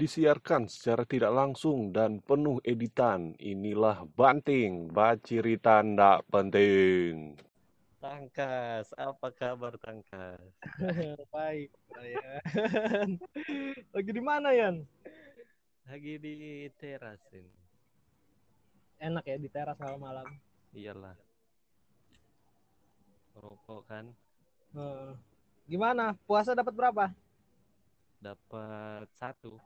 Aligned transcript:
disiarkan 0.00 0.64
secara 0.64 1.04
tidak 1.04 1.28
langsung 1.30 1.92
dan 1.92 2.24
penuh 2.24 2.56
editan. 2.64 3.36
Inilah 3.36 4.08
Banting, 4.16 4.88
baciritan 4.88 5.92
tak 5.92 6.24
penting. 6.32 7.36
Tangkas, 8.00 8.96
apa 8.96 9.28
kabar 9.28 9.76
Tangkas? 9.76 10.40
Baik, 11.36 11.68
Yan. 12.00 13.20
Lagi 13.94 14.10
di 14.10 14.22
mana, 14.24 14.56
Yan? 14.56 14.80
Lagi 15.84 16.16
di 16.16 16.34
teras 16.80 17.20
ini. 17.36 17.52
Enak 18.96 19.24
ya 19.28 19.36
di 19.36 19.52
teras 19.52 19.76
malam-malam. 19.76 20.24
Iyalah. 20.72 21.16
Rokok 23.36 23.82
kan 23.84 24.06
Eh, 24.70 25.12
Gimana? 25.66 26.16
Puasa 26.24 26.56
dapat 26.56 26.72
berapa? 26.72 27.12
dapat 28.20 29.08
satu. 29.16 29.56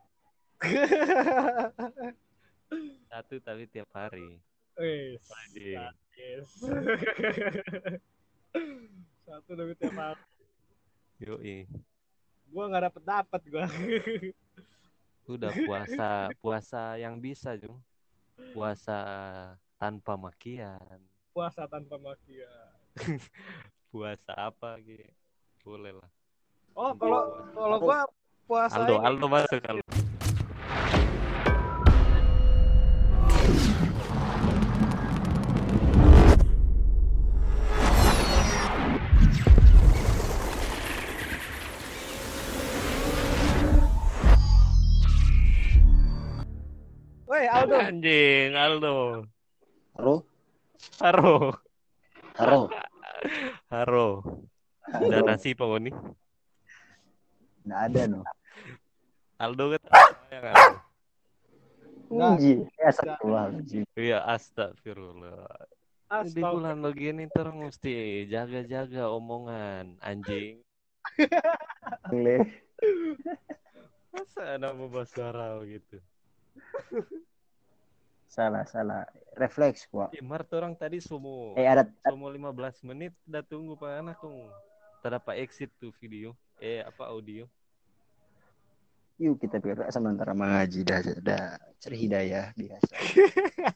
Satu 3.11 3.35
tapi 3.39 3.63
tiap 3.69 3.87
hari. 3.93 4.39
Wih, 4.75 5.15
yes. 5.55 6.49
Satu 9.25 9.49
dapat 9.55 9.75
tiap 9.79 9.95
hari. 9.95 10.21
Yoi. 11.23 11.57
Gua 12.51 12.63
nggak 12.67 12.83
dapat 12.91 13.03
dapat 13.03 13.41
gua. 13.47 13.65
Udah 15.33 15.51
puasa, 15.65 16.29
puasa 16.37 16.81
yang 17.01 17.17
bisa, 17.17 17.57
Jung. 17.57 17.81
Puasa 18.53 18.97
tanpa 19.81 20.13
makian. 20.19 20.99
Puasa 21.33 21.65
tanpa 21.65 21.97
makian. 21.97 22.77
Puasa 23.89 24.31
apa 24.37 24.77
gitu. 24.83 25.07
Boleh 25.65 25.97
lah. 25.97 26.09
Oh, 26.75 26.91
kalau 26.93 27.21
kalau 27.55 27.77
gua 27.79 27.99
puasa 28.45 28.77
Aldo, 28.77 29.01
ini- 29.01 29.05
Aldo 29.07 29.27
masuk 29.31 29.61
Aldo. 29.65 29.84
Woi, 47.45 47.53
Aldo. 47.53 47.77
Anjing, 47.77 48.57
Aldo. 48.57 48.93
Haro, 49.93 50.15
Haro. 50.97 51.53
haro. 52.33 52.61
Haro. 53.69 54.07
Ada 54.89 55.21
nasi 55.21 55.53
Pak 55.53 55.69
Oni? 55.69 55.93
Nggak 57.61 57.81
ada 57.85 58.01
no. 58.09 58.25
Aldo 59.37 59.77
kan 59.77 59.81
yang 60.33 60.45
Aldo. 60.57 60.73
Ya 62.81 62.89
astagfirullahaladzim. 62.89 63.85
Iya, 63.93 64.25
astagfirullah. 64.25 65.45
Di 66.25 66.41
Astaga. 66.41 66.49
bulan 66.49 66.77
begini 66.81 67.29
terus 67.29 67.53
mesti 67.53 68.25
jaga-jaga 68.25 69.13
omongan 69.13 70.01
anjing. 70.01 70.65
Le. 72.09 72.41
Masa 74.09 74.57
ada 74.57 74.73
mau 74.73 74.89
bahas 74.89 75.13
suara 75.13 75.61
gitu? 75.61 76.01
Salah, 78.35 78.67
salah. 78.67 79.07
Refleks 79.39 79.87
gua. 79.87 80.11
Ih, 80.11 80.19
Mart 80.19 80.51
orang 80.51 80.75
tadi 80.75 80.99
sumo 80.99 81.55
Eh 81.55 81.63
ada 81.63 81.87
sumo 82.03 82.27
15 82.27 82.83
menit 82.83 83.15
udah 83.23 83.43
tunggu 83.47 83.79
Pak 83.79 84.03
anak 84.03 84.19
kong. 84.19 84.51
Terdapat 84.99 85.39
exit 85.39 85.71
tuh 85.79 85.95
video. 86.03 86.35
Eh 86.59 86.83
apa 86.83 87.07
audio? 87.07 87.47
yuk 89.15 89.39
kita 89.39 89.63
bergerak 89.63 89.95
sementara 89.95 90.35
mengaji 90.35 90.83
dah 90.83 90.99
dah 91.23 91.55
cari 91.79 91.95
hidayah 91.95 92.51
biasa. 92.51 92.95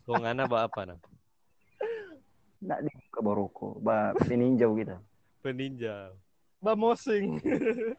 Kong 0.03 0.27
ana 0.27 0.43
ba 0.51 0.67
apa? 0.67 0.99
Nggak 2.59 2.79
di 2.83 2.91
ke 3.07 3.19
Boroko, 3.23 3.79
ba 3.79 4.11
peninjau 4.19 4.75
kita. 4.75 4.99
Peninjau. 5.39 6.11
Bah 6.59 6.75
mosing. 6.75 7.39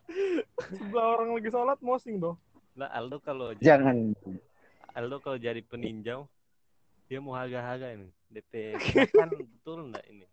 Sebelah 0.77 1.17
orang 1.17 1.33
lagi 1.33 1.49
sholat 1.49 1.81
mosing 1.81 2.21
doh. 2.21 2.37
Nah 2.77 2.93
Aldo 2.93 3.25
kalau 3.25 3.57
Jangan 3.57 4.13
Aldo 4.93 5.17
kalau 5.25 5.41
jadi 5.41 5.65
peninjau 5.65 6.29
dia 7.11 7.19
mau 7.19 7.35
haga-haga 7.35 7.91
ini. 7.91 8.07
DP 8.31 8.79
kan 9.11 9.27
betul 9.35 9.91
enggak 9.91 10.07
ini? 10.07 10.27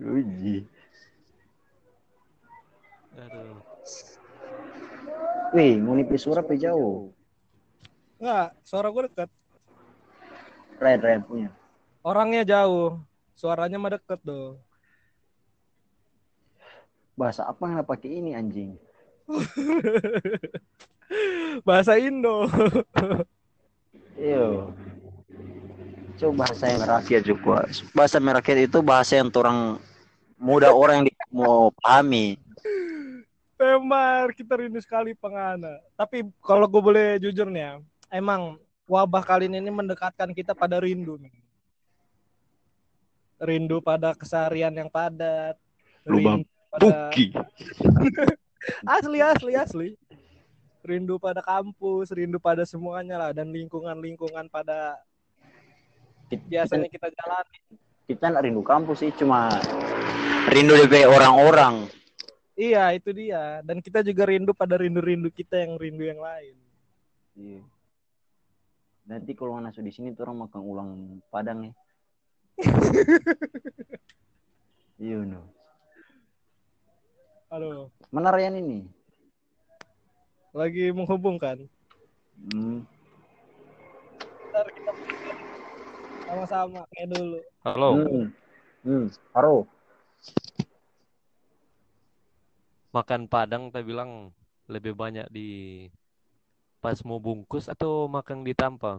uji. 0.00 0.64
Aduh. 3.20 3.60
Wih, 5.52 5.84
mau 5.84 5.92
nipis 5.92 6.24
suara 6.24 6.40
pe 6.40 6.56
jauh. 6.56 7.12
Enggak, 8.16 8.56
suara 8.64 8.88
gue 8.88 9.02
deket. 9.12 9.28
Ryan 10.80 11.00
Ryan 11.04 11.22
punya. 11.28 11.52
Orangnya 12.00 12.48
jauh. 12.48 13.04
Suaranya 13.36 13.76
mah 13.76 14.00
deket 14.00 14.24
doh. 14.24 14.56
Bahasa 17.20 17.44
apa 17.44 17.68
yang 17.68 17.84
pakai 17.84 18.08
ini 18.16 18.32
anjing? 18.32 18.80
Bahasa 21.66 21.98
Indo. 21.98 22.46
Iyo. 24.20 24.74
Coba 26.20 26.44
bahasa 26.44 26.68
yang 26.68 26.84
rakyat 26.84 27.22
juga. 27.24 27.64
Bahasa 27.96 28.16
merakyat 28.20 28.68
itu 28.68 28.78
bahasa 28.84 29.16
yang 29.16 29.32
orang 29.32 29.80
muda 30.36 30.68
orang 30.68 31.08
yang 31.08 31.28
mau 31.32 31.72
pahami. 31.80 32.36
Pemar, 33.56 34.32
kita 34.36 34.56
rindu 34.56 34.80
sekali 34.80 35.16
pengana. 35.16 35.80
Tapi 35.96 36.28
kalau 36.44 36.68
gue 36.68 36.80
boleh 36.80 37.08
jujur 37.20 37.48
nih 37.48 37.60
ya, 37.60 37.72
emang 38.12 38.60
wabah 38.84 39.24
kali 39.24 39.48
ini 39.48 39.72
mendekatkan 39.72 40.32
kita 40.36 40.52
pada 40.52 40.80
rindu. 40.80 41.16
Rindu 43.40 43.80
pada 43.80 44.12
keseharian 44.12 44.72
yang 44.76 44.92
padat. 44.92 45.56
Lubang 46.04 46.44
pada... 46.68 47.08
Buki. 47.08 47.32
Asli, 49.00 49.24
asli, 49.24 49.52
asli. 49.56 49.88
Rindu 50.80 51.20
pada 51.20 51.44
kampus, 51.44 52.10
rindu 52.12 52.40
pada 52.40 52.64
semuanya 52.64 53.20
lah. 53.20 53.30
Dan 53.36 53.52
lingkungan-lingkungan 53.52 54.48
pada 54.48 54.96
biasanya 56.30 56.88
kita 56.88 57.12
jalani. 57.12 57.58
Kita 58.08 58.24
nggak 58.30 58.44
rindu 58.48 58.62
kampus 58.66 59.06
sih, 59.06 59.10
cuma 59.14 59.48
rindu 60.50 60.74
dari 60.88 61.06
orang-orang. 61.06 61.86
Iya, 62.58 62.92
itu 62.92 63.10
dia. 63.14 63.64
Dan 63.64 63.80
kita 63.80 64.04
juga 64.04 64.28
rindu 64.28 64.52
pada 64.52 64.76
rindu-rindu 64.76 65.32
kita 65.32 65.62
yang 65.64 65.80
rindu 65.80 66.04
yang 66.04 66.20
lain. 66.20 66.56
Iya. 67.38 67.62
Nanti 69.08 69.32
kalau 69.32 69.58
masuk 69.58 69.82
di 69.82 69.92
sini 69.94 70.12
tuh 70.12 70.28
orang 70.28 70.46
makan 70.46 70.60
ulang 70.60 70.90
padang 71.32 71.68
nih. 71.68 71.74
Iya 75.00 75.24
no. 75.24 75.40
Aduh, 77.48 77.88
Mana 78.12 78.28
Ryan 78.36 78.60
ini? 78.60 78.84
Lagi 80.50 80.90
menghubungkan. 80.90 81.62
Hmm. 82.50 82.82
Ntar 84.50 84.66
kita 84.74 84.90
sama-sama 86.26 86.82
kayak 86.90 87.06
dulu. 87.14 87.38
Halo. 87.62 87.90
Hmm. 87.94 88.26
Hmm. 88.82 89.06
Haro. 89.34 89.66
makan 92.90 93.30
Padang 93.30 93.70
saya 93.70 93.86
bilang 93.86 94.34
lebih 94.66 94.98
banyak 94.98 95.30
di 95.30 95.86
pas 96.82 96.98
mau 97.06 97.22
bungkus 97.22 97.70
atau 97.70 98.10
makan 98.10 98.42
di. 98.42 98.98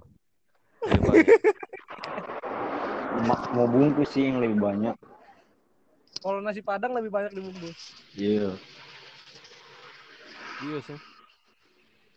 Ma- 3.28 3.52
mau 3.52 3.68
bungkus 3.68 4.16
sih 4.16 4.32
yang 4.32 4.40
lebih 4.40 4.64
banyak. 4.64 4.96
Kalau 6.24 6.40
nasi 6.40 6.64
padang 6.64 6.96
lebih 6.96 7.12
banyak 7.12 7.36
dibungkus. 7.36 8.00
Iya. 8.16 8.56
Iya 10.64 10.80
sih. 10.88 11.11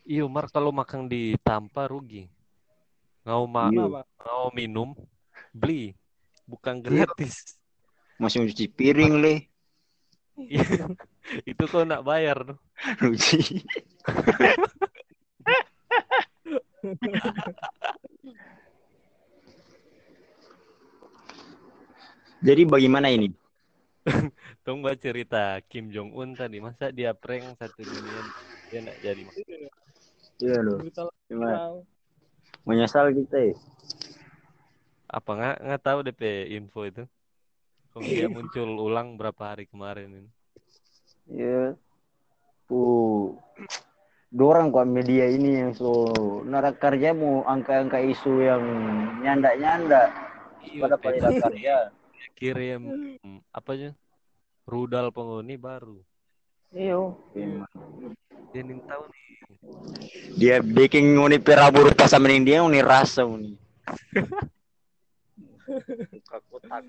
Iya, 0.04 0.28
Mar 0.28 0.52
kalau 0.52 0.68
makan 0.68 1.08
di 1.08 1.32
tampah 1.40 1.88
rugi. 1.88 2.28
Ngau 3.24 3.48
ma 3.48 3.72
Iya. 3.72 4.04
Ngau 4.20 4.52
minum 4.52 4.92
beli, 5.48 5.96
bukan 6.44 6.84
gratis. 6.84 7.56
Masih 8.20 8.44
mencuci 8.44 8.68
piring 8.68 9.16
le. 9.16 9.48
Iya. 10.36 10.60
Itu 11.50 11.64
kau 11.64 11.88
nak 11.88 12.04
bayar 12.04 12.44
tuh. 12.44 12.60
Rugi. 13.00 13.64
Jadi 22.44 22.68
bagaimana 22.68 23.08
ini? 23.08 23.32
Tunggu 24.68 24.92
cerita 25.00 25.64
Kim 25.64 25.88
Jong 25.88 26.12
Un 26.12 26.36
tadi, 26.36 26.60
masa 26.60 26.92
dia 26.92 27.16
prank 27.16 27.56
satu 27.56 27.80
dunia 27.80 28.20
dia 28.68 28.80
nak 28.84 28.96
jadi 29.00 29.22
Iya 30.42 30.58
loh. 30.62 30.78
Cuma 31.30 31.50
menyesal 32.64 33.12
kita 33.12 33.52
ya. 33.52 33.54
apa 35.14 35.30
nggak 35.30 35.56
nggak 35.62 35.82
tahu 35.84 35.98
DP 36.02 36.22
info 36.58 36.80
itu. 36.86 37.04
Kalau 37.94 38.02
dia 38.10 38.26
muncul 38.26 38.68
ulang 38.82 39.14
berapa 39.14 39.54
hari 39.54 39.70
kemarin 39.70 40.10
ini. 40.10 40.30
Iya. 41.30 41.78
Uh, 42.66 43.36
dorang 44.34 44.74
kok 44.74 44.88
media 44.88 45.30
ini 45.30 45.62
yang 45.62 45.70
so 45.76 46.10
narak 46.42 46.82
kerja 46.82 47.14
mau 47.14 47.46
angka-angka 47.46 48.02
isu 48.02 48.42
yang 48.42 48.64
nyanda-nyanda 49.22 50.10
Iya, 50.64 50.80
pada 50.90 50.96
pada 50.98 51.28
kerja. 51.30 51.76
kirim 52.34 52.82
mm, 53.22 53.38
apa 53.54 53.70
aja 53.78 53.90
rudal 54.66 55.14
penghuni 55.14 55.54
baru 55.54 56.02
Iyo. 56.74 57.14
Dia 58.54 58.62
nih 58.62 58.78
tahu 58.86 59.02
nih 59.10 59.22
Dia 60.38 60.56
bikin 60.62 61.18
uni 61.18 61.42
perabu 61.42 61.90
rupa 61.90 62.06
sama 62.06 62.30
ini 62.30 62.46
dia 62.46 62.62
uni 62.62 62.78
rasa 62.78 63.26
uni. 63.26 63.58
Kotak. 66.30 66.86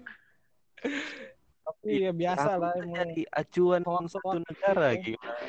Tapi 1.66 2.06
ya 2.06 2.14
biasa 2.14 2.62
lah 2.62 2.78
emang. 2.78 2.94
jadi 2.94 3.26
acuan 3.34 3.82
satu 4.06 4.38
negara 4.46 4.94
gimana 4.94 5.42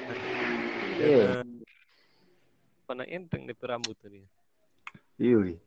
Iya. 0.96 1.44
mana 2.88 3.04
enteng 3.04 3.44
di 3.44 3.52
rambut 3.60 3.92
tadi 4.00 4.24
Iya. 5.20 5.60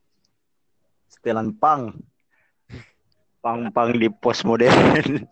Setelan 1.09 1.53
pang. 1.53 1.93
Pang-pang 3.45 3.93
di 3.93 4.09
pos 4.09 4.41
modern. 4.41 5.29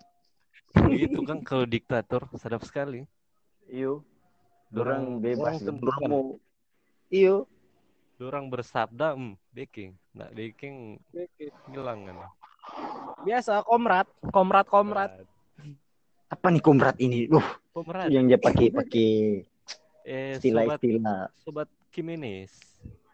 itu 0.93 1.19
kan 1.25 1.41
kalau 1.41 1.65
diktator 1.65 2.21
sedap 2.37 2.61
sekali 2.61 3.09
Iyo. 3.65 4.05
Dorang- 4.67 5.19
Dorang 5.19 5.23
bebas. 5.23 5.37
dorang 5.37 5.57
Dorang 5.57 5.67
tentukan. 5.69 6.09
mau. 6.09 6.25
Iyo. 7.07 7.35
orang 8.17 8.49
bersabda 8.49 9.13
hmm, 9.13 9.37
baking 9.53 9.93
nggak 10.11 10.31
baking 10.33 10.75
hilang 11.69 12.01
kan 12.03 12.15
Biasa 13.21 13.61
komrat, 13.61 14.09
komrat 14.33 14.65
komrat. 14.65 15.11
Apa 16.27 16.49
nih 16.49 16.59
komrat 16.59 16.97
ini? 16.97 17.29
Uh, 17.29 17.45
Komrad. 17.71 18.09
yang 18.09 18.25
dia 18.25 18.35
pakai 18.35 18.73
pakai 18.73 19.09
eh 20.03 20.33
sobat 20.33 20.41
istilah-istilah. 20.81 21.29
sobat 21.37 21.69
Kimenes 21.87 22.57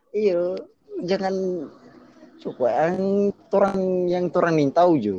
Iya, 0.09 0.55
jangan 1.03 1.67
suka 2.39 2.65
yang 2.71 2.97
orang 3.51 3.79
yang 4.07 4.25
orang 4.31 4.53
nih 4.55 4.71
tahu 4.71 4.91
jo. 4.97 5.17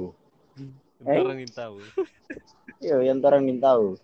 Eh? 1.04 1.20
orang 1.20 1.44
yang 1.44 1.52
tahu 1.52 1.76
Iya, 2.80 2.96
yang 3.04 3.20
orang 3.20 3.42
nih 3.44 3.60
tahu. 3.60 4.00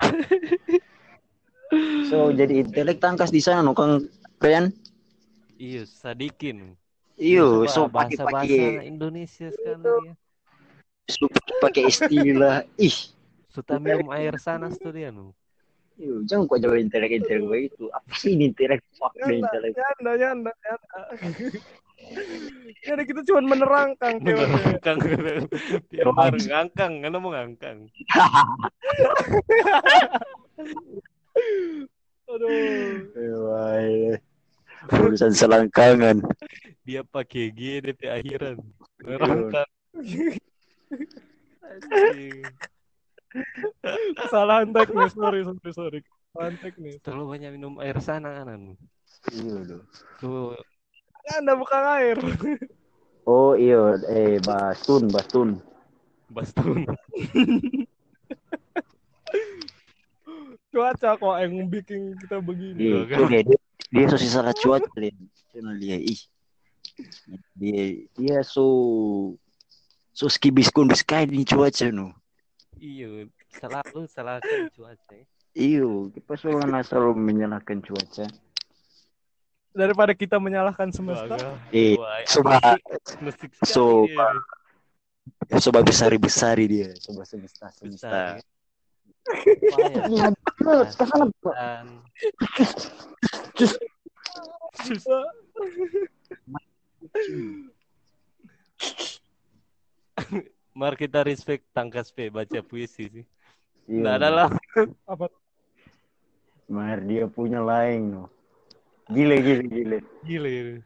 So 2.10 2.34
jadi 2.34 2.66
intelek 2.66 2.98
tangkas 2.98 3.30
di 3.30 3.38
sana 3.38 3.62
no 3.62 3.74
kang 3.74 4.02
iya 5.60 5.84
sadikin 5.86 6.74
Iyo, 7.20 7.68
so 7.68 7.84
bahasa 7.84 8.24
pakai 8.24 8.32
bahasa 8.32 8.48
pakai 8.48 8.88
Indonesia 8.88 9.52
sekali 9.52 10.08
ya 10.08 10.14
so 11.10 11.26
pakai 11.60 11.92
istilah. 11.92 12.64
Ih, 12.80 12.96
sudah 13.52 13.76
minum 13.76 14.08
air 14.14 14.40
sanas 14.40 14.80
tuh 14.80 14.94
dia 14.94 15.12
nu 15.12 15.34
iyo, 16.00 16.24
jangan 16.24 16.48
kok 16.48 16.64
jauh 16.64 16.80
intelek 16.80 17.20
intelek 17.20 17.44
begitu. 17.44 17.92
Apa 17.92 18.08
sih 18.16 18.32
ini 18.32 18.48
intelek? 18.48 18.80
Fuck 18.96 19.12
intelek. 19.20 19.76
nyanda, 19.76 20.12
nyanda, 20.16 20.52
nyanda. 20.64 21.02
Jadi 22.88 23.02
kita 23.04 23.20
cuma 23.28 23.52
menerangkan. 23.52 24.24
Ngangkang. 24.24 24.96
Biar 25.92 26.08
bareng 26.16 26.46
ngangkang, 26.48 27.04
kan 27.04 27.12
mau 27.20 27.28
ngangkang. 27.28 27.84
Aduh. 32.30 33.10
Urusan 34.90 35.32
selangkangan. 35.34 36.22
Dia 36.86 37.04
pakai 37.04 37.52
G 37.52 37.82
DP 37.84 38.00
akhiran. 38.08 38.56
Ngangkang. 39.04 39.70
Anjing. 41.60 42.54
Kesalahan 44.18 44.74
teknis, 44.74 45.14
sorry, 45.14 45.40
sorry, 45.46 45.70
sorry. 45.70 45.98
Kesalahan 46.02 46.56
teknis. 46.58 46.98
Terlalu 47.02 47.24
banyak 47.38 47.50
minum 47.54 47.74
air 47.78 47.98
sana 48.02 48.42
kanan. 48.42 48.74
Iya 49.30 49.58
loh. 49.66 49.82
Tuh 50.18 50.56
Nyanda 51.20 51.52
bukan 51.54 51.82
air. 52.00 52.16
Oh 53.28 53.52
iya, 53.52 54.00
eh 54.08 54.40
bastun, 54.42 55.12
bastun. 55.12 55.60
bastun. 56.32 56.88
Cuaca 60.70 61.18
kok 61.18 61.34
yang 61.42 61.66
bikin 61.66 62.14
kita 62.14 62.38
begini. 62.38 62.78
Iya, 62.78 63.02
Enggak, 63.02 63.18
itu 63.18 63.26
dia, 63.26 63.42
dia, 63.42 63.58
dia 63.90 64.06
so 64.06 64.16
salah 64.22 64.54
cuaca. 64.54 64.86
Channel 65.50 65.74
dia, 65.82 65.98
ih. 65.98 66.20
Dia, 67.58 68.06
dia 68.14 68.38
so 68.46 68.64
so 70.14 70.30
skibis 70.30 70.70
kundus 70.70 71.02
kayak 71.02 71.34
ini 71.34 71.42
cuaca 71.42 71.90
no. 71.90 72.14
Iya, 72.78 73.26
selalu 73.50 74.06
salahkan 74.06 74.70
cuaca. 74.70 75.10
ya. 75.10 75.26
Iyo, 75.58 76.14
kita 76.14 76.38
selalu 76.38 76.62
selalu 76.86 77.18
menyalahkan 77.18 77.82
cuaca. 77.82 78.30
Daripada 79.74 80.14
kita 80.14 80.38
menyalahkan 80.38 80.94
semesta. 80.94 81.58
Eh, 81.74 81.98
coba 82.30 82.78
dia. 82.78 83.90
coba 85.58 85.82
besari 85.82 86.18
besari 86.18 86.64
dia, 86.70 86.90
coba 87.02 87.26
semesta 87.26 87.66
Besar, 87.70 87.74
semesta. 87.74 88.38
ya. 88.38 88.49
Iya, 90.10 90.32
ke 90.96 91.04
sana, 91.06 91.24
Pak. 91.44 91.54
Dan 91.54 91.86
Mari 100.70 100.96
kita 100.96 101.26
respect 101.26 101.66
tangkas 101.74 102.14
P 102.14 102.30
baca 102.30 102.60
puisi 102.62 103.10
sih. 103.10 103.24
Iya, 103.90 104.00
Nggak 104.00 104.14
ada 104.22 104.28
lah. 104.30 104.48
Apa? 105.12 105.26
Mar 106.70 107.02
dia 107.02 107.26
punya 107.26 107.58
lain 107.58 108.14
no. 108.14 108.24
Gile 109.10 109.42
gile 109.42 109.64
gile. 109.66 109.98
Gila 110.22 110.48
ini. 110.48 110.78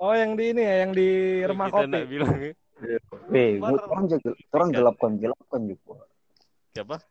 Oh 0.00 0.14
yang 0.14 0.38
di 0.38 0.54
ini 0.54 0.62
ya, 0.62 0.74
yang 0.86 0.92
di 0.96 1.08
rumah 1.44 1.68
Kita 1.68 1.84
kopi. 1.84 1.92
nak 1.92 2.04
bilang 2.08 2.34
ya. 2.40 2.52
Eh, 3.34 3.58
Mar- 3.58 3.82
orang 4.54 4.70
gelapkan 4.72 5.12
gelapkan 5.18 5.60
juga. 5.68 6.06
Siapa? 6.78 7.02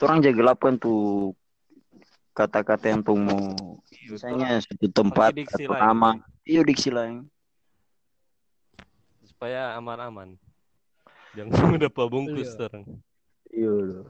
Orang 0.00 0.24
jaga 0.24 0.32
gelapkan 0.32 0.80
tuh 0.80 1.36
kata-kata 2.32 2.88
yang 2.88 3.04
tuh 3.04 3.20
mau 3.20 3.36
misalnya 4.08 4.64
suatu 4.64 4.88
tempat 4.88 5.36
atau 5.44 5.76
lain. 5.76 5.84
nama. 5.84 6.10
Iya 6.48 6.64
diksi 6.64 6.88
lain. 6.88 7.28
Supaya 9.28 9.76
aman-aman. 9.76 10.40
Jangan 11.36 11.52
udah 11.76 11.92
bungkus 11.92 12.48
Iya. 12.48 12.52
sekarang. 12.56 12.82
Iya 13.52 13.72
loh. 13.76 14.08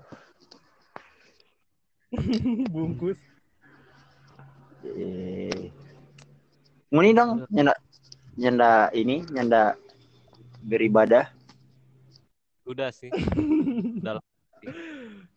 Bungkus. 2.70 3.18
Eh. 4.94 5.74
Nguni 6.94 7.10
dong, 7.18 7.42
nyanda 7.50 7.74
nyanda 8.38 8.70
ini, 8.94 9.26
nyanda 9.26 9.74
beribadah. 10.62 11.34
Udah 12.62 12.94
sih. 12.94 13.10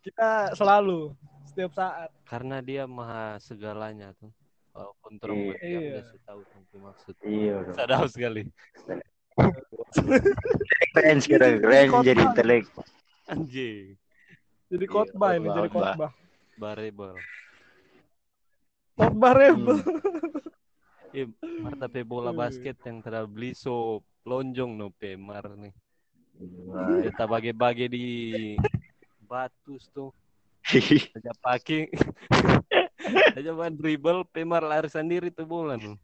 Kita 0.02 0.52
selalu 0.54 1.12
setiap 1.46 1.72
saat. 1.74 2.10
Karena 2.24 2.60
dia 2.60 2.84
maha 2.86 3.40
segalanya 3.40 4.12
tuh. 4.16 4.32
Walaupun 4.72 5.12
terang 5.18 5.38
Iya. 5.38 5.46
buat 5.46 5.58
dia 5.58 5.70
Iya. 5.70 5.90
udah 5.90 6.04
tahu 6.24 6.42
tentu 6.46 6.76
maksud. 6.78 7.16
Iya. 7.22 7.56
Sadar 7.74 8.06
sekali. 8.08 8.44
Keren 10.94 11.18
sekarang, 11.18 11.54
keren 11.62 11.90
jadi 12.04 12.22
intelek. 12.24 12.64
Anjing. 13.28 13.98
Jadi 14.68 14.84
Iya, 14.84 14.92
khotbah 14.92 15.32
ini, 15.34 15.48
jadi 15.48 15.70
khotbah. 15.70 15.94
khotbah. 15.96 16.12
Barebel. 16.58 17.16
Khotbah 18.98 19.34
rebel. 19.34 19.78
Eh, 21.14 21.30
Marta 21.62 21.86
pe 21.86 22.02
bola 22.02 22.30
Hmm. 22.30 22.42
basket 22.42 22.78
yang 22.84 22.98
telah 23.00 23.24
beli 23.24 23.54
so 23.54 24.02
lonjong 24.22 24.74
no 24.74 24.90
pe 24.92 25.14
mar 25.14 25.46
nih. 25.54 25.72
Kita 27.06 27.26
bagi-bagi 27.26 27.86
di 27.88 28.06
batu 29.28 29.76
tuh. 29.92 30.10
Aja 31.16 31.32
pakai. 31.44 31.92
Aja 33.38 33.52
ban 33.54 33.76
dribble 33.76 34.24
pemar 34.32 34.64
lari 34.64 34.90
sendiri 34.90 35.30
tuh 35.30 35.46
bola 35.46 35.76
no. 35.76 36.00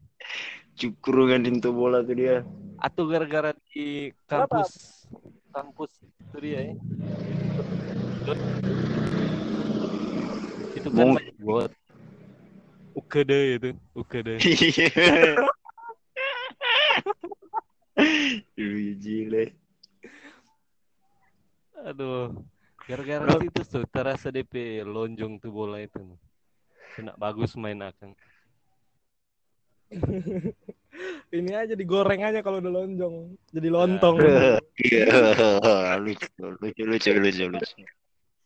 Cukur 0.76 1.28
kan 1.32 1.44
itu 1.48 1.70
bola 1.72 2.04
tuh 2.04 2.14
dia. 2.14 2.44
Atau 2.78 3.08
gara-gara 3.08 3.56
di 3.72 4.12
kampus 4.28 5.04
kampus 5.50 5.90
itu 6.04 6.36
dia 6.40 6.60
ya. 6.70 6.74
Itu 10.76 10.88
kan 10.92 11.16
buat 11.40 11.70
UKD 12.94 13.32
itu. 13.58 13.70
Lu 13.94 14.04
gile. 19.02 19.44
Aduh, 21.84 22.32
gara-gara 22.84 23.40
situ 23.40 23.60
tuh 23.64 23.84
terasa 23.88 24.28
DP 24.28 24.84
lonjong 24.84 25.40
tuh 25.40 25.50
bola 25.50 25.80
itu. 25.80 25.98
Kena 26.94 27.16
bagus 27.16 27.56
main 27.56 27.80
akan. 27.80 28.12
Ini 31.34 31.50
aja 31.58 31.74
digoreng 31.74 32.22
aja 32.22 32.38
kalau 32.40 32.62
udah 32.62 32.70
lonjong. 32.70 33.34
Jadi 33.50 33.68
lontong. 33.68 34.16
Iya, 34.78 35.10
lucu, 36.04 36.28
lucu, 36.62 36.82
lucu, 36.86 37.10
lucu, 37.18 37.44
lucu. 37.50 37.82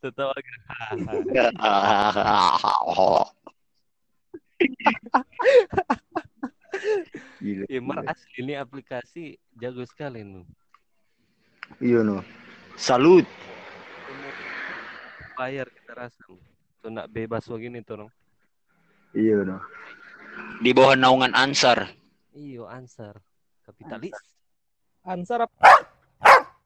Tertawa 0.01 0.33
hahaha. 0.65 1.13
Gila, 7.39 7.65
Eh, 7.69 7.79
Mar 7.81 8.03
gila. 8.03 8.11
asli 8.11 8.31
ini 8.43 8.53
aplikasi 8.55 9.23
jago 9.55 9.83
sekali 9.83 10.23
nu. 10.23 10.43
Iya 11.79 12.03
no. 12.03 12.23
Salut. 12.75 13.25
Bayar 15.39 15.71
kita 15.71 15.95
rasa. 15.95 16.19
Tuh 16.83 16.91
nak 16.91 17.07
bebas 17.07 17.47
begini 17.47 17.79
tuh. 17.79 18.03
Rong. 18.03 18.11
Iya 19.15 19.47
no. 19.47 19.63
Di 20.59 20.75
bawah 20.75 20.99
naungan 20.99 21.31
Ansar. 21.31 21.87
Iyo 22.35 22.67
ansar 22.67 23.23
kapitalis. 23.63 24.11
Ansar 25.07 25.47
apa? 25.47 25.87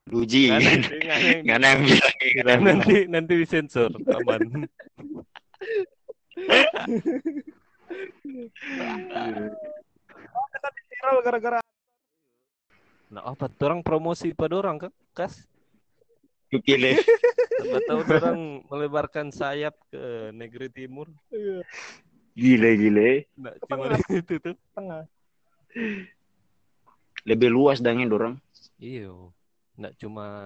Duji. 0.10 0.50
Nggak 0.50 1.60
yang 1.70 1.82
bilang 1.86 2.16
Nah, 2.18 2.26
gitu. 2.26 2.66
nanti 2.66 2.96
nanti 3.06 3.34
disensor 3.38 3.94
aman. 3.94 4.42
Viral 10.90 11.18
gara-gara 11.22 11.60
Nah, 13.14 13.22
apa 13.30 13.46
orang 13.62 13.86
promosi 13.86 14.34
pada 14.34 14.58
orang 14.58 14.90
kan? 14.90 14.92
Kas. 15.14 15.46
Kukile. 16.50 16.98
Siapa 17.64 17.80
tahu 17.84 18.00
orang 18.04 18.40
melebarkan 18.68 19.28
sayap 19.30 19.76
ke 19.88 20.04
negeri 20.32 20.68
timur. 20.68 21.08
iya, 21.30 21.64
Gile 22.34 22.72
gile. 22.76 23.12
Nah, 23.36 23.54
cuma 23.64 23.86
itu 24.12 24.36
tuh. 24.38 24.56
tengah. 24.74 25.04
Lebih 27.24 27.50
luas 27.50 27.80
dangin 27.80 28.10
dorong. 28.10 28.36
Iyo. 28.78 29.32
Nggak 29.74 29.94
cuma 29.98 30.44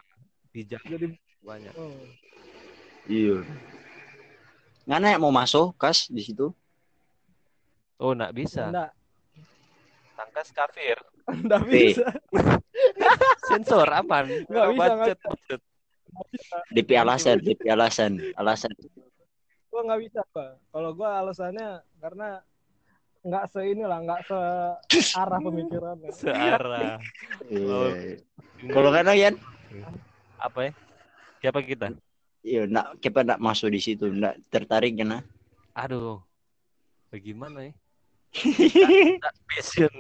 bijak 0.52 0.84
Jadi 0.84 1.16
banyak. 1.42 1.74
oh. 1.76 1.96
Iya. 3.08 3.42
Ngana 4.86 5.18
mau 5.18 5.32
masuk 5.32 5.76
kas 5.76 6.08
di 6.08 6.22
situ? 6.22 6.52
Oh, 7.98 8.14
nggak 8.14 8.36
bisa. 8.36 8.70
Enggak, 8.70 8.92
Tangkas 10.14 10.50
kafir. 10.52 10.98
enggak 11.34 11.62
Eh. 11.66 11.92
bisa. 11.96 12.08
Sensor 13.50 13.88
aman. 13.90 14.28
Nggak 14.46 14.68
bisa, 14.70 14.92
nggak. 14.92 15.18
Nggak 15.18 15.30
bisa. 15.40 15.56
DP 16.74 16.90
alasan, 16.98 17.38
DP 17.42 17.70
alasan, 17.72 18.20
alasan. 18.38 18.72
Gua 19.70 19.82
nggak 19.86 20.02
bisa, 20.06 20.22
Pak. 20.34 20.58
Kalau 20.74 20.90
gua 20.96 21.22
alasannya 21.22 21.82
karena 22.02 22.42
nggak 23.28 23.46
se 23.52 23.60
inilah, 23.68 24.00
nggak 24.04 24.22
searah 24.90 25.40
pemikirannya. 25.44 26.10
Searah. 26.16 26.98
Iya. 27.52 28.18
Kalau 28.72 28.90
kan 28.90 29.12
Yan, 29.14 29.36
apa 30.42 30.60
ya? 30.70 30.72
Siapa 31.44 31.62
kita? 31.62 31.94
iya 32.48 32.64
nak 32.64 32.96
kita 33.04 33.28
nak 33.28 33.44
masuk 33.44 33.76
di 33.76 33.80
situ, 33.84 34.08
nak 34.08 34.40
tertarik 34.48 34.96
kan? 34.96 35.20
Aduh. 35.76 36.24
Bagaimana 37.12 37.68
ya? 37.68 37.74
Passion. 39.52 39.92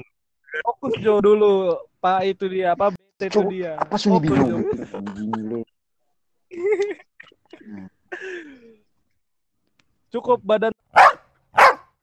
Fokus 0.64 0.96
Jo 1.04 1.20
dulu, 1.20 1.76
Pak 2.00 2.24
itu 2.24 2.46
dia, 2.48 2.74
apa 2.74 2.96
BT 2.96 3.22
itu 3.30 3.42
dia. 3.52 3.76
Apa 3.78 3.96
sih 4.00 4.10
bingung? 4.10 4.64
Cukup 10.08 10.40
badan 10.42 10.72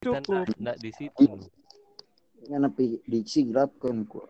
cukup. 0.05 0.23
nggak- 0.29 0.59
nggak 0.61 0.77
di 0.79 0.91
situ. 0.93 1.25
Pi 2.77 3.01
diksi 3.09 3.49
gelap 3.49 3.73
kan 3.81 4.05
kok. 4.05 4.29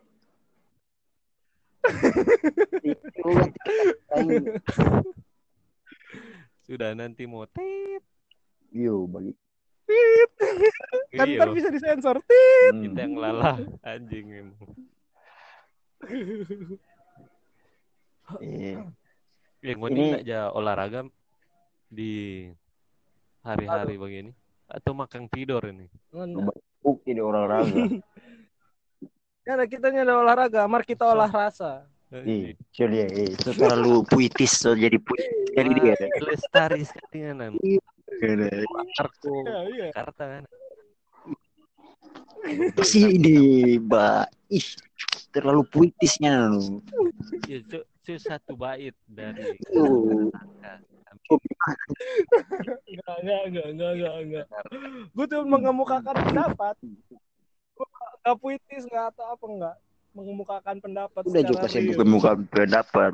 Sudah 6.64 6.96
nanti 6.96 7.28
mau 7.28 7.44
tit. 7.50 8.00
Yo 8.72 9.04
bagi. 9.10 9.34
Kan 11.12 11.28
Iyo. 11.28 11.38
ntar 11.38 11.48
bisa 11.52 11.68
disensor. 11.68 12.16
Tit. 12.24 12.72
Hmm. 12.72 12.82
Kita 12.88 12.98
yang 13.04 13.14
lalah 13.20 13.60
anjing 13.84 14.26
emang. 14.32 14.72
Eh, 18.40 18.80
Ya, 19.64 19.72
mau 19.80 19.88
Ini- 19.88 19.96
ini 19.96 20.20
aja 20.20 20.52
olahraga 20.52 21.08
di 21.88 22.44
hari-hari 23.40 23.96
begini 23.96 24.30
atau 24.68 24.92
makan 24.92 25.24
tidur 25.32 25.64
ini. 25.64 25.88
Enggak. 26.12 26.52
bukti 26.84 27.16
di 27.16 27.22
olahraga. 27.24 27.72
Ada 29.44 29.64
kitanya 29.68 30.08
ada 30.08 30.20
olahraga, 30.20 30.64
mari 30.68 30.84
kita 30.88 31.04
olah 31.04 31.28
rasa. 31.28 31.84
Ih, 32.12 32.56
sorry 32.72 33.04
ya, 33.04 33.08
eh, 33.12 33.28
itu 33.36 33.52
terlalu 33.52 34.00
puitis 34.08 34.56
so 34.56 34.72
jadi 34.72 34.96
puitis 34.96 35.52
jadi 35.52 35.68
dia. 35.80 35.96
Wah, 36.00 36.28
Lestari 36.32 36.80
sekali 36.84 37.28
kan. 37.28 37.52
Marco 38.96 39.32
Ya, 39.44 39.58
iya. 39.68 39.84
Jakarta 39.92 40.24
kan. 40.28 40.44
Si 42.84 43.04
ini, 43.04 43.36
Mbak. 43.80 44.32
Ih, 44.48 44.66
terlalu 45.32 45.62
puitisnya 45.68 46.48
nu. 46.48 46.80
Satu 48.04 48.52
bait 48.52 48.92
dari 49.08 49.56
Tuh. 49.72 50.28
Enggak, 52.84 53.16
enggak, 53.24 53.42
enggak, 53.48 53.66
enggak, 53.72 53.90
enggak, 53.96 54.14
enggak. 54.20 54.46
Gue 55.16 55.24
tuh 55.24 55.42
mengemukakan 55.48 56.16
pendapat. 56.28 56.76
Gue 57.72 57.86
enggak 58.20 58.36
puitis, 58.44 58.84
enggak 58.84 59.16
atau 59.16 59.24
apa 59.32 59.44
enggak. 59.48 59.76
Mengemukakan 60.14 60.76
pendapat 60.78 61.22
Udah 61.26 61.42
juga 61.42 61.64
bukan 61.66 62.06
muka 62.06 62.30
pendapat. 62.52 63.12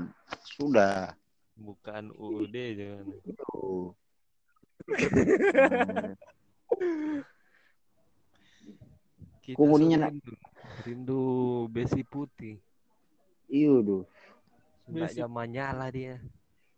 Sudah. 0.58 1.14
bukan 1.60 2.08
UUD 2.16 2.56
jangan. 2.56 3.04
Tuh. 3.36 3.92
Kita 9.44 10.08
rindu 10.86 11.22
besi 11.68 12.00
putih. 12.06 12.56
Iya, 13.50 13.82
duh. 13.82 14.04
Sudah 14.90 15.06
Besi- 15.06 15.22
zaman 15.22 15.46
nyala 15.48 15.86
dia. 15.88 16.18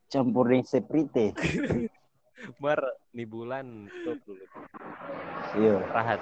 Campur 0.07 0.45
dengan 0.45 0.69
seprite. 0.69 1.33
Mar 2.63 2.77
nih 3.11 3.25
bulan 3.25 3.89
stop 3.89 4.19
dulu. 4.23 4.45
Iya. 5.55 5.81
Rahat. 5.89 6.21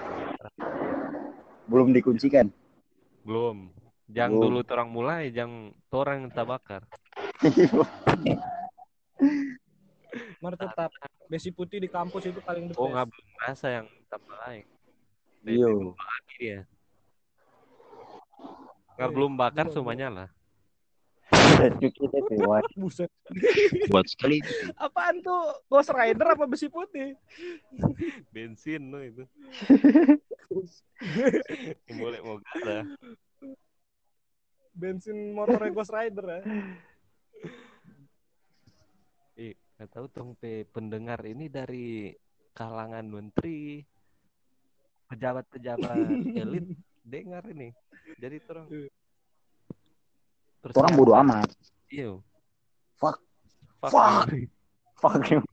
Belum 1.66 1.90
dikuncikan. 1.90 2.46
Belum. 3.22 3.74
Jangan 4.06 4.30
Belum. 4.32 4.42
dulu 4.54 4.66
orang 4.68 4.88
mulai, 4.88 5.22
jangan 5.30 5.70
orang 5.92 6.16
yang 6.20 6.30
bakar. 6.44 6.82
Mari 10.40 10.56
tetap 10.56 10.90
besi 11.26 11.50
putih 11.50 11.78
di 11.78 11.86
kampus 11.86 12.26
itu 12.26 12.40
paling 12.40 12.66
the 12.66 12.74
Oh 12.74 12.86
best. 12.86 12.92
nggak 12.92 13.06
belum 13.06 13.28
yang 13.68 13.86
tambah 14.06 14.36
lain. 14.40 14.66
Iya. 15.42 15.70
Lagi 15.94 16.34
dia. 16.36 16.60
Nggak 18.92 19.08
Eh, 19.08 19.14
belum 19.14 19.32
bakar 19.34 19.64
belum, 19.66 19.74
semuanya 19.74 20.08
lah. 20.08 20.28
Cuci 21.68 22.04
deh, 22.08 22.22
Wah, 22.48 22.64
Buset. 22.76 23.10
Buat 23.92 24.06
sekali. 24.08 24.40
Apaan 24.80 25.20
tuh? 25.20 25.60
Ghost 25.68 25.92
Rider 25.92 26.28
apa 26.32 26.44
besi 26.48 26.72
putih? 26.72 27.16
Bensin 28.32 28.88
lo 28.88 29.00
itu. 29.04 29.24
Boleh 32.00 32.20
mau 32.24 32.40
gara. 32.40 32.84
Bensin 34.72 35.36
motornya 35.36 35.70
Ghost 35.74 35.92
Rider 35.92 36.24
ya. 36.24 36.40
Eh, 39.36 39.54
nggak 39.76 39.90
tahu 39.92 40.06
tong 40.08 40.30
pe 40.36 40.64
pendengar 40.68 41.20
ini 41.24 41.48
dari 41.48 42.12
kalangan 42.56 43.06
menteri, 43.08 43.80
pejabat-pejabat 45.08 46.08
elit 46.42 46.66
dengar 47.04 47.44
ini. 47.50 47.72
Jadi 48.20 48.36
terang. 50.60 50.76
Orang 50.76 50.92
bodoh 50.96 51.16
amat. 51.20 51.48
Iya. 51.90 52.20
Fuck. 52.96 53.20
Fuck. 53.80 53.92
Fuck. 53.92 54.28
Fuck 55.00 55.30
you. 55.32 55.40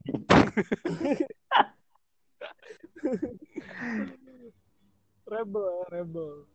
Rebel, 5.28 5.84
rebel. 5.92 6.48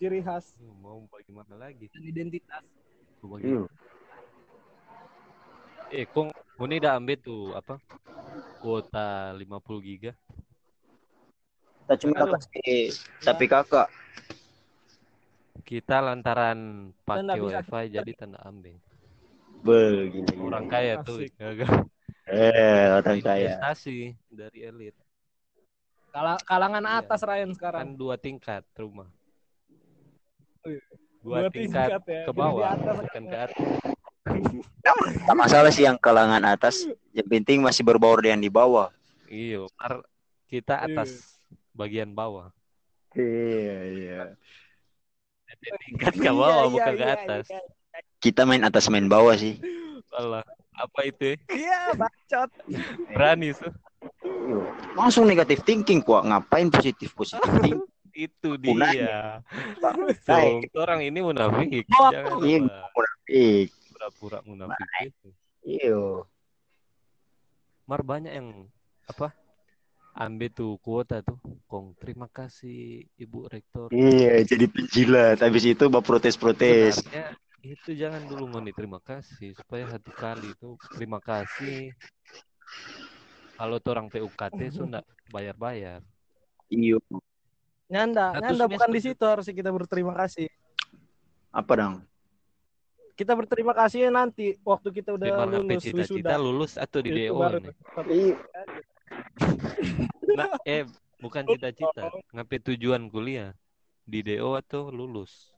Ciri 0.00 0.24
khas 0.24 0.56
Mau 0.80 1.04
bagaimana 1.10 1.68
lagi? 1.68 1.90
dan 1.92 2.00
identitas. 2.00 2.64
Iya. 3.20 3.68
Eh, 5.92 6.08
kong 6.08 6.32
ini 6.64 6.80
udah 6.80 6.96
ambil 6.96 7.16
tuh 7.20 7.52
apa? 7.56 7.76
Kuota 8.60 9.36
50 9.36 9.84
giga. 9.84 10.12
Tak 11.88 11.96
cuma 12.04 12.20
kasih 12.24 12.92
tapi 13.24 13.44
kakak. 13.48 13.88
Kita 15.64 16.02
lantaran 16.02 16.90
pakai 17.02 17.40
wifi 17.40 17.84
jadi 17.94 18.12
tanda 18.14 18.38
ambil. 18.46 18.76
Begini. 19.62 20.34
Orang 20.38 20.66
kaya 20.70 21.02
tuh. 21.02 21.24
Eh, 22.28 22.84
orang 22.92 23.18
kaya. 23.24 23.56
Investasi 23.56 24.14
dari 24.30 24.58
elit. 24.62 24.94
Kala- 26.12 26.42
kalangan 26.44 26.84
Iya. 26.84 27.00
atas 27.04 27.20
Ryan 27.24 27.50
sekarang. 27.52 27.80
Kan 27.84 28.00
dua 28.00 28.14
tingkat 28.16 28.64
rumah. 28.76 29.08
Oh 30.64 30.70
iya. 30.72 30.82
Dua, 31.18 31.50
tingkat, 31.50 31.90
ya. 32.06 32.24
ke 32.24 32.32
bawah, 32.32 32.78
atas 32.78 32.94
bukan 33.02 33.24
ke 33.26 33.36
atas. 33.36 33.58
Tak 35.26 35.36
masalah 35.36 35.70
sih 35.74 35.82
yang 35.84 35.98
kalangan 35.98 36.40
atas 36.46 36.86
Yang 37.10 37.28
penting 37.34 37.58
masih 37.58 37.82
berbaur 37.82 38.22
dengan 38.22 38.38
di 38.38 38.46
bawah. 38.46 38.94
Iya, 39.26 39.66
kita 40.46 40.86
atas 40.86 41.42
bagian 41.74 42.14
bawah. 42.14 42.54
Iya, 43.18 43.78
iya. 43.98 44.20
Tingkat 45.58 46.14
ke 46.14 46.30
bawah 46.30 46.70
bukan 46.70 46.94
ke 46.94 47.06
atas. 47.06 47.44
Kita 48.22 48.46
main 48.46 48.62
atas 48.62 48.86
main 48.90 49.06
bawah 49.10 49.34
sih. 49.34 49.58
Alah, 50.14 50.42
apa 50.74 51.00
itu? 51.04 51.34
ya? 51.34 51.36
Iya, 51.50 51.80
bacot. 51.98 52.50
Berani 53.12 53.52
tuh. 53.54 53.72
Langsung 54.94 55.26
negatif 55.26 55.62
thinking 55.66 56.00
kok. 56.02 56.22
Ngapain 56.24 56.70
positif 56.70 57.12
positif 57.14 57.42
thinking? 57.62 57.82
Itu 58.18 58.58
dia. 58.58 59.42
So, 60.22 60.34
orang 60.82 61.06
ini 61.06 61.22
munafik. 61.22 61.86
Oh, 61.94 62.10
Jangan 62.10 62.42
iya. 62.42 62.58
Munafik. 62.66 63.66
pura-pura 63.94 64.38
munafik 64.46 64.88
itu. 65.06 65.28
Iya. 65.62 66.26
Mar 67.86 68.02
banyak 68.02 68.32
yang 68.34 68.66
apa? 69.06 69.34
Ambil 70.18 70.50
tuh 70.50 70.74
kuota 70.82 71.22
tuh. 71.22 71.38
Kong, 71.70 71.94
terima 71.94 72.26
kasih 72.26 73.06
Ibu 73.14 73.46
Rektor. 73.46 73.86
Iya, 73.94 74.42
jadi 74.42 74.66
penjilat. 74.66 75.38
Habis 75.38 75.62
itu 75.70 75.86
bawa 75.86 76.02
protes-protes. 76.02 77.06
Sebenarnya 77.06 77.38
itu 77.62 77.90
jangan 77.94 78.26
dulu 78.26 78.50
ngoni 78.50 78.74
terima 78.74 78.98
kasih 78.98 79.54
supaya 79.54 79.86
hati 79.86 80.10
kali 80.10 80.50
itu 80.50 80.74
terima 80.98 81.22
kasih. 81.22 81.94
Kalau 83.54 83.78
tuh 83.78 83.90
orang 83.94 84.10
PUKT 84.10 84.60
sudah 84.74 85.06
bayar-bayar. 85.30 86.02
Iya. 86.66 86.98
Nyanda, 87.86 88.34
Satu 88.34 88.42
nyanda 88.42 88.64
bukan 88.66 88.90
di 88.90 89.00
situ 89.00 89.22
harusnya 89.22 89.54
kita 89.54 89.70
berterima 89.70 90.18
kasih. 90.18 90.50
Apa 91.54 91.72
dong? 91.78 91.94
Kita 93.14 93.38
berterima 93.38 93.74
kasih 93.74 94.10
nanti 94.10 94.58
waktu 94.66 94.88
kita 94.94 95.14
udah 95.14 95.46
lulus 95.46 95.82
cita-cita 95.82 96.34
wisuda. 96.34 96.34
lulus 96.38 96.72
atau 96.74 96.98
di 97.02 97.10
Itu 97.14 97.18
DO 97.30 97.38
baru 97.38 97.58
nih. 97.62 97.74
Iya. 98.10 98.36
Nah, 100.38 100.54
eh 100.62 100.86
bukan 101.18 101.44
cita-cita, 101.48 102.12
ngapain 102.30 102.62
tujuan 102.62 103.10
kuliah 103.10 103.54
di 104.06 104.22
DO 104.22 104.54
atau 104.54 104.92
lulus? 104.92 105.50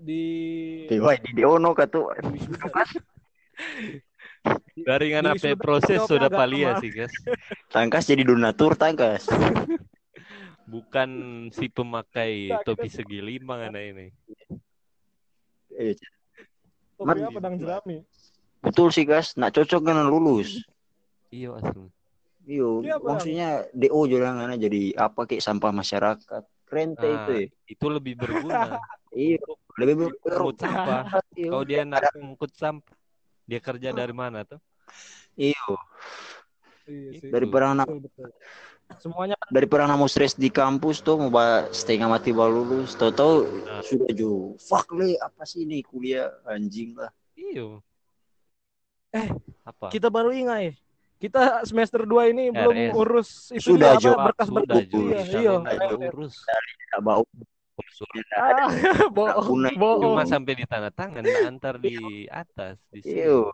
di 0.00 0.24
Wah, 0.96 1.16
di 1.18 1.30
Diono 1.36 1.76
katu. 1.76 2.08
Dari 4.80 5.12
Di 5.12 5.28
wisuda 5.28 5.56
proses 5.66 6.00
sudah 6.08 6.32
palia 6.32 6.80
sih, 6.80 6.88
guys. 6.88 7.12
Tangkas 7.68 8.08
jadi 8.08 8.24
donatur 8.24 8.74
tangkas. 8.74 9.28
Bukan 10.64 11.10
si 11.50 11.66
pemakai 11.68 12.54
topi 12.64 12.88
segi 12.88 13.18
lima 13.20 13.58
ngana 13.60 13.80
ini. 13.82 14.06
Eh, 15.74 15.94
Topi 16.96 17.06
Mar- 17.06 17.28
apa 17.32 17.38
dang 17.42 17.56
jerami? 17.58 17.96
Betul 18.60 18.92
sih, 18.92 19.08
Gas. 19.08 19.34
Nak 19.40 19.56
cocok 19.56 19.80
kan 19.88 20.04
lulus. 20.04 20.60
Iya 21.30 21.50
asli. 21.56 21.86
Iyo, 22.50 22.82
Iya, 22.82 22.96
maksudnya 22.98 23.48
DO 23.70 24.00
jangan 24.10 24.32
ngana 24.42 24.54
jadi 24.58 24.82
apa 24.98 25.28
kayak 25.28 25.44
sampah 25.44 25.70
masyarakat. 25.70 26.42
Keren 26.66 26.94
teh 26.98 27.06
Nah, 27.06 27.16
itu 27.16 27.32
ya. 27.32 27.46
itu 27.70 27.86
lebih 27.86 28.14
berguna. 28.18 28.78
Iya, 29.10 29.42
lebih 29.74 29.94
ber- 29.98 30.18
Pungut 30.22 30.56
sampah. 30.58 31.02
Iya. 31.38 31.50
Kalau 31.50 31.64
dia 31.66 31.82
nak 31.82 32.02
ngangkut 32.14 32.52
sampah, 32.54 32.94
dia 33.42 33.58
kerja 33.58 33.90
dari 33.90 34.14
mana 34.14 34.46
tuh? 34.46 34.58
Iyo, 35.34 35.70
Iya 36.86 37.10
sih. 37.18 37.30
daripada 37.30 37.74
anak 37.74 37.86
Betul, 37.86 38.00
betul. 38.06 38.28
Semuanya 38.98 39.38
daripada 39.54 39.86
anak 39.86 40.02
mau 40.02 40.10
stres 40.10 40.34
di 40.34 40.50
kampus 40.50 40.98
tuh 40.98 41.14
mau 41.14 41.30
ba- 41.30 41.70
setengah 41.70 42.10
mati 42.10 42.34
baru 42.34 42.66
lulus 42.66 42.98
tahu-tahu 42.98 43.46
Nah. 43.62 43.82
sudah 43.86 44.10
jo 44.10 44.58
fuck 44.58 44.90
le 44.98 45.14
apa 45.22 45.46
sih 45.46 45.62
ini 45.62 45.78
kuliah 45.86 46.26
anjing 46.42 46.98
lah 46.98 47.10
Iyo. 47.38 47.78
Eh, 49.14 49.30
apa? 49.62 49.90
kita 49.94 50.10
baru 50.10 50.34
ingat 50.34 50.58
ya. 50.70 50.72
Kita 51.20 51.62
semester 51.62 52.08
2 52.08 52.32
ini 52.32 52.48
belum 52.48 52.76
RS. 52.80 52.94
urus 52.96 53.30
itu 53.52 53.76
Sudah, 53.76 54.00
Jo. 54.00 54.16
apa, 54.16 54.32
berkas-berkas. 54.32 54.88
Iya, 54.88 55.20
iya. 55.36 55.54
diurus. 56.00 56.34
tidak 56.40 57.00
bau 57.04 57.24
Ah, 58.32 58.68
bohong. 59.16 59.60
Cuma 60.12 60.24
sampai 60.24 60.52
di 60.52 60.64
tanda 60.64 60.88
tangan, 60.88 61.24
antar 61.44 61.76
di 61.76 62.24
atas. 62.26 62.76
Di 62.88 63.00
sini. 63.00 63.20
iyo 63.20 63.52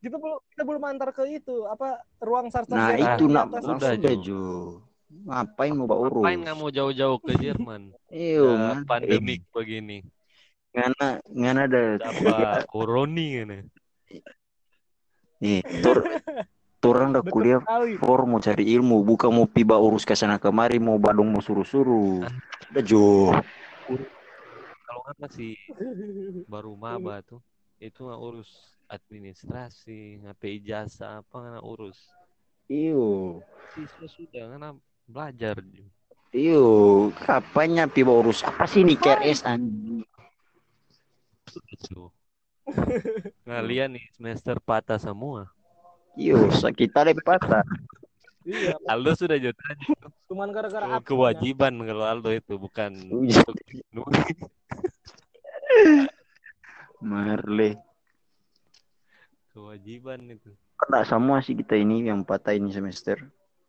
Kita 0.00 0.20
belum 0.20 0.36
kita 0.52 0.62
belum 0.64 0.82
antar 0.84 1.08
ke 1.12 1.24
itu 1.30 1.64
apa 1.64 2.00
ruang 2.20 2.52
sarjana. 2.52 2.76
nah 2.76 2.92
Ah, 2.92 3.16
itu 3.16 3.24
nak. 3.24 3.48
Sudah, 3.56 3.96
jo 4.16 4.80
ngapain 5.14 5.72
mau 5.72 5.86
bawa 5.86 6.00
urus 6.02 6.20
Ngapain 6.20 6.38
nggak 6.42 6.56
mau 6.58 6.68
jauh-jauh 6.68 7.18
ke 7.22 7.32
Jerman? 7.38 7.82
iyo 8.10 8.50
Ya, 8.50 8.74
man. 8.74 8.84
pandemik 8.84 9.46
begini. 9.48 10.02
ngana 10.74 11.22
ngana 11.24 11.60
ada 11.70 11.82
Apa 12.02 12.66
koroni 12.66 13.46
nih 15.44 15.60
tur 15.84 16.00
turang 16.80 17.12
udah 17.16 17.24
kuliah 17.28 17.60
for 18.00 18.24
mau 18.24 18.40
cari 18.40 18.64
ilmu 18.76 19.04
bukan 19.04 19.32
mau 19.32 19.44
piba 19.48 19.76
urus 19.76 20.08
ke 20.08 20.16
sana 20.16 20.40
kemari 20.40 20.80
mau 20.80 20.96
badung 20.96 21.32
mau 21.32 21.44
suruh-suruh. 21.44 22.24
Udah 22.72 22.84
jo. 22.84 23.32
Kalau 24.84 25.00
nggak 25.04 25.16
masih 25.20 25.56
baru 26.48 26.76
maba 26.76 27.24
tuh, 27.24 27.40
itu 27.80 28.04
nggak 28.04 28.20
urus 28.20 28.76
administrasi, 28.88 30.20
ngapain 30.24 30.60
ijazah 30.60 31.24
apa 31.24 31.36
nggak 31.40 31.64
urus. 31.64 32.12
iyo. 32.68 33.40
Siswa 33.72 34.06
sudah 34.08 34.44
kan 34.52 34.76
belajar. 35.08 35.60
iyo 36.36 36.64
kapannya 37.16 37.88
piba 37.88 38.12
urus? 38.12 38.44
Apa 38.44 38.68
sih 38.68 38.84
nih 38.84 39.00
KRS 39.00 39.44
anjing. 39.48 40.04
Kalian 43.44 43.96
nih 43.96 44.04
semester 44.12 44.56
patah 44.58 44.96
semua. 44.96 45.48
iyo 46.14 46.46
kita 46.70 47.02
deh 47.02 47.16
patah 47.18 47.66
Iya, 48.44 48.76
Aldo 48.86 49.16
sudah 49.16 49.40
tanya 49.40 49.88
cuman 50.28 50.52
gara-gara 50.52 50.84
Oh, 50.84 51.00
apa? 51.00 51.06
kewajiban 51.08 51.74
kalau 51.80 52.04
Aldo 52.04 52.28
itu 52.30 52.54
bukan 52.54 52.92
Iya. 53.24 53.40
untuk 53.40 53.56
dilindungi. 53.64 54.22
Marle 57.00 57.80
kewajiban 59.50 60.20
itu. 60.28 60.50
kena 60.76 61.00
semua 61.02 61.40
sih 61.40 61.54
kita 61.54 61.74
ini 61.74 62.04
yang 62.04 62.20
patah 62.20 62.52
ini 62.52 62.68
semester 62.68 63.16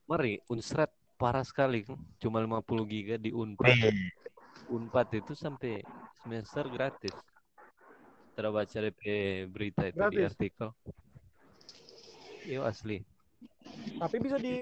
Mari 0.05 0.37
Unsrat 0.45 0.93
parah 1.17 1.41
sekali. 1.41 1.81
Cuma 2.21 2.37
50 2.37 2.61
giga 2.85 3.15
di 3.17 3.33
Unpad. 3.33 3.89
Unpad 4.69 5.07
itu 5.17 5.33
sampai 5.33 5.81
semester 6.21 6.69
gratis. 6.69 7.15
Tidak 8.35 8.51
baca 8.51 8.77
DP 8.83 9.01
berita 9.47 9.87
itu 9.87 9.99
di 10.11 10.21
artikel. 10.21 10.69
Iya 12.45 12.67
asli. 12.67 12.99
Tapi 13.95 14.15
bisa 14.19 14.37
di 14.37 14.59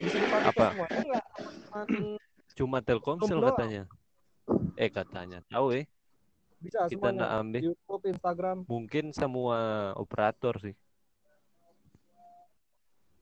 bisa 0.00 0.16
dipakai 0.18 0.50
Apa? 0.50 0.66
semuanya 0.72 0.98
enggak? 1.04 1.26
Cuma 2.56 2.78
Telkomsel 2.80 3.38
katanya. 3.44 3.82
Eh 4.74 4.88
katanya. 4.88 5.38
Tahu 5.46 5.66
eh. 5.76 5.84
bisa 6.58 6.88
Kita 6.88 7.12
semuanya. 7.12 7.28
nak 7.28 7.30
ambil. 7.44 7.60
YouTube, 7.70 8.04
Instagram. 8.08 8.58
Mungkin 8.64 9.04
semua 9.12 9.58
operator 9.94 10.56
sih. 10.64 10.74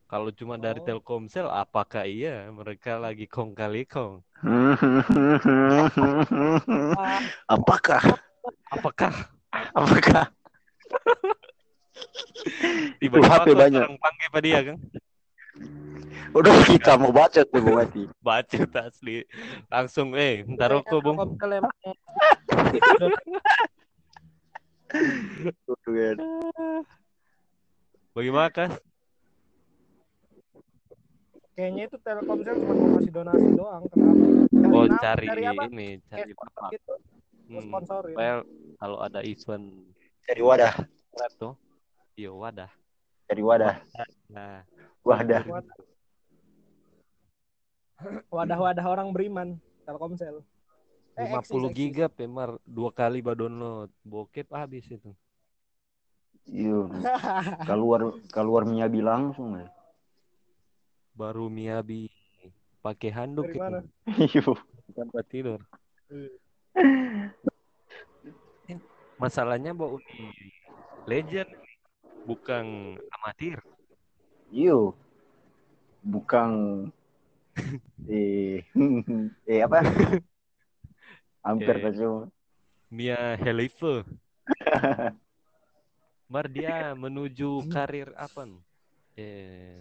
Kalau 0.07 0.29
cuma 0.31 0.61
dari 0.61 0.79
Oh. 0.79 0.85
Telkomsel, 0.85 1.49
apakah 1.49 2.05
iya 2.05 2.47
mereka 2.53 3.01
lagi 3.01 3.25
kong 3.27 3.57
kali 3.57 3.83
kong? 3.89 4.21
apakah 7.49 8.03
Apakah 8.73 9.13
apakah 9.77 10.25
tiba-tiba 12.99 13.29
HP 13.29 13.47
kok 13.53 13.59
banyak. 13.59 13.83
orang 13.85 14.01
panggil 14.01 14.29
pada 14.33 14.45
dia 14.45 14.61
kan? 14.65 14.77
udah 16.33 16.55
kita 16.65 16.97
mau 16.97 17.13
bacot 17.13 17.45
tuh 17.45 17.61
Bu 17.61 17.77
Mati 17.77 18.09
Baca 18.25 18.59
asli. 18.89 19.21
Langsung 19.69 20.17
eh, 20.17 20.49
ntar 20.57 20.73
rokok 20.73 21.01
bung. 21.05 21.17
Emang 21.21 21.69
Bagaimana 28.13 28.49
kas? 28.49 28.73
kayaknya 31.53 31.83
itu 31.85 31.97
Telkomsel 32.01 32.55
cuma 32.65 32.75
mau 32.75 32.89
kasih 32.99 33.13
donasi 33.13 33.49
doang. 33.55 33.83
Kenapa? 33.93 34.73
Oh 34.73 34.87
cari 34.99 35.27
cari 35.29 35.45
apa? 35.47 35.63
ini, 35.69 35.89
cari 36.09 36.33
bapak. 36.33 36.69
gitu, 36.75 36.93
Hmm. 37.61 37.69
sponsorin. 37.69 38.17
Well, 38.17 38.41
kalau 38.81 38.99
ada 39.05 39.21
event 39.21 39.69
dari 40.25 40.41
wadah 40.41 40.73
tuh, 41.37 41.53
iya 42.17 42.31
wadah. 42.33 42.71
dari 43.29 43.43
wadah 43.45 43.81
Nah, 44.29 44.65
wadah 45.05 45.43
Wadah-wadah 48.29 48.83
orang 48.83 49.15
beriman. 49.15 49.49
Telkomsel. 49.87 50.43
Eh, 51.15 51.29
50 51.29 51.39
eksis, 51.39 51.53
eksis. 51.53 51.77
giga 51.77 52.07
pemar 52.09 52.57
dua 52.65 52.89
kali 52.89 53.21
ba 53.21 53.37
download 53.37 53.93
bokep 54.01 54.49
habis 54.51 54.89
itu. 54.89 55.13
iya 56.49 56.83
keluar 57.69 58.19
keluar 58.35 58.67
Miyabi 58.67 58.99
langsung 58.99 59.55
ya 59.55 59.71
Baru 61.15 61.47
Miyabi 61.47 62.11
pakai 62.83 63.15
handuk 63.15 63.47
Dari 63.47 63.61
itu 63.63 63.79
iya 64.35 64.43
tempat 64.91 65.25
tidur. 65.31 65.61
Masalahnya 69.21 69.71
bau 69.71 70.03
di 70.03 70.27
Legend 71.07 71.51
bukan 72.27 72.97
amatir. 73.21 73.59
Iyo. 74.51 74.95
Bukan 76.03 76.51
eh 78.11 78.67
eh 79.51 79.61
apa? 79.63 79.79
Hampir 81.47 81.77
Eh. 81.79 81.83
saja. 81.83 82.09
Mia 82.93 83.39
Khalifa. 83.39 84.05
Mar 86.29 86.49
dia 86.49 86.93
menuju 86.97 87.69
karir 87.69 88.11
apa? 88.17 88.49
Eh, 89.15 89.81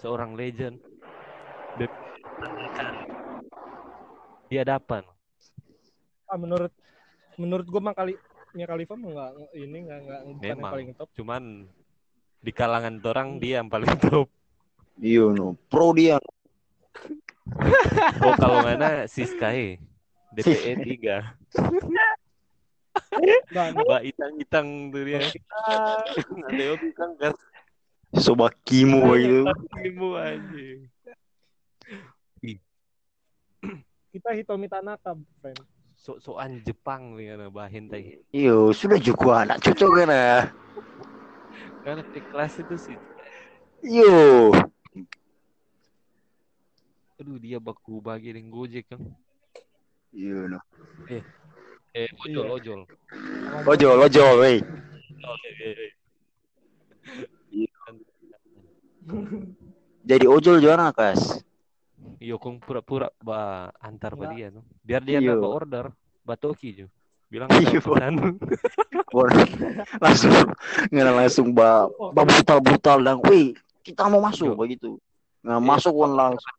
seorang 0.00 0.32
legend. 0.32 0.80
Dia 4.48 4.62
dapat. 4.64 5.13
Ah, 6.34 6.40
menurut 6.42 6.74
menurut 7.38 7.62
gue 7.62 7.78
mah 7.78 7.94
kali 7.94 8.18
Mia 8.58 8.66
Khalifa 8.66 8.98
mah 8.98 9.06
nggak 9.06 9.30
ini 9.54 9.78
nggak 9.86 9.98
nggak 10.02 10.20
bukan 10.26 10.42
yang 10.42 10.58
Memang. 10.58 10.72
paling 10.74 10.88
top. 10.98 11.08
Cuman 11.14 11.42
di 12.42 12.50
kalangan 12.50 12.98
orang 13.06 13.38
dia 13.38 13.62
yang 13.62 13.70
paling 13.70 13.94
top. 14.02 14.26
Iyo 14.98 15.30
no. 15.30 15.54
Pro 15.70 15.94
dia. 15.94 16.18
Oh 18.18 18.34
kalau 18.34 18.66
mana 18.66 19.06
si 19.06 19.22
Sky 19.22 19.78
DPE 20.34 20.74
3 20.98 21.38
Nggak, 23.46 23.66
nggak. 23.78 23.84
Mbak 23.84 24.02
itang-itang 24.10 24.68
tuh 24.90 25.02
dia 25.06 25.22
Ada 26.50 26.62
yang 26.74 26.80
kan 26.98 27.10
kan 27.14 27.32
Sobakimu 28.10 29.06
gitu. 29.22 29.46
Imu 29.86 30.08
anjing 30.18 30.90
kita 34.14 34.30
Hitomi 34.30 34.70
Tanaka, 34.70 35.18
friend. 35.42 35.73
Sok-sokan 36.04 36.60
Jepang 36.60 37.16
nih 37.16 37.32
kan 37.32 37.48
bahin 37.48 37.88
tadi 37.88 38.20
Iyo, 38.28 38.76
sudah 38.76 39.00
juga 39.00 39.48
anak 39.48 39.64
cocok 39.64 39.90
kan. 40.04 40.12
Karena 41.80 42.04
di 42.12 42.20
kelas 42.28 42.60
itu 42.60 42.76
sih 42.76 42.96
Iyo. 43.80 44.52
Aduh 47.16 47.40
dia 47.40 47.56
baku 47.56 48.04
bagi 48.04 48.36
dengan 48.36 48.52
Gojek 48.52 48.84
kan 48.92 49.00
Iyo 50.12 50.44
no. 50.52 50.60
Eh 51.08 51.24
ojol 52.28 52.52
ojol 52.52 52.80
Ojol, 53.64 53.96
ojol, 54.02 54.32
wey. 54.42 54.58
Eh, 54.60 55.54
eh, 55.62 55.74
eh. 55.78 55.92
Jadi 60.04 60.26
ojol 60.28 60.60
juara 60.60 60.90
kas. 60.92 61.40
Iyo 62.24 62.40
kong 62.40 62.56
pura-pura 62.56 63.12
ba 63.20 63.68
antar 63.78 64.16
ba 64.16 64.32
dia 64.32 64.48
no. 64.48 64.64
Biar 64.80 65.04
dia 65.04 65.20
Iyo. 65.20 65.36
napa 65.36 65.46
order 65.46 65.84
batoki 66.24 66.72
jo. 66.72 66.86
Bilang 67.28 67.52
Iyo. 67.52 67.68
kita 67.68 67.84
pesan. 67.84 68.14
langsung 70.04 70.32
nggak 70.88 71.14
langsung 71.14 71.48
ba, 71.52 71.84
ba 71.86 72.22
brutal 72.24 72.58
brutal 72.58 72.98
dan 72.98 73.20
wih 73.22 73.52
kita 73.84 74.08
mau 74.08 74.18
masuk 74.18 74.50
Yo. 74.50 74.56
begitu 74.56 74.90
nggak 75.44 75.60
Iya. 75.60 75.68
masuk 75.68 75.92
pun 75.92 76.10
langsung 76.16 76.54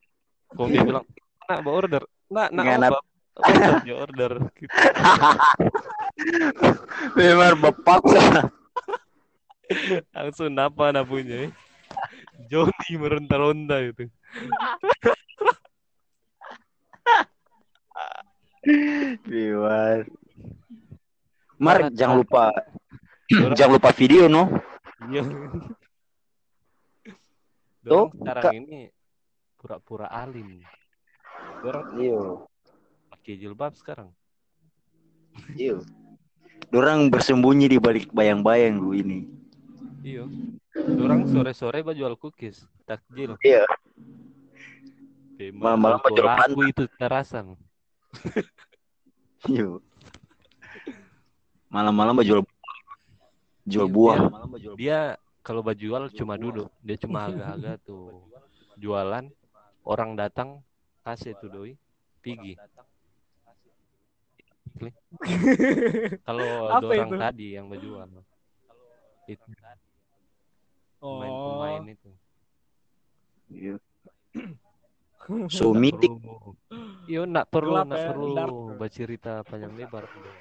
Kong 0.55 0.71
dia 0.71 0.87
bilang, 0.87 1.03
nak 1.49 1.59
ba 1.65 1.71
order. 1.73 2.03
Nak, 2.31 2.47
nak 2.53 2.63
Nggak, 2.63 2.77
nak. 2.79 2.91
Order. 3.91 4.31
Gitu. 4.55 4.71
memang 7.19 7.59
bapak 7.59 7.99
Langsung 10.15 10.55
napa 10.55 10.95
na 10.95 11.03
punya. 11.03 11.49
eh. 11.49 11.51
Johnny 12.47 12.93
meronta-ronta 12.95 13.83
itu. 13.83 14.07
Biar. 19.25 20.09
Mar 21.55 21.87
jangan 21.93 22.19
lupa 22.19 22.51
jangan 23.55 23.73
lupa 23.79 23.89
video 23.95 24.27
no 24.27 24.49
Iya. 25.05 25.21
Tuh, 27.85 28.09
Dorang 28.09 28.17
sekarang 28.17 28.53
ini 28.65 28.89
pura-pura 29.61 30.09
alim. 30.09 30.65
Orang 31.61 32.01
iyo 32.01 32.49
pakai 33.13 33.37
jilbab 33.37 33.77
sekarang. 33.77 34.09
iyo 35.53 35.85
Dorang 36.73 37.13
bersembunyi 37.13 37.69
di 37.69 37.77
balik 37.77 38.09
bayang-bayang 38.09 38.81
gue 38.81 38.95
ini 39.05 39.19
Iya. 40.05 40.25
Orang 41.01 41.25
sore-sore 41.29 41.81
jual 41.93 42.13
cookies, 42.17 42.65
takjil. 42.85 43.37
Iya. 43.41 43.65
Malam-malam 45.53 45.97
jual 46.01 46.69
itu 46.69 46.85
terasa. 46.97 47.41
Iyo 49.51 49.79
malam-malam 51.69 52.21
jual 52.23 52.41
jual 53.65 53.87
Iya, 53.89 53.93
buah 53.93 54.17
Dia 54.77 54.99
kalau 55.45 55.61
ba 55.61 55.77
jual 55.77 56.09
cuma 56.13 56.37
duduk, 56.37 56.69
dia 56.81 56.97
cuma 56.97 57.19
agak-agak 57.29 57.81
tuh 57.85 58.25
jualan. 58.77 59.25
Orang 59.85 60.17
datang 60.17 60.65
kasih 61.05 61.37
tuh 61.37 61.49
doi, 61.53 61.71
pigi. 62.25 62.57
Kalau 66.25 66.49
itu? 67.13 67.17
tadi 67.21 67.47
yang 67.53 67.69
berjual. 67.69 68.09
Itu 69.29 69.45
Oh. 71.05 71.21
pemain-pemain 71.21 71.83
itu. 71.93 72.11
Iya. 73.53 73.75
Nggak 75.29 75.53
so 75.53 75.69
meeting 75.69 76.17
perlu. 77.05 77.13
Iya, 77.13 77.21
nggak 77.25 77.47
perlu, 77.47 77.71
Gelap 77.71 77.85
nggak 77.85 78.01
ya, 78.01 78.07
perlu 78.09 78.27
dark. 78.33 78.55
bercerita 78.75 79.31
panjang 79.41 79.73
lebar. 79.73 80.03
Nah, 80.03 80.35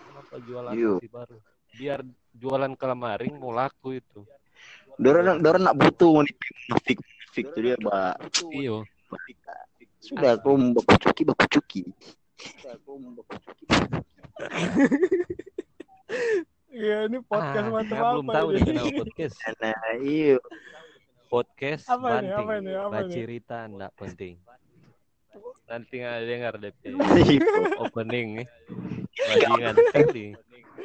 Kenapa 0.00 0.34
jualan 0.40 0.72
Iya. 0.72 0.92
masih 0.96 1.10
baru? 1.10 1.36
Biar 1.74 2.00
jualan 2.32 2.72
kelamaring 2.74 3.34
mau 3.34 3.50
laku 3.50 3.88
itu. 3.94 4.20
Dorang 4.94 5.42
dorang 5.42 5.62
nak 5.62 5.74
butuh 5.74 6.06
munafik 6.14 6.98
munafik 7.02 7.46
tuh 7.50 7.60
dia 7.60 7.76
ba 7.76 8.14
Iya. 8.48 8.76
sudah 9.98 10.38
kau 10.38 10.54
mau 10.54 10.70
baku 10.72 10.94
cuki 11.00 11.22
baku 11.24 11.44
cuki 11.50 11.82
Iya, 16.68 17.06
ini 17.06 17.18
podcast 17.22 17.66
Ah, 17.66 17.72
macam 17.72 17.86
saya 17.88 18.02
apa 18.02 18.12
belum 18.12 18.28
tahu 18.28 18.46
ini? 18.46 18.54
nih 18.54 18.64
kenapa 18.66 18.90
podcast. 18.98 19.36
nah 19.58 19.78
iyo 20.00 20.38
Podcast 21.24 21.84
Apa 21.88 21.98
ini, 21.98 22.30
banting. 22.30 22.34
apa 22.38 22.52
ini, 22.54 22.70
apa 22.70 22.86
ini? 22.86 22.94
Bercerita 22.94 23.58
nggak 23.66 23.92
penting. 23.96 24.34
Nanti 25.64 25.94
nggak 25.96 26.18
dengar 26.22 26.54
DP 26.58 26.80
Iyo. 26.92 27.40
opening 27.80 28.26
nih. 28.38 28.46
Bajingan 29.14 29.74
sekali. 29.88 30.26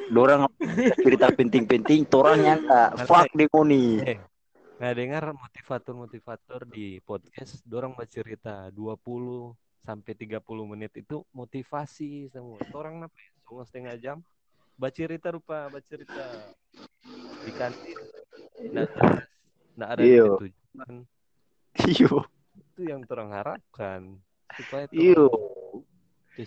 dorang 0.10 0.50
cerita 0.98 1.30
penting-penting 1.30 2.02
torang 2.04 2.42
nyangka 2.42 2.98
fuck 3.06 3.30
nih 3.36 3.46
Eh, 4.02 4.18
nggak 4.78 4.94
dengar 4.96 5.24
motivator-motivator 5.34 6.66
di 6.66 6.98
podcast, 7.00 7.62
dorang 7.62 7.94
bercerita 7.94 8.72
20 8.72 9.54
sampai 9.80 10.14
30 10.14 10.42
menit 10.66 10.92
itu 10.96 11.22
motivasi 11.30 12.26
semua. 12.28 12.58
Orang 12.72 13.06
apa 13.06 13.14
ya? 13.14 13.30
Semua 13.44 13.64
setengah 13.66 13.96
jam 13.98 14.18
bercerita 14.74 15.30
rupa 15.30 15.70
bercerita 15.70 16.26
di 17.40 17.52
kantin. 17.52 17.98
Nggak 18.60 18.88
jelas, 18.90 19.24
nggak 19.76 19.90
ada 19.90 20.02
Iya. 20.02 20.26
tujuan. 20.38 20.94
iyo 21.86 22.14
Itu 22.56 22.82
yang 22.82 23.02
orang 23.06 23.30
harapkan 23.30 24.02
supaya 24.58 24.86
tuh 24.90 25.30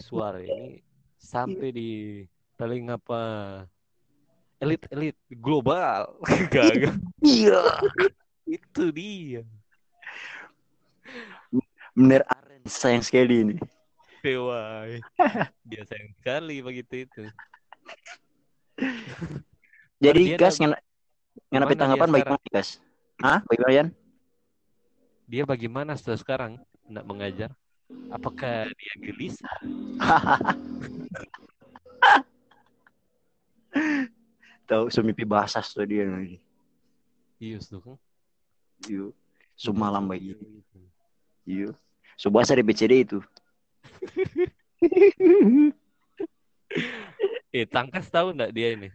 suara 0.01 0.41
ini 0.41 0.81
sampai 1.21 1.69
di 1.71 1.91
telinga 2.57 2.97
apa 2.97 3.23
elit-elit 4.63 5.19
global. 5.37 6.17
Gak, 6.55 6.97
iya 7.21 7.61
itu 8.47 8.85
dia. 8.95 9.43
bener 11.93 12.25
Aren 12.25 12.65
sayang 12.65 13.05
sekali 13.05 13.45
ini 13.45 13.57
PY. 14.25 15.03
Dia 15.69 15.83
sayang 15.85 16.13
sekali 16.17 16.65
begitu 16.65 17.05
itu. 17.05 17.23
jadi 20.05 20.41
gas 20.41 20.57
ngena 20.57 20.81
ngena 21.53 21.67
tanggapan 21.77 22.09
bagaimana 22.09 22.47
gas 22.49 22.81
Hah? 23.21 23.45
Bagaimana 23.45 23.73
Yan? 23.77 23.89
Dia 25.29 25.45
bagaimana 25.45 25.93
setelah 26.01 26.19
sekarang 26.19 26.53
nak 26.89 27.05
mengajar? 27.05 27.53
Apakah 28.13 28.69
dia 28.77 28.95
gelisah? 29.01 29.57
Tahu 34.69 34.89
semipi 34.93 35.25
bahasa 35.25 35.61
tuh 35.65 35.85
dia 35.89 36.05
nih. 36.07 36.39
Iya, 37.41 37.59
tuh 37.65 37.81
kan. 37.83 37.97
Iyo. 38.87 39.13
Semalam 39.57 40.05
bagi. 40.07 40.37
Iyo. 41.49 41.75
So 42.17 42.31
bahasa 42.31 42.55
di 42.55 42.63
BCD 42.65 43.05
itu. 43.05 43.19
Eh, 47.53 47.69
Tangkas 47.69 48.09
tahu 48.09 48.33
nggak 48.33 48.49
dia 48.57 48.73
ini? 48.73 48.89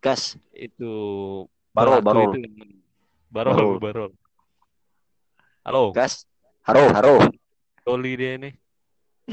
Gas. 0.00 0.40
Itu 0.48 0.88
Barol, 1.76 2.00
pelaku 2.00 2.08
barol. 2.08 2.24
itu. 2.32 2.40
Barol, 3.28 3.52
Barol. 3.52 3.76
barol. 3.76 4.10
Halo, 5.60 5.92
Gas. 5.92 6.24
Haro, 6.64 6.88
haro. 6.88 7.14
Toli 7.88 8.20
dia 8.20 8.36
ini. 8.36 8.52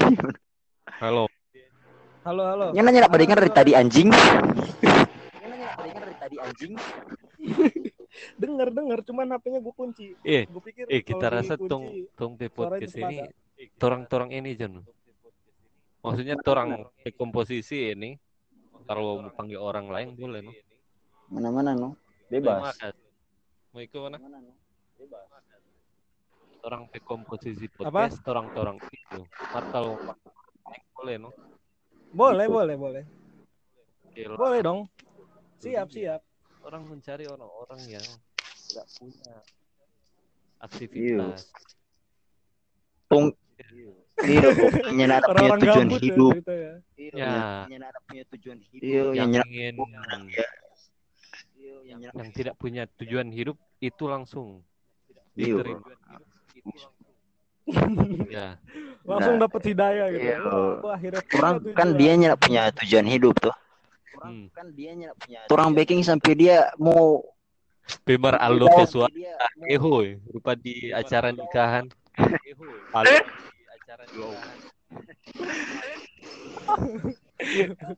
Halo. 1.04 1.28
Halo, 2.24 2.42
halo. 2.48 2.66
Yang 2.72 2.84
nanya 2.88 3.00
nak 3.04 3.12
dengar 3.12 3.38
dari 3.44 3.52
tadi 3.52 3.72
anjing. 3.76 4.08
Yang 4.08 5.48
nanya 5.52 5.68
dengar 5.76 6.02
dari 6.08 6.16
tadi 6.16 6.36
anjing. 6.40 6.72
Dengar 8.40 8.72
dengar 8.72 9.04
cuman 9.04 9.36
HP-nya 9.36 9.60
gue 9.60 9.74
kunci. 9.76 10.16
Eh, 10.24 10.48
Gue 10.48 10.64
pikir 10.64 10.88
eh 10.88 11.04
kita 11.04 11.28
rasa 11.28 11.60
tong 11.60 12.00
pe 12.40 12.48
suaranya 12.48 12.48
podcast 12.48 12.96
ini 12.96 13.16
torang-torang 13.76 14.32
ini 14.32 14.56
Jon. 14.56 14.80
Maksudnya 16.00 16.40
torang 16.40 16.88
komposisi 17.20 17.92
ini 17.92 18.16
kalau 18.88 19.20
mau 19.20 19.36
panggil 19.36 19.60
orang 19.60 19.92
lain 19.92 20.08
boleh 20.16 20.40
no. 20.40 20.56
Mana-mana 21.28 21.76
no. 21.76 21.92
Bebas. 22.32 22.72
Mau 23.76 23.84
ikut 23.84 24.00
mana? 24.00 24.16
Orang 26.66 26.90
pe 26.90 26.98
komposisi 26.98 27.70
podcast, 27.70 28.18
itu. 28.90 29.20
Mar 29.54 29.64
kalau 29.70 30.02
mau 30.02 30.18
panggil 30.66 30.90
boleh 30.98 31.14
no. 31.22 31.30
Boleh 32.10 32.46
boleh 32.50 32.74
boleh 32.74 33.02
Oke, 34.10 34.22
lah. 34.26 34.34
boleh 34.34 34.60
dong. 34.66 34.80
Siap 35.62 35.86
siap. 35.94 36.20
Orang 36.66 36.90
mencari 36.90 37.30
orang-orang 37.30 37.80
yang 37.86 38.06
tidak 38.66 38.86
punya 38.98 39.34
aktivitas. 40.58 41.46
Tung 43.06 43.30
Iya, 44.16 44.48
punya 44.90 45.06
nada 45.06 45.28
punya 45.28 45.52
Orang-orang 45.52 45.60
tujuan 45.60 45.86
gabut 45.86 46.02
hidup. 46.02 46.32
ya, 46.32 46.40
gitu 46.40 46.52
ya. 46.56 46.72
Ya. 47.14 47.34
Punya 47.68 47.78
nada 47.78 47.98
punya 48.08 48.22
tujuan 48.32 48.58
hidup. 48.64 48.82
Iya, 48.82 49.02
yang 49.12 49.30
yang 49.30 49.48
ingin 49.52 49.74
ya. 50.32 50.48
Yang 51.86 51.98
nyerap 52.02 52.14
yang 52.18 52.30
tidak 52.34 52.54
punya 52.58 52.82
tujuan 52.98 53.28
hidup 53.30 53.56
itu 53.78 54.04
langsung 54.10 54.66
Iya. 55.36 55.62
Ya, 58.28 58.58
Langsung 59.08 59.38
Nah, 59.38 59.46
dapat 59.46 59.62
hidayah 59.70 60.06
gitu. 60.10 60.22
iya. 60.22 60.36
Wah, 60.82 60.94
akhirnya 60.98 61.22
Orang 61.38 61.54
kan 61.74 61.88
dia 61.94 62.12
nyerap 62.18 62.38
punya 62.38 62.62
tujuan 62.82 63.06
hidup 63.06 63.34
tuh. 63.38 63.54
hmm. 64.18 64.50
kan 64.50 64.66
dia 64.74 64.90
nyerap 64.94 65.16
punya. 65.18 65.38
Orang 65.46 65.70
baking 65.72 66.02
sampai 66.02 66.32
dia 66.34 66.74
mau 66.76 67.22
Pemar 68.02 68.34
Aldo 68.42 68.66
dia 68.66 68.82
mau- 68.82 69.70
Ehoy, 69.70 70.18
rupa 70.26 70.58
di 70.58 70.90
acara 70.90 71.30
nikahan. 71.30 71.86
Aldo 72.90 73.14
di 73.54 73.62
acara 73.70 74.02
nikahan. 74.10 74.58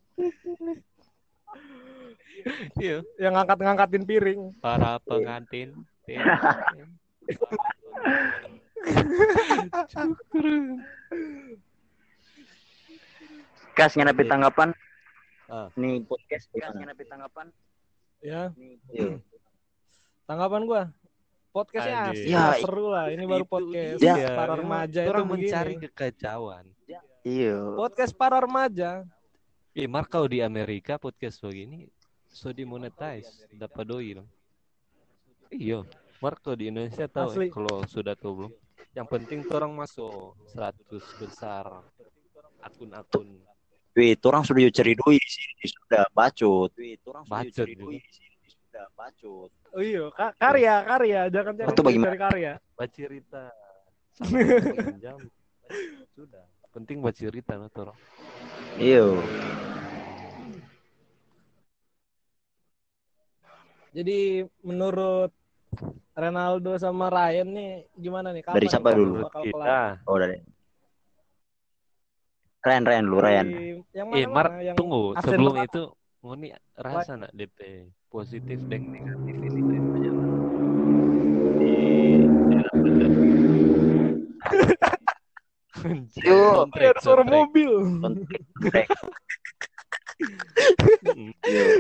Iya, 2.79 3.03
yang 3.19 3.35
ngangkat-ngangkatin 3.35 4.05
piring. 4.07 4.41
para 4.63 5.03
pengantin. 5.03 5.75
Kas 13.73 13.95
ngenapi 13.95 14.23
tanggapan. 14.27 14.69
Ah. 15.49 15.71
Nih 15.75 16.03
podcast 16.05 16.51
kas 16.51 16.75
ngenapi 16.75 17.05
tanggapan. 17.07 17.47
Ya, 18.19 18.51
Iya. 18.91 19.23
tanggapan 20.27 20.63
gua. 20.67 20.83
Podcastnya 21.49 22.13
asik, 22.13 22.29
Ya, 22.29 22.45
seru 22.61 22.93
lah. 22.93 23.09
Ini 23.09 23.25
baru 23.25 23.45
podcast 23.47 23.99
dia. 23.99 24.37
para 24.37 24.53
remaja 24.55 25.01
itu 25.01 25.11
orang 25.11 25.27
begini. 25.27 25.43
mencari 25.49 25.75
kekacauan. 25.81 26.65
Iya. 27.25 27.57
Podcast 27.75 28.13
para 28.13 28.37
remaja. 28.39 29.07
Eh, 29.73 29.87
Mar 29.87 30.05
kau 30.05 30.27
di 30.27 30.43
Amerika 30.43 30.99
podcast 30.99 31.39
begini 31.39 31.87
so 32.29 32.51
dimonetize, 32.51 33.47
dapat 33.51 33.85
doi 33.87 34.09
dong. 34.19 34.29
Iya, 35.49 35.87
Mar 36.19 36.37
kau 36.37 36.53
di 36.53 36.69
Indonesia 36.69 37.07
tahu 37.07 37.31
Asli. 37.33 37.47
eh, 37.47 37.51
kalau 37.51 37.87
sudah 37.87 38.13
tahu 38.13 38.33
belum. 38.35 38.53
Yang 38.97 39.07
penting 39.13 39.41
orang 39.53 39.73
masuk 39.77 40.35
100 40.53 41.21
besar 41.21 41.65
akun-akun 42.65 43.39
Wih, 43.99 44.15
orang 44.31 44.47
sudah 44.47 44.71
cari 44.71 44.95
di 44.95 45.19
sini 45.27 45.65
sudah 45.67 46.07
bacot. 46.15 46.71
Wih, 46.79 46.95
orang 47.03 47.27
sudah 47.27 47.51
cari 47.51 47.75
di 47.75 47.99
sini 48.15 48.47
sudah 48.47 48.87
bacot. 48.95 49.51
Oh 49.75 49.83
iya, 49.83 50.07
ka- 50.15 50.39
karya, 50.39 50.75
karya. 50.87 51.21
Jangan 51.35 51.53
jangan 51.59 51.75
Itu 51.75 51.83
bagaimana? 51.83 52.07
cari 52.07 52.19
karya. 52.23 52.53
bacirita 52.79 53.45
sampai 54.15 54.47
jam 55.03 55.19
sudah. 56.15 56.47
Penting 56.71 57.03
bacirita 57.03 57.59
no 57.59 57.67
orang. 57.75 57.99
Iya. 58.79 59.19
Jadi 63.99 64.47
menurut 64.63 65.35
Ronaldo 66.13 66.75
sama 66.77 67.07
Ryan 67.09 67.49
nih 67.51 67.71
gimana 67.95 68.35
nih? 68.35 68.43
Kapan 68.43 68.57
Dari 68.57 68.67
nih 68.67 68.73
siapa 68.73 68.91
dulu? 68.91 69.23
Kita? 69.23 70.03
Oh, 70.05 70.19
dari 70.19 70.37
Ren, 72.59 72.83
Ren, 72.83 73.05
lu. 73.07 73.23
Dari 73.23 73.79
Yang 73.95 74.09
Eh, 74.13 74.27
mana? 74.27 74.35
Mar, 74.35 74.47
yang 74.61 74.77
tunggu 74.77 75.15
sebelum 75.21 75.55
pertama? 75.55 75.69
itu 75.69 75.83
Ngoni 76.19 76.49
rasa 76.75 77.15
nak 77.15 77.31
DP 77.31 77.59
positif 78.09 78.59
dan 78.67 78.83
negatif 78.91 79.35
ini 79.39 79.63
di 79.63 79.63
dalam 79.63 79.87
benar. 79.95 80.33
Yo, 86.19 86.67
Ada 86.75 86.99
suara 86.99 87.23
mobil. 87.23 87.71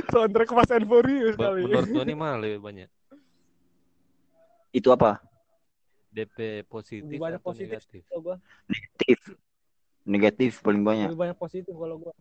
Soundtrack 0.09 0.51
Fast 0.55 0.70
and 0.70 0.87
Furious 0.87 1.35
kali. 1.35 1.66
Menurut 1.66 1.90
Ngoni 1.90 2.14
mah 2.22 2.38
lebih 2.38 2.62
banyak 2.62 2.87
Itu 4.72 4.92
apa? 4.92 5.20
DP 6.09 6.64
positif 6.66 7.04
Lebih 7.04 7.20
banyak 7.20 7.40
atau 7.40 7.48
positif 7.52 7.68
negatif. 7.78 8.02
kalau 8.09 8.20
gua. 8.24 8.37
Negatif. 8.68 9.18
Negatif 10.09 10.52
paling 10.64 10.83
banyak. 10.85 11.09
Lebih 11.12 11.20
banyak 11.20 11.38
positif 11.38 11.74
kalau 11.76 11.96
gua. 12.00 12.14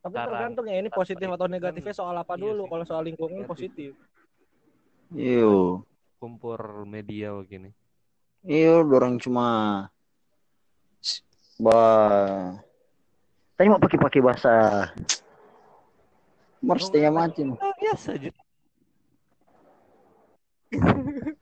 Tapi 0.00 0.16
tergantung 0.16 0.64
ya 0.64 0.76
ini 0.80 0.88
positif 0.88 1.28
atau 1.28 1.44
negatifnya 1.44 1.92
soal 1.92 2.16
apa 2.16 2.34
iya 2.40 2.42
dulu. 2.48 2.64
sih. 2.64 2.70
Kalau 2.72 2.84
soal 2.88 3.02
lingkungan 3.04 3.44
Negatif. 3.44 3.52
positif. 3.52 3.90
Iyo. 5.12 5.84
kompor 6.20 6.84
media 6.84 7.32
begini. 7.32 7.72
Iyo, 8.44 8.84
orang 8.84 9.16
cuma 9.16 9.48
ba 11.56 11.80
Tadi 13.56 13.68
mau 13.68 13.80
pakai-pakai 13.80 14.20
bahasa 14.24 14.52
Mars 16.60 16.88
setengah 16.88 17.12
mati. 17.12 17.40
no. 17.44 17.56
Oh, 17.56 17.72
biasa 17.76 18.16
aja. 18.20 18.32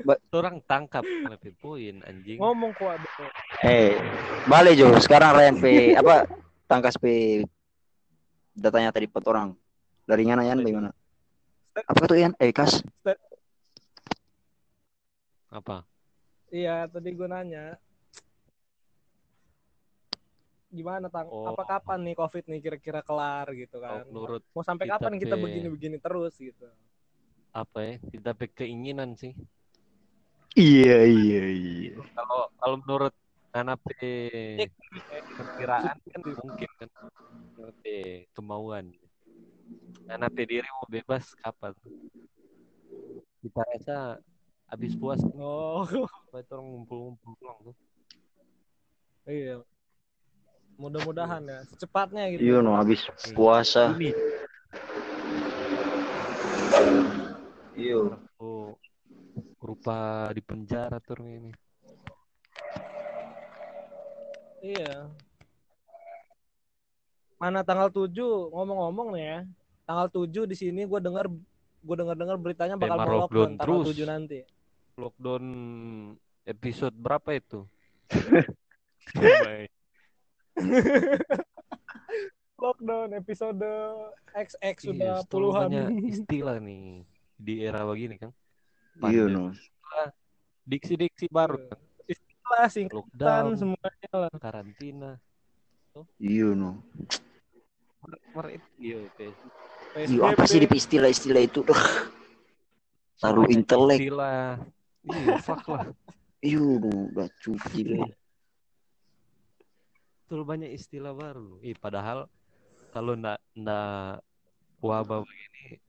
Ba- 0.05 0.21
Orang 0.39 0.65
tangkap 0.65 1.05
lebih 1.05 1.53
poin 1.61 2.01
anjing. 2.05 2.41
Ngomong 2.41 2.73
kuat. 2.77 3.01
Eh, 3.61 3.93
balik 4.49 4.81
Jo. 4.81 4.97
Sekarang 4.97 5.37
Ryan 5.37 5.57
P 5.61 5.65
apa 5.93 6.25
tangkas 6.65 6.97
P 6.97 7.05
datanya 8.57 8.89
tadi 8.91 9.05
empat 9.05 9.25
orang. 9.29 9.53
Dari 10.09 10.25
mana 10.25 10.49
Yan 10.49 10.65
bagaimana? 10.65 10.91
Apa 11.77 12.03
tuh 12.09 12.17
Yan? 12.17 12.33
Eh, 12.41 12.51
Kas. 12.51 12.81
Apa? 15.49 15.85
Iya, 16.49 16.89
tadi 16.89 17.13
gua 17.13 17.29
nanya. 17.29 17.77
Gimana 20.69 21.09
tang? 21.09 21.29
Oh. 21.33 21.49
Apa 21.49 21.65
kapan 21.65 22.05
nih 22.05 22.17
COVID 22.17 22.45
nih 22.45 22.61
kira-kira 22.61 23.01
kelar 23.01 23.49
gitu 23.57 23.81
kan? 23.81 24.05
menurut 24.05 24.45
Mau 24.53 24.61
sampai 24.61 24.85
kita 24.85 25.01
kapan 25.01 25.17
kita 25.17 25.37
begini-begini 25.41 25.97
terus 25.97 26.37
gitu? 26.37 26.69
Apa 27.63 27.79
ya? 27.83 27.95
Kita 27.99 28.31
pe 28.39 28.47
keinginan 28.51 29.19
sih. 29.19 29.35
Iya, 30.59 31.07
iya, 31.07 31.43
iya. 31.55 31.95
Kalau 32.15 32.51
kalau 32.59 32.77
menurut 32.83 33.15
anak 33.55 33.79
P 33.87 33.91
perkiraan 35.39 35.97
kan 36.03 36.21
mungkin 36.23 36.71
kan 36.79 36.91
Anak 37.59 37.75
P 37.83 37.85
kemauan. 38.35 38.95
Anak 40.11 40.31
P 40.35 40.47
diri 40.47 40.67
mau 40.67 40.87
bebas 40.87 41.35
kapan? 41.39 41.75
Kita 43.39 43.61
rasa 43.75 43.97
habis 44.67 44.93
puas 44.99 45.21
Oh, 45.39 45.87
itu 46.43 46.51
orang 46.55 46.67
ngumpul-ngumpul 46.75 47.33
pulang 47.39 47.59
tuh. 47.67 47.77
iya. 49.29 49.63
Mudah-mudahan 50.79 51.43
ya, 51.43 51.59
secepatnya 51.75 52.23
gitu. 52.35 52.43
Iya, 52.47 52.57
no 52.63 52.79
habis 52.79 53.03
puasa. 53.35 53.99
Ini 53.99 54.15
Iya. 57.79 58.19
oh, 58.43 58.75
rupa 59.63 60.27
di 60.35 60.43
penjara 60.43 60.99
tuh 60.99 61.15
orang 61.15 61.31
ini. 61.31 61.53
Iya. 64.59 65.07
Mana 67.39 67.63
tanggal 67.63 67.87
7 67.95 68.11
ngomong-ngomong 68.51 69.15
nih 69.15 69.25
ya. 69.31 69.39
Tanggal 69.87 70.11
7 70.11 70.51
di 70.51 70.59
sini 70.59 70.83
gue 70.83 70.99
dengar 70.99 71.31
gue 71.79 71.95
dengar-dengar 71.95 72.35
beritanya 72.35 72.75
bakal 72.75 72.99
mau 72.99 73.07
lockdown 73.07 73.23
lockdown 73.31 73.51
tanggal 73.55 73.87
terus. 73.87 73.95
7 73.95 74.11
nanti. 74.11 74.39
Lockdown 74.99 75.45
episode 76.51 76.95
berapa 76.99 77.31
itu? 77.39 77.63
Lockdown 82.59 83.15
episode 83.15 83.63
XX 84.35 84.51
Iya, 84.59 84.75
sudah 84.83 85.15
setelah 85.23 85.31
puluhan. 85.31 85.71
istilah 86.11 86.59
nih 86.59 87.07
di 87.39 87.63
era 87.63 87.87
begini 87.87 88.19
kan. 88.19 88.35
Iya, 88.99 89.31
no. 89.31 89.55
Diksi-diksi 90.67 91.31
baru 91.31 91.57
kan. 91.71 91.79
Istilah 92.05 92.67
singkatan 92.69 92.99
Lockdown, 92.99 93.51
semuanya 93.55 94.11
lah. 94.13 94.33
karantina. 94.43 95.11
Iya, 96.19 96.53
no. 96.53 96.83
Iya, 98.77 99.07
oke. 99.07 99.27
Iya, 99.97 100.21
apa 100.35 100.45
sih 100.45 100.59
di 100.61 100.69
istilah-istilah 100.69 101.43
itu? 101.47 101.63
Duh. 101.63 101.85
Taruh 103.23 103.47
intelek. 103.51 103.99
Istilah. 104.03 104.59
Iya, 105.07 105.35
fuck 105.41 105.65
lah. 105.71 105.87
Iya, 106.43 106.63
deh. 106.79 108.11
Betul 110.29 110.45
banyak 110.45 110.71
istilah 110.77 111.17
baru. 111.17 111.57
Ih, 111.65 111.75
padahal 111.75 112.29
kalau 112.93 113.17
ndak 113.17 113.41
ndak 113.57 114.21
wabah 114.85 115.25
begini 115.25 115.81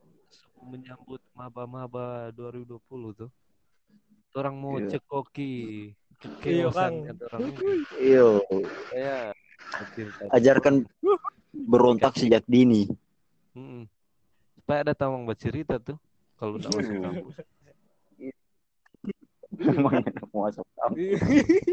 menyambut 0.62 1.22
maba-maba 1.32 2.30
2020 2.32 2.80
tuh. 3.16 3.30
Orang 4.32 4.56
mau 4.58 4.78
Iya. 4.78 4.98
cekoki 4.98 5.92
Iya, 6.44 6.68
ini. 6.70 7.08
Iya, 7.98 9.32
cerita. 9.96 10.22
ajarkan 10.30 10.84
berontak 11.52 12.14
sejak 12.14 12.44
dini. 12.46 12.86
Mm-mm. 13.56 13.88
Supaya 14.60 14.86
ada 14.86 14.94
tamang 14.94 15.26
bercerita 15.26 15.80
tuh 15.80 15.98
kalau 16.36 16.60
udah 16.60 16.70
masuk 16.70 16.94
Hmm. 16.94 17.04
kampus. 17.10 17.36
Emang 19.60 19.94
enak 19.98 20.24
mau 20.32 20.46
masuk 20.46 20.66
kampus. 20.78 21.20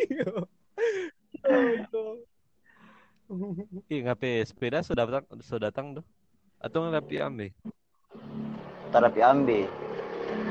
Iya. 0.09 0.31
Ngapain 4.07 4.47
sepeda 4.47 4.81
sudah 4.81 5.05
datang, 5.05 5.25
sudah 5.43 5.63
datang 5.69 5.87
tuh? 6.01 6.05
Atau 6.63 6.87
nggak 6.87 7.05
ambil? 7.21 7.51
Terapi 8.97 9.21
ambil. 9.21 9.69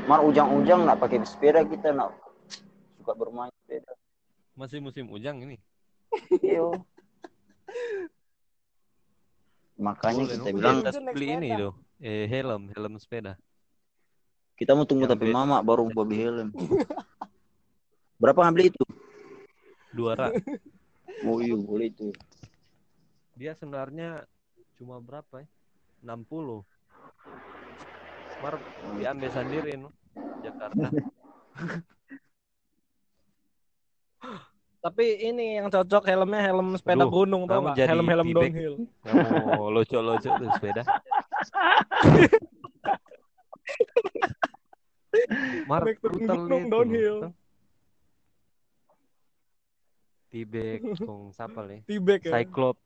Mar 0.06 0.22
ujang-ujang 0.22 0.86
nak 0.86 1.02
pakai 1.02 1.18
sepeda 1.26 1.66
kita 1.66 1.90
nak 1.90 2.14
suka 2.94 3.10
bermain 3.18 3.50
sepeda. 3.66 3.90
Masih 4.54 4.78
musim 4.78 5.10
ujang 5.10 5.42
ini. 5.42 5.58
Iya. 6.38 6.70
Makanya 9.82 10.30
Boleh, 10.30 10.36
kita 10.38 10.50
bilang 10.54 10.78
Kita 10.86 11.00
beli 11.10 11.26
ini 11.34 11.48
tuh. 11.58 11.74
Eh, 11.98 12.30
helm, 12.30 12.70
helm 12.70 12.94
sepeda. 13.02 13.34
kita 14.56 14.72
mau 14.72 14.86
tunggu 14.88 15.10
tapi 15.10 15.26
mama 15.28 15.58
baru 15.58 15.90
babi 15.90 16.16
helm. 16.16 16.48
Berapa 18.22 18.46
ngambil 18.46 18.70
itu? 18.70 18.84
Dua 19.90 20.14
rak. 20.14 20.38
Oh 21.26 21.42
iya 21.42 21.58
boleh 21.58 21.90
itu. 21.90 22.14
Dia 23.34 23.58
sebenarnya 23.58 24.22
cuma 24.78 25.02
berapa 25.02 25.42
ya? 25.42 25.48
60. 26.06 26.62
Mar 28.42 28.54
diambil 29.00 29.30
sendiri 29.32 29.72
no. 29.80 29.88
Jakarta. 30.44 30.92
Tapi 34.86 35.18
ini 35.18 35.58
yang 35.58 35.66
cocok 35.66 36.06
helmnya 36.06 36.46
helm 36.46 36.78
sepeda 36.78 37.02
Aduh, 37.02 37.10
gunung 37.10 37.50
tau 37.50 37.74
jadi 37.74 37.90
Helm-helm 37.90 38.30
tibek. 38.30 38.54
downhill. 38.54 38.86
Kamu 39.02 39.74
locok-locok 39.74 40.32
tuh 40.38 40.46
sepeda. 40.54 40.86
Mar 45.66 45.82
brutal 45.98 46.46
gunung, 46.46 46.70
downhill. 46.70 47.34
Tibek, 50.30 50.86
kong 51.08 51.34
siapa 51.34 51.66
nih? 51.66 51.82
Tibek 51.82 52.30
ya. 52.30 52.38
Cyclop, 52.38 52.78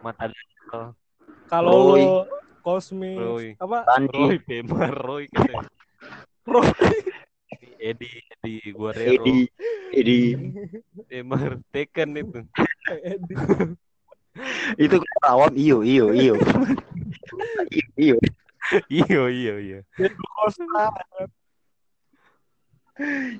mata 0.00 0.32
Kalau 1.50 1.98
lo 1.98 2.30
kosmis 2.70 3.18
Roy. 3.18 3.46
apa? 3.58 3.82
Tandi, 3.82 4.14
Roy, 4.14 4.36
Pemar, 4.38 4.94
Roy 4.94 5.24
katanya. 5.26 5.66
Roy. 6.46 6.70
Edi, 7.82 8.10
Edi 8.38 8.70
Guerrero, 8.70 9.26
Edi, 9.26 9.50
Edi. 9.90 10.20
Pemar, 11.10 11.58
Tekken 11.74 12.14
itu. 12.14 12.38
Edi. 12.86 13.34
Itu 14.78 15.02
awam 15.26 15.50
iyo 15.58 15.82
iyo 15.82 16.14
iyo. 16.14 16.38
iyo 17.74 17.86
iyo. 17.98 18.16
Iya, 18.86 19.54
iya. 19.58 19.78
Costa. 20.38 20.94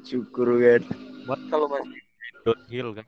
Syukur 0.03 0.59
kan. 0.59 0.83
Mar 1.29 1.38
kalau 1.47 1.71
masih 1.71 2.01
downhill 2.43 2.88
kan, 2.97 3.07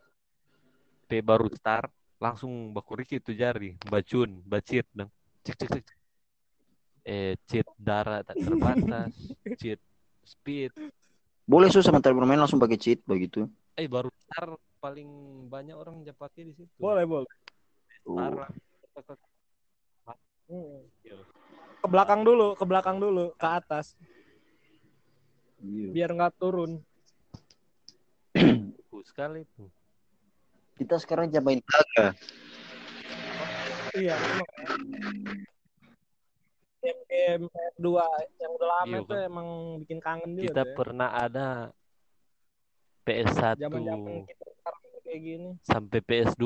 P 1.08 1.24
baru 1.24 1.48
start, 1.50 1.90
langsung 2.20 2.70
bakuriki 2.70 3.18
itu 3.18 3.32
jari, 3.32 3.74
bacun, 3.88 4.44
bacit, 4.44 4.86
dong. 4.92 5.08
Cek, 5.42 5.56
cek, 5.58 5.68
cek. 5.80 5.86
Eh, 7.02 7.34
cheat 7.50 7.66
darah 7.74 8.22
tak 8.22 8.38
terbatas, 8.38 9.10
cheat 9.60 9.82
speed. 10.22 10.70
Boleh 11.42 11.66
susah 11.66 11.90
sementara 11.90 12.14
bermain 12.14 12.38
langsung 12.38 12.62
pakai 12.62 12.78
cheat 12.78 13.02
begitu. 13.02 13.50
Eh, 13.74 13.90
baru 13.90 14.06
start 14.22 14.54
paling 14.78 15.10
banyak 15.50 15.74
orang 15.74 16.06
pakai 16.14 16.46
di 16.46 16.54
situ. 16.54 16.70
Boleh, 16.78 17.02
boleh. 17.02 17.26
Iya. 18.06 18.46
Ke 21.82 21.86
belakang 21.90 22.22
dulu, 22.22 22.54
ke 22.54 22.62
belakang 22.62 23.02
dulu, 23.02 23.34
ke 23.34 23.48
atas 23.50 23.98
iya. 25.58 25.90
biar 25.90 26.14
nggak 26.14 26.38
turun. 26.38 26.78
Bagus 28.38 29.06
sekali 29.10 29.42
tuh. 29.58 29.66
Kita 30.78 31.02
sekarang 31.02 31.34
cobain 31.34 31.58
Gaga. 31.66 32.14
Iya, 33.92 34.16
emang. 36.84 37.06
Game-game 37.06 37.44
dua 37.76 38.04
yang 38.36 38.50
udah 38.52 38.68
lama 38.68 38.86
Iya, 38.88 38.98
itu 38.98 39.12
kan. 39.12 39.22
emang 39.24 39.48
bikin 39.78 39.98
kangen 39.98 40.30
juga. 40.32 40.44
Kita 40.44 40.62
ya. 40.62 40.72
pernah 40.72 41.08
ada 41.10 41.46
PS1 43.02 43.58
Zaman-zaman 43.60 44.22
kita 44.24 44.44
sekarang 44.48 44.80
kayak 45.00 45.20
gini. 45.20 45.50
sampai 45.62 45.98
PS2. 46.00 46.44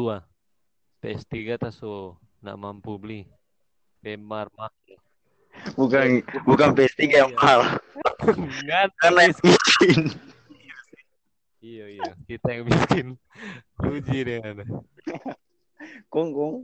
PS3 0.99 1.35
tak 1.57 1.73
so 1.73 2.17
nggak 2.41 2.57
mampu 2.57 2.93
beli. 2.97 3.23
Pemar 3.99 4.49
mah. 4.53 4.73
Bukan 5.73 6.21
bukan 6.45 6.69
PS3 6.73 7.01
yang 7.07 7.31
Iya. 7.31 7.37
mahal. 7.37 7.61
Nggak 8.37 8.83
Karena 8.97 9.21
yang 9.23 9.37
miskin. 9.43 10.01
Iya 11.59 11.87
iya, 11.91 12.11
kita 12.25 12.49
yang 12.53 12.65
miskin. 12.65 13.07
Puji 13.75 14.19
deh 14.23 14.39
ada. 14.39 14.65
Kong 16.07 16.31
kong. 16.31 16.57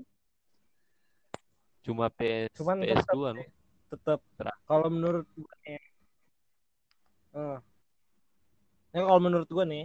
Cuma 1.82 2.06
PS 2.08 2.54
Cuman 2.54 2.78
PS2 2.80 3.00
tetap- 3.02 3.34
no. 3.34 3.42
Tetap 3.92 4.24
kalau 4.64 4.88
menurut 4.88 5.28
gue 5.36 5.54
nih. 5.68 5.80
Eh. 7.32 7.58
Ya, 8.92 9.00
kalau 9.04 9.20
menurut 9.20 9.48
gue 9.48 9.64
nih, 9.68 9.84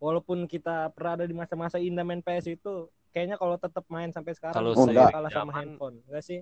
walaupun 0.00 0.48
kita 0.48 0.88
pernah 0.96 1.20
ada 1.20 1.24
di 1.28 1.36
masa-masa 1.36 1.76
indah 1.76 2.04
main 2.04 2.20
PS 2.20 2.48
itu, 2.48 2.88
kayaknya 3.12 3.36
kalau 3.36 3.60
tetap 3.60 3.84
main 3.92 4.08
sampai 4.08 4.32
sekarang 4.32 4.56
Kalau 4.56 4.72
kita 4.72 4.84
seiring 4.88 5.12
kalah 5.12 5.30
sama 5.32 5.52
handphone, 5.52 5.96
enggak 6.08 6.24
sih? 6.24 6.40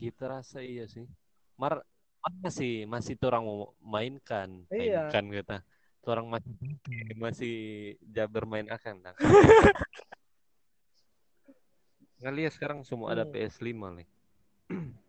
Kita 0.00 0.24
rasa 0.28 0.64
iya 0.64 0.88
sih. 0.88 1.04
Mar 1.60 1.84
masih 2.40 2.88
masih 2.88 3.14
orang 3.28 3.44
mau 3.44 3.76
mainkan, 3.80 4.64
Iya. 4.72 5.08
mainkan 5.12 5.24
kata. 5.28 5.58
Orang 6.02 6.26
masih 6.32 6.52
masih 7.14 7.54
ja 8.08 8.24
bermain 8.24 8.66
akan 8.72 9.04
dah. 9.04 9.14
Ngeliat 12.22 12.54
sekarang 12.54 12.86
semua 12.86 13.12
ada 13.12 13.26
Hmm. 13.26 13.34
PS5 13.34 13.72
nih. 13.98 14.08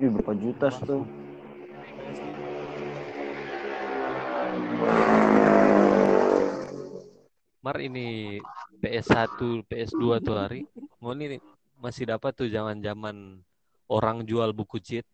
Ih, 0.00 0.08
berapa 0.08 0.32
juta 0.34 0.68
tuh? 0.82 1.04
Mar 7.62 7.78
ini 7.78 8.40
PS1, 8.82 9.38
PS2 9.70 10.02
tuh 10.18 10.34
hari. 10.34 10.60
Mau 10.98 11.14
ini 11.14 11.38
masih 11.78 12.10
dapat 12.10 12.34
tuh 12.34 12.50
zaman-zaman 12.50 13.38
orang 13.86 14.26
jual 14.26 14.50
buku 14.50 14.82
cheat. 14.82 15.06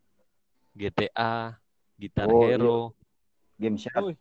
GTA, 0.73 1.59
Guitar 1.99 2.31
Oh, 2.31 2.47
iya. 2.47 2.55
Hero, 2.55 2.95
Game 3.59 3.77
Shark. 3.77 4.15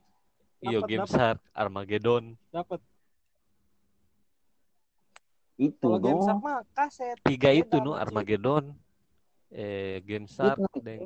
Iyo 0.57 0.81
Dapat, 0.81 0.89
Game 0.89 1.05
dapat. 1.05 1.13
Shark, 1.13 1.39
Armageddon. 1.53 2.23
dapat. 2.49 2.79
Itu 5.57 5.77
Kalau 5.89 5.97
game 6.01 6.17
dong. 6.17 6.25
sama 6.25 6.61
kaset. 6.73 7.17
Tiga 7.21 7.49
itu 7.49 7.77
no. 7.77 7.93
Armageddon, 7.93 8.73
eh 9.51 10.03
Game 10.03 10.27
Shark, 10.27 10.59
Itu. 10.59 10.79
deng 10.83 11.01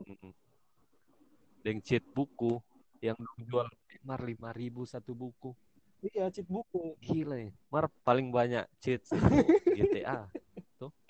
deng 1.61 1.77
cheat 1.85 2.01
buku 2.13 2.57
yang 3.01 3.17
jual 3.37 3.69
Mar 4.01 4.21
lima 4.25 4.49
ribu 4.49 4.81
satu 4.87 5.13
buku. 5.13 5.53
Iya, 6.01 6.33
cheat 6.33 6.49
buku. 6.49 6.97
Gila 6.97 7.37
ya. 7.37 7.49
Mar 7.69 7.85
paling 8.01 8.33
banyak 8.33 8.65
cheat 8.81 9.05
GTA. 9.77 10.25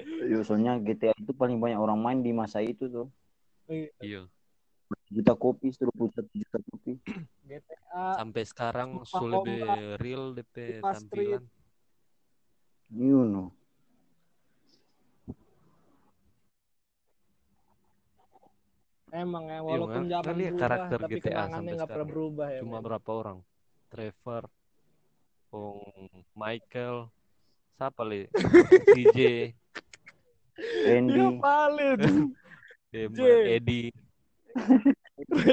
Iya, 0.01 0.43
soalnya 0.43 0.75
GTA 0.83 1.15
itu 1.15 1.31
paling 1.31 1.55
banyak 1.55 1.79
orang 1.79 1.99
main 1.99 2.19
di 2.19 2.35
masa 2.35 2.59
itu 2.59 2.91
tuh. 2.91 3.07
Iya. 3.71 4.27
Juta 5.07 5.35
kopi, 5.39 5.71
21 5.71 6.27
juta 6.35 6.59
kopi. 6.67 6.99
GTA 7.47 8.19
Sampai 8.19 8.43
sekarang 8.43 8.89
sulit 9.07 9.39
Kombat, 9.39 9.99
real 10.03 10.35
DP 10.35 10.83
tampilan. 10.83 11.43
You 12.91 13.23
know. 13.23 13.55
Emang 19.11 19.43
ya 19.45 19.59
Iya, 19.59 19.61
walaupun 19.61 20.03
nggak- 20.03 20.11
zaman 20.11 20.33
berubah 20.33 20.59
karakter 20.59 20.97
tapi 20.97 21.13
GTA 21.13 21.21
kenangannya 21.21 21.51
sampai 21.51 21.75
nggak 21.75 21.89
pernah 21.91 22.07
berubah 22.09 22.47
ya. 22.49 22.59
Cuma 22.63 22.77
men. 22.79 22.85
berapa 22.87 23.09
orang? 23.11 23.37
Trevor, 23.91 24.43
Ong 25.51 25.83
Michael, 26.31 26.97
siapa 27.75 28.01
le? 28.07 28.31
CJ, 28.87 29.19
Iya 30.55 30.87
Randy. 30.87 31.19
valid. 31.37 31.99
Bema, 32.91 33.15
J. 33.17 33.21
Edi. 33.59 33.83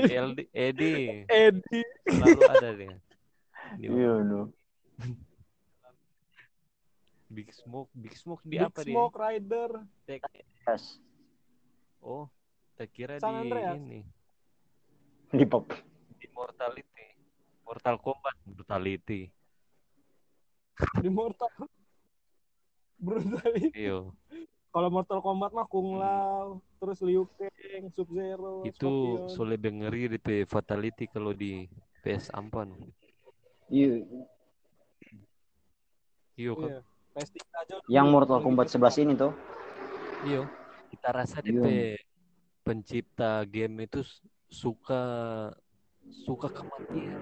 LD, 0.09 0.39
Edi. 0.71 0.95
Edi. 1.27 1.81
Selalu 2.07 2.41
ada 2.47 2.69
dia. 2.73 2.97
Di 3.75 3.87
Iya 3.87 4.13
no. 4.23 4.55
Big 7.29 7.53
Smoke, 7.53 7.91
Big 7.93 8.15
Smoke 8.17 8.41
di 8.41 8.57
Big 8.57 8.65
apa 8.65 8.81
dia? 8.81 8.95
Smoke 8.97 9.17
Rider. 9.19 9.71
Tek- 10.09 10.25
Yes. 10.65 10.97
Oh, 12.01 12.29
tak 12.79 12.95
kira 12.95 13.19
San 13.19 13.43
di 13.43 13.51
Andreas. 13.51 13.75
ini, 13.75 14.01
Di 15.35 15.43
pop. 15.43 15.67
di 16.15 16.27
Mortality. 16.31 17.07
Mortal 17.67 17.97
Kombat 17.99 18.37
Brutality. 18.47 19.27
Di 21.03 21.11
Mortal. 21.11 21.51
Brutality. 23.03 23.75
Iyo, 23.75 24.15
Kalau 24.71 24.89
Mortal 24.95 25.19
Kombat 25.19 25.51
mah 25.51 25.67
Kung 25.67 25.99
Lao, 25.99 26.63
terus 26.79 27.03
Liu 27.03 27.27
Kang, 27.35 27.91
Sub 27.91 28.07
Zero, 28.15 28.63
itu 28.63 28.91
sulit 29.27 29.59
ngeri 29.59 30.07
itu 30.07 30.47
Fatality 30.47 31.11
kalau 31.11 31.35
di 31.35 31.67
PS 32.07 32.31
Ampan. 32.31 32.79
Iya. 33.69 34.07
Iyo 36.39 36.53
kan? 36.55 36.71
Iya. 36.71 36.81
PS3 37.19 37.37
aja. 37.59 37.75
Yang 37.91 38.07
Mortal 38.07 38.39
Kombat 38.39 38.71
gitu. 38.71 38.79
11 38.79 39.03
ini 39.03 39.13
tuh. 39.19 39.33
Iyo. 40.23 40.43
Kita 40.95 41.09
rasa 41.11 41.43
Iya. 41.43 41.99
Pencipta 42.69 43.49
game 43.49 43.89
itu 43.89 44.05
suka 44.45 45.03
suka 46.05 46.49
kematian. 46.53 47.17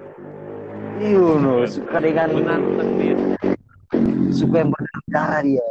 Iya 0.98 1.26
no. 1.38 1.62
Suka 1.64 2.02
dengan 2.02 2.34
Menantang 2.34 2.90
dia. 2.98 3.14
suka 4.34 4.56
yang 4.58 4.70
berdarah 4.74 5.40
dia. 5.40 5.66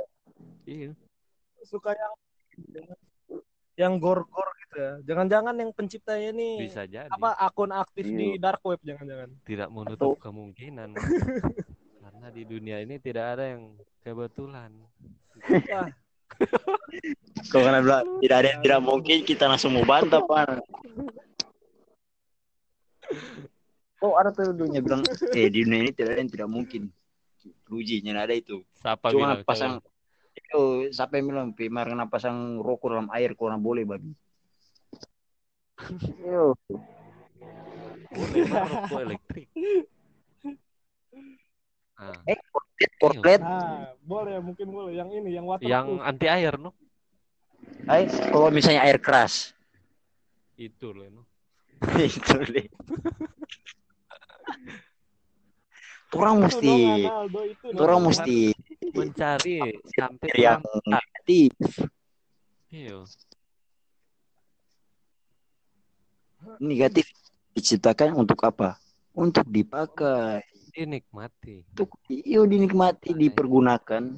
Iya. 0.63 0.89
suka 1.65 1.91
yang 1.91 2.13
yang 3.75 3.93
gor-gor 3.99 4.47
gitu 4.63 4.75
ya. 4.79 4.91
Jangan-jangan 5.03 5.55
yang 5.59 5.71
penciptanya 5.75 6.31
nih 6.31 6.55
Bisa 6.63 6.87
jadi. 6.87 7.11
apa 7.11 7.35
akun 7.35 7.75
aktif 7.75 8.05
Iya. 8.05 8.15
di 8.15 8.27
dark 8.39 8.63
web 8.63 8.79
jangan-jangan. 8.79 9.29
Tidak 9.43 9.69
menutup 9.69 10.15
kemungkinan. 10.17 10.95
Karena 12.05 12.27
di 12.31 12.43
dunia 12.47 12.79
ini 12.79 12.95
tidak 12.95 13.25
ada 13.35 13.51
yang 13.51 13.75
kebetulan. 13.99 14.71
Wah, 15.67 15.89
Kalau 17.51 17.63
kalian 17.63 17.83
bilang 17.85 18.03
tidak 18.19 18.37
ada 18.41 18.47
yang 18.51 18.61
tidak 18.63 18.81
mungkin 18.81 19.17
kita 19.23 19.43
langsung 19.47 19.71
mau 19.75 19.85
bantah 19.87 20.21
pan. 20.25 20.59
Oh 24.03 24.13
ada 24.19 24.29
tuh 24.33 24.53
dunia 24.53 24.81
bilang 24.83 25.01
eh 25.33 25.47
di 25.47 25.63
dunia 25.63 25.85
ini 25.85 25.91
tidak 25.95 26.17
ada 26.17 26.21
yang 26.21 26.31
tidak 26.31 26.49
mungkin. 26.49 26.91
Ruji 27.69 28.01
nyana 28.01 28.25
ada 28.25 28.33
itu. 28.33 28.65
Siapa 28.81 29.13
Cuma 29.13 29.37
bilang 29.37 29.41
pasang 29.45 29.73
itu 30.35 30.91
siapa 30.91 31.17
yang 31.17 31.25
bilang 31.31 31.47
Pimar 31.55 31.87
kena 31.87 32.05
pasang 32.11 32.59
rokok 32.59 32.91
dalam 32.91 33.07
air 33.13 33.33
kurang 33.37 33.63
boleh 33.63 33.87
babi. 33.87 34.11
Yo, 36.23 36.55
Boleh 38.15 38.43
rokok 38.47 38.99
elektrik. 39.03 39.47
Ah, 41.95 42.11
eh 42.27 42.35
korlet, 42.99 43.39
nah, 43.39 43.95
boleh 44.03 44.37
mungkin 44.43 44.67
boleh 44.67 44.91
yang 44.99 45.07
ini 45.07 45.31
yang 45.31 45.47
waterproof. 45.47 45.71
yang 45.71 45.87
anti 46.03 46.27
air 46.27 46.59
no? 46.59 46.75
Ay, 47.87 48.11
kalau 48.11 48.51
misalnya 48.51 48.83
air 48.83 48.99
keras. 48.99 49.55
Itu 50.59 50.91
loh 50.91 51.07
no. 51.09 51.21
itu. 51.99 52.37
Orang 56.15 56.39
Itu 56.39 56.43
mesti, 56.47 56.75
orang 57.75 58.01
mesti 58.07 58.55
Mencari 58.95 59.59
sampai 59.91 60.31
yang 60.39 60.63
negatif. 60.87 61.51
Iya. 62.71 63.03
Negatif 66.63 67.11
diciptakan 67.51 68.15
untuk 68.15 68.39
apa? 68.47 68.79
Untuk 69.11 69.43
dipakai, 69.51 70.47
Dinikmati. 70.75 71.63
untuk 71.71 71.95
iyo 72.11 72.43
dinikmati, 72.43 73.15
dipergunakan. 73.15 74.11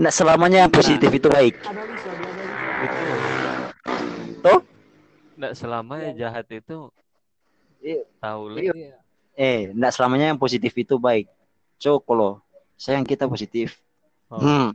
Nah, 0.00 0.08
selamanya 0.14 0.64
yang 0.64 0.72
positif 0.72 1.12
itu 1.12 1.28
baik. 1.28 1.60
Betul. 1.60 3.16
Toh? 4.40 4.60
Nggak 5.36 5.52
selamanya 5.58 6.10
Iya. 6.14 6.18
jahat 6.24 6.46
itu 6.48 6.88
Iya. 7.84 8.02
tahu. 8.16 8.42
Iya. 8.56 8.72
Iya. 8.72 8.96
Eh, 9.38 9.60
enggak 9.76 9.92
selamanya 9.92 10.32
yang 10.32 10.40
positif 10.40 10.72
itu 10.72 10.96
baik. 10.96 11.28
Kalau 11.78 12.40
sayang 12.80 13.04
kita 13.04 13.28
positif. 13.28 13.76
Oh. 14.32 14.40
Hmm. 14.40 14.70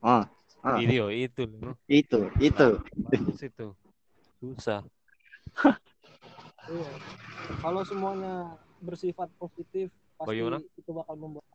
Ah, 0.00 0.24
ah, 0.64 0.80
Video 0.80 1.12
itu 1.12 1.44
itu, 1.84 2.20
itu. 2.40 2.68
Bagus 3.12 3.44
itu. 3.44 3.76
Susah. 4.40 4.80
Iya. 6.70 6.90
Kalau 7.58 7.82
semuanya 7.82 8.54
bersifat 8.78 9.26
positif, 9.42 9.90
pasti 10.14 10.30
Bagaimana? 10.30 10.62
itu 10.78 10.90
bakal 10.94 11.14
membuat. 11.18 11.46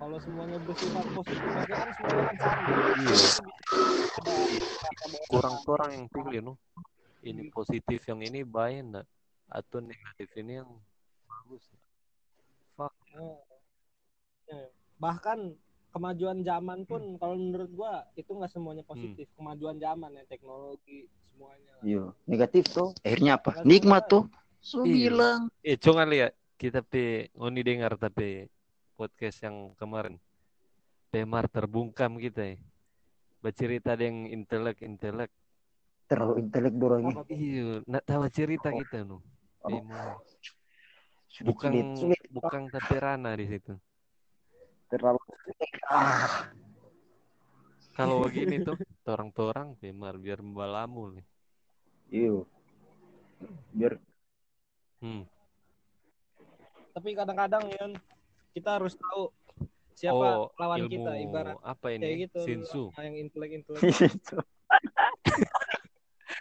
Kalau 0.00 0.16
semuanya 0.20 0.58
bersifat 0.60 1.06
positif, 1.12 1.50
aja 1.56 1.74
kan 1.76 1.90
semuanya 1.96 2.24
kan 2.28 2.36
sama. 2.36 2.68
Iya. 3.00 3.16
Kurang-kurang 5.28 5.90
yang 5.96 6.06
pilih 6.12 6.40
no. 6.52 6.54
Ini 7.20 7.52
positif 7.52 8.00
yang 8.08 8.20
ini 8.24 8.44
baik 8.44 8.76
enggak? 8.80 9.06
Atau 9.48 9.80
negatif 9.80 10.28
ini 10.36 10.60
yang 10.60 10.70
bagus. 11.28 11.64
Fuck. 12.76 12.92
Eh, 14.48 14.68
bahkan 15.00 15.56
kemajuan 15.92 16.44
zaman 16.44 16.84
pun 16.84 17.16
kalau 17.16 17.36
menurut 17.36 17.70
gua 17.72 18.04
itu 18.14 18.30
nggak 18.30 18.52
semuanya 18.52 18.84
positif 18.86 19.26
kemajuan 19.34 19.76
zaman 19.82 20.16
ya 20.16 20.24
teknologi 20.30 21.10
semuanya. 21.30 21.72
Iya, 21.80 22.04
negatif 22.26 22.64
tuh. 22.68 22.92
Akhirnya 23.00 23.38
apa? 23.38 23.62
Nikmat 23.62 24.04
tuh. 24.06 24.24
So 24.60 24.84
Iya. 24.84 24.92
bilang. 25.08 25.40
Eh, 25.64 25.80
coba 25.80 26.04
lihat 26.04 26.36
kita 26.54 26.84
pe 26.84 27.32
Oni 27.34 27.64
dengar 27.64 27.96
tapi 27.96 28.44
podcast 28.94 29.40
yang 29.40 29.72
kemarin. 29.74 30.20
Pemar 31.08 31.48
terbungkam 31.48 32.20
kita 32.20 32.54
ya. 32.54 32.58
Bercerita 33.40 33.96
yang 33.96 34.28
intelek-intelek. 34.28 35.32
Terlalu 36.04 36.44
intelek 36.44 36.74
dorong 36.76 37.02
ini. 37.08 37.22
Iya, 37.32 37.68
nak 37.88 38.02
tahu 38.04 38.28
cerita 38.28 38.68
Oh. 38.68 38.76
kita 38.76 38.98
no. 39.02 39.16
Oh. 39.64 39.70
Pemar. 39.72 40.20
Bukan 41.40 41.70
sulit, 41.72 41.86
sulit. 41.96 42.22
bukan 42.28 42.68
tapi 42.68 42.94
Rana 43.00 43.32
di 43.32 43.46
situ. 43.48 43.72
Terlalu. 44.90 45.16
Ah, 45.88 46.50
Kalau 48.00 48.16
begini 48.22 48.56
tuh, 48.60 48.76
torang-torang 49.02 49.76
Pemar 49.76 50.16
biar 50.16 50.40
membalamu 50.40 51.12
nih. 51.12 51.26
iya. 52.10 52.36
Biar 53.70 53.94
Hmm. 55.00 55.24
tapi 56.90 57.14
kadang-kadang 57.14 57.64
Yon 57.70 57.92
kita 58.52 58.76
harus 58.76 58.92
tahu 58.94 59.32
siapa 59.94 60.12
oh, 60.38 60.52
lawan 60.54 60.76
ilmu 60.78 60.92
kita 60.92 61.12
ibarat 61.18 61.56
apa 61.58 61.86
kayak 61.88 62.04
ini? 62.04 62.24
gitu 62.24 62.40
Sinsu. 62.42 62.82
Yang 62.94 63.16
intelek 63.22 63.50
intelek 63.54 63.80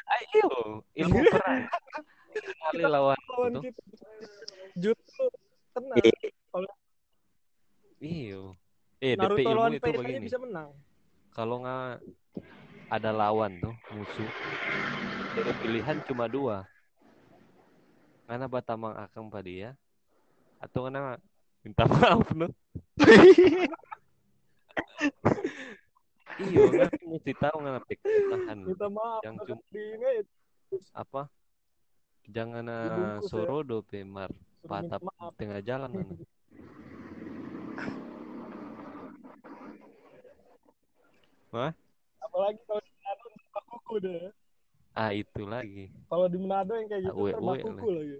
Ayo, 0.10 0.48
ilmu 0.94 1.18
perang. 1.26 1.60
Kali 2.62 2.84
lawan 2.84 3.16
lawan 3.30 3.52
itu. 3.54 3.60
kita 3.64 3.82
jutsu 4.76 5.26
tenang 5.72 5.98
Eh, 5.98 6.14
Iyo. 8.02 8.60
Eh, 9.00 9.14
DP 9.14 9.20
Naruto 9.20 9.40
ilmu 9.40 9.56
lawan 9.56 9.72
itu 9.74 9.90
begini. 9.94 10.20
bisa 10.22 10.36
menang 10.38 10.70
Kalau 11.40 11.64
nggak 11.64 12.04
ada 12.92 13.12
lawan 13.16 13.64
tuh 13.64 13.72
musuh, 13.96 14.28
jadi 15.32 15.56
pilihan 15.56 15.96
cuma 16.04 16.28
dua. 16.28 16.68
Karena 18.28 18.52
batamang 18.52 18.92
akang 19.00 19.32
pada 19.32 19.48
dia, 19.48 19.72
atau 20.60 20.84
karena 20.84 21.16
minta 21.64 21.88
maaf 21.88 22.28
no. 22.36 22.52
Iyo, 26.44 26.76
nggak 26.76 26.92
mesti 27.08 27.32
tahu 27.40 27.56
nggak 27.64 27.88
pek 27.88 28.00
tahan 28.04 28.58
minta 28.68 28.88
maaf 28.92 29.22
Yang 29.24 29.36
cuma- 29.48 29.64
apa? 30.92 31.22
Jangan 32.28 32.68
Dibungkus 32.68 33.24
ya. 33.24 33.32
sorodo 33.32 33.78
pemar 33.88 34.28
maaf 34.68 35.32
tengah 35.40 35.64
jalan 35.64 36.20
ana. 41.52 41.70
apalagi 42.22 42.60
kalau 42.68 42.82
di 42.82 42.92
Manado 43.00 43.26
nembak 43.34 43.64
kuku 43.68 43.96
deh 44.00 44.22
Ah 44.94 45.12
itu 45.14 45.42
lagi. 45.46 45.86
kalau 46.10 46.26
di 46.28 46.38
Manado 46.38 46.74
yang 46.78 46.88
kayak 46.90 47.02
gitu 47.08 47.14
Ah, 47.14 47.42
we 47.42 47.58
kuku 47.58 47.88
lagi 47.90 48.18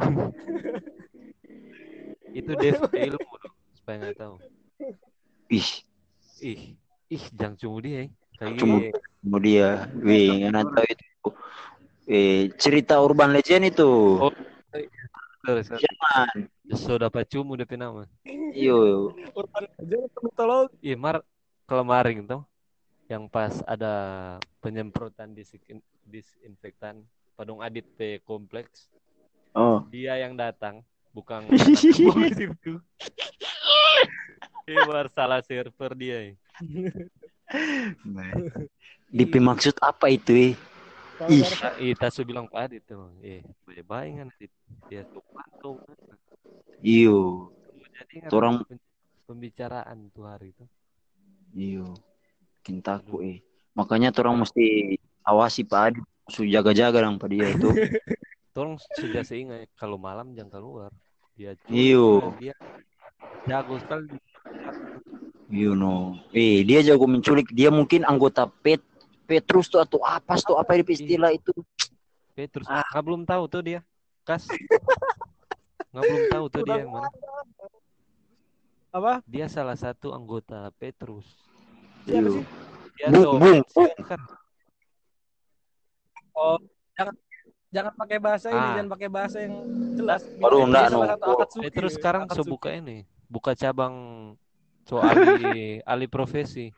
Itu 2.30 2.54
dev 2.54 2.78
ilmu 2.94 3.32
dong, 3.42 3.56
supaya 3.74 3.96
nggak 3.98 4.16
tahu. 4.16 4.34
Ih, 5.50 5.66
Ih, 6.40 6.60
ih 7.10 7.24
jangan 7.34 7.58
cuma 7.58 7.82
dia. 7.82 8.06
eh. 8.06 8.08
Kayak 8.38 8.54
Cuma- 8.56 9.40
dia, 9.42 9.68
wih, 9.98 10.46
nggak 10.48 10.64
tahu 10.70 10.86
itu. 10.88 11.04
Eh, 12.06 12.48
cerita 12.56 13.02
urban 13.02 13.34
legend 13.34 13.74
itu. 13.74 13.90
Oh. 14.22 14.32
Terus, 15.42 15.66
terus. 15.66 15.82
Zaman, 15.82 16.46
So 16.78 16.94
dapat 16.96 17.26
cumu 17.26 17.58
DP 17.58 17.74
nama. 17.74 18.06
Iyo. 18.54 19.10
Urban 19.34 19.66
aja 19.74 19.98
mitologi. 20.22 20.74
Iya, 20.80 20.96
Mar 20.96 21.16
kemarin 21.72 22.26
tuh 22.26 22.42
yang 23.06 23.26
pas 23.26 23.62
ada 23.64 23.92
penyemprotan 24.58 25.30
disin- 25.30 25.82
disinfektan 26.02 27.02
Padung 27.34 27.58
Adit 27.58 27.86
P 27.94 28.20
kompleks, 28.20 28.90
Oh. 29.50 29.82
dia 29.88 30.14
yang 30.14 30.36
datang, 30.36 30.84
bukan 31.10 31.48
situ. 31.80 32.78
Iya, 34.62 35.08
salah 35.08 35.40
server 35.42 35.96
dia. 35.96 36.36
DP 39.10 39.42
maksud 39.42 39.74
apa 39.82 40.06
itu 40.06 40.30
eh? 40.30 40.52
Ih. 41.26 41.42
Nah, 41.42 41.74
iya, 41.76 41.92
Tasu 41.98 42.22
bilang 42.22 42.46
Pak 42.46 42.60
Adit 42.70 42.86
tuh, 42.86 43.10
eh, 43.20 43.42
boleh 43.66 43.82
kan 44.16 44.28
Adit. 44.30 44.52
Dia 44.86 45.02
tuh 45.04 45.20
pantau. 45.34 45.80
Iyo. 46.80 47.50
Jadi 47.98 48.14
kan 48.24 48.30
Orang- 48.30 48.62
pem- 48.64 48.84
pembicaraan 49.26 49.98
tuh 50.14 50.24
hari 50.24 50.54
itu. 50.54 50.64
Iyo. 51.54 51.96
Makin 52.60 52.76
takut 52.84 53.20
eh. 53.24 53.38
Makanya 53.74 54.12
orang 54.20 54.44
mesti 54.44 54.96
awasi 55.24 55.64
Pak 55.64 55.80
Adi. 55.94 56.00
Su 56.30 56.46
jaga-jaga 56.46 57.02
dong 57.02 57.18
Pak 57.18 57.28
dia 57.30 57.50
itu. 57.50 57.68
Tolong 58.54 58.78
sudah 58.98 59.22
seingat 59.22 59.70
kalau 59.78 59.98
malam 59.98 60.34
jangan 60.34 60.58
keluar. 60.58 60.90
Dia 61.34 61.54
Iyo. 61.70 62.34
dia 62.38 62.54
jago 63.46 63.78
sekali. 63.80 64.10
You 65.50 65.74
know. 65.74 66.14
Eh, 66.30 66.62
dia 66.62 66.82
jago 66.82 67.10
menculik. 67.10 67.50
Dia 67.50 67.70
mungkin 67.74 68.06
anggota 68.06 68.46
Pet 68.46 68.82
Petrus 69.26 69.70
tuh 69.70 69.78
atau 69.82 70.02
apa 70.02 70.34
tuh 70.42 70.58
apa 70.58 70.74
itu 70.78 70.94
istilah 70.94 71.30
itu. 71.30 71.54
Petrus, 72.34 72.66
Ah. 72.66 72.82
nggak 72.94 73.04
belum 73.06 73.22
tahu 73.26 73.42
tuh 73.46 73.62
dia. 73.62 73.80
Kas. 74.26 74.46
Nggak 75.90 76.02
belum 76.06 76.24
tahu 76.30 76.44
tuh 76.54 76.62
dia 76.62 76.76
yang 76.86 76.92
mana. 76.94 77.10
Apa? 78.90 79.22
Dia 79.24 79.46
salah 79.46 79.78
satu 79.78 80.10
anggota 80.10 80.66
Petrus. 80.74 81.26
Siapa 82.02 82.20
Iyo. 82.20 82.30
sih? 82.36 82.44
Dia 82.98 83.06
Bung, 83.08 83.22
tuh 83.22 83.32
bung, 83.38 83.60
bung. 83.64 83.90
kan. 84.02 84.20
Oh, 86.32 86.56
jangan 86.94 87.14
jangan 87.70 87.92
pakai 87.94 88.18
bahasa 88.18 88.46
ini, 88.50 88.58
Ah. 88.58 88.74
jangan 88.76 88.90
pakai 88.90 89.08
bahasa 89.08 89.36
yang 89.40 89.54
jelas. 89.94 90.22
Baru 90.36 90.66
enggak, 90.66 90.84
no. 90.90 91.00
Petrus 91.60 91.92
sekarang 91.94 92.22
so 92.26 92.42
Akatsuki. 92.42 92.50
buka 92.50 92.70
ini, 92.74 92.98
buka 93.24 93.52
cabang 93.54 93.94
so 94.84 94.98
ahli 94.98 95.14
ahli 95.90 96.06
profesi. 96.06 96.74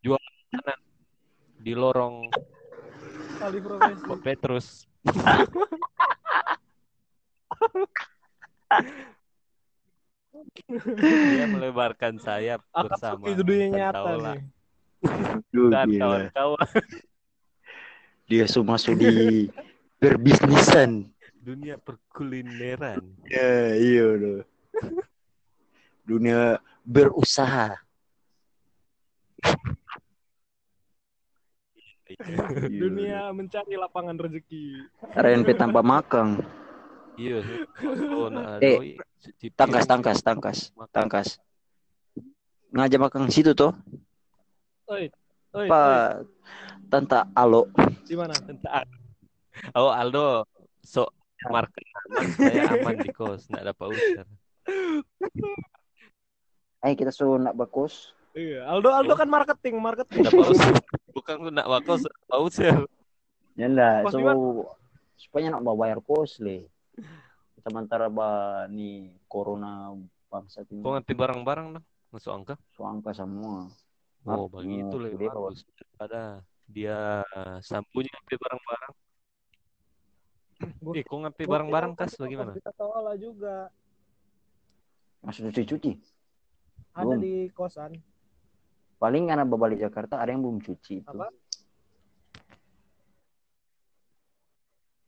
Jual 0.00 0.22
makanan 0.50 0.78
di 1.58 1.72
lorong 1.74 2.30
Ahli 3.42 3.58
profesi. 3.58 4.02
Pak 4.06 4.18
Petrus. 4.22 4.66
Dia 11.32 11.44
melebarkan 11.48 12.20
sayap 12.20 12.60
bersama 12.72 13.24
Akatsuki 13.24 13.30
itu 13.32 13.42
dunia 13.42 13.68
nyata 13.72 14.10
nih. 14.16 14.40
Duh, 15.50 15.70
dan 15.72 15.88
gila. 15.88 16.00
kawan-kawan 16.00 16.68
Dia 18.30 18.44
semua 18.46 18.78
masuk 18.78 18.94
di 18.96 19.48
perbisnisan. 19.98 21.10
dunia 21.42 21.74
perkulineran. 21.74 23.02
Ya, 23.26 23.74
iya 23.74 24.06
loh. 24.14 24.40
Dunia 26.06 26.62
berusaha. 26.86 27.82
Iya, 32.12 32.46
Dunia 32.68 33.20
mencari 33.34 33.74
lapangan 33.74 34.14
rezeki. 34.14 34.86
RNP 35.16 35.48
tanpa 35.58 35.82
makang. 35.82 36.38
Iya, 37.20 37.38
Eh, 38.64 38.96
tipis. 39.38 39.52
Tangkas, 39.54 39.84
tangkas, 39.84 40.18
tangkas, 40.24 40.58
Makan. 40.72 40.92
tangkas. 40.92 41.28
Ngajak 42.72 43.00
makang 43.00 43.28
situ 43.28 43.52
toh. 43.52 43.76
Oi, 44.88 45.12
oi. 45.52 45.66
Pak 45.68 46.24
Tanta 46.88 47.28
Alo. 47.36 47.68
Di 48.08 48.16
mana? 48.16 48.32
Bentar. 48.40 48.88
Oh 49.76 49.92
Aldo, 49.92 50.48
so 50.80 51.04
market 51.52 51.84
aman, 52.08 52.24
saya 52.40 52.62
aman 52.72 52.96
di 53.04 53.12
kos, 53.12 53.44
nggak 53.52 53.64
dapat 53.68 53.86
usir. 53.92 54.26
Eh 56.82 56.92
kita 56.96 57.12
suruh 57.12 57.36
nak 57.36 57.52
bakus. 57.52 58.16
Iya, 58.32 58.64
Aldo 58.64 58.88
Aldo 58.88 59.12
kan 59.12 59.28
marketing, 59.28 59.76
marketing. 59.76 60.24
Dapat 60.24 60.48
usir, 60.56 60.74
bukan 61.12 61.52
nak 61.52 61.68
bakos, 61.68 62.08
dapat 62.08 62.40
usir. 62.40 62.74
Ya 63.60 63.68
enggak, 63.68 64.08
so 64.08 64.16
supaya 65.20 65.52
nak 65.52 65.60
bawa 65.60 65.76
bayar 65.86 66.00
kos 66.00 66.40
le. 66.40 66.71
Sementara 67.62 68.10
ba 68.10 68.64
ni 68.66 69.14
corona 69.30 69.94
bangsa 70.26 70.66
ini 70.66 70.82
Kau 70.82 70.98
ngerti 70.98 71.14
barang-barang 71.14 71.78
dong, 71.78 71.86
masuk 72.10 72.32
angka. 72.32 72.54
so 72.74 72.82
angka 72.82 73.14
semua. 73.14 73.70
Oh, 74.26 74.46
begitu 74.46 74.94
mau 74.94 75.02
lebih 75.02 75.28
bagus 75.30 75.66
daripada 75.74 76.42
dia 76.66 77.22
sambunyi 77.62 78.10
ngambil 78.10 78.36
barang-barang. 78.38 78.94
Eh, 80.94 81.02
kau 81.02 81.18
Gua 81.18 81.30
barang-barang 81.34 81.92
kas 81.98 82.14
bagaimana? 82.14 82.54
Kita 82.54 82.70
tahu 82.74 82.90
juga. 83.18 83.70
Masuk 85.22 85.50
cuci-cuci. 85.50 85.92
Ada 86.92 87.14
Belum. 87.14 87.20
di 87.22 87.34
kosan. 87.54 87.92
Paling 88.98 89.26
karena 89.26 89.42
balik 89.46 89.82
Jakarta 89.82 90.22
ada 90.22 90.30
yang 90.30 90.42
belum 90.46 90.62
cuci 90.62 91.02
itu. 91.02 91.10
Apa? 91.10 91.26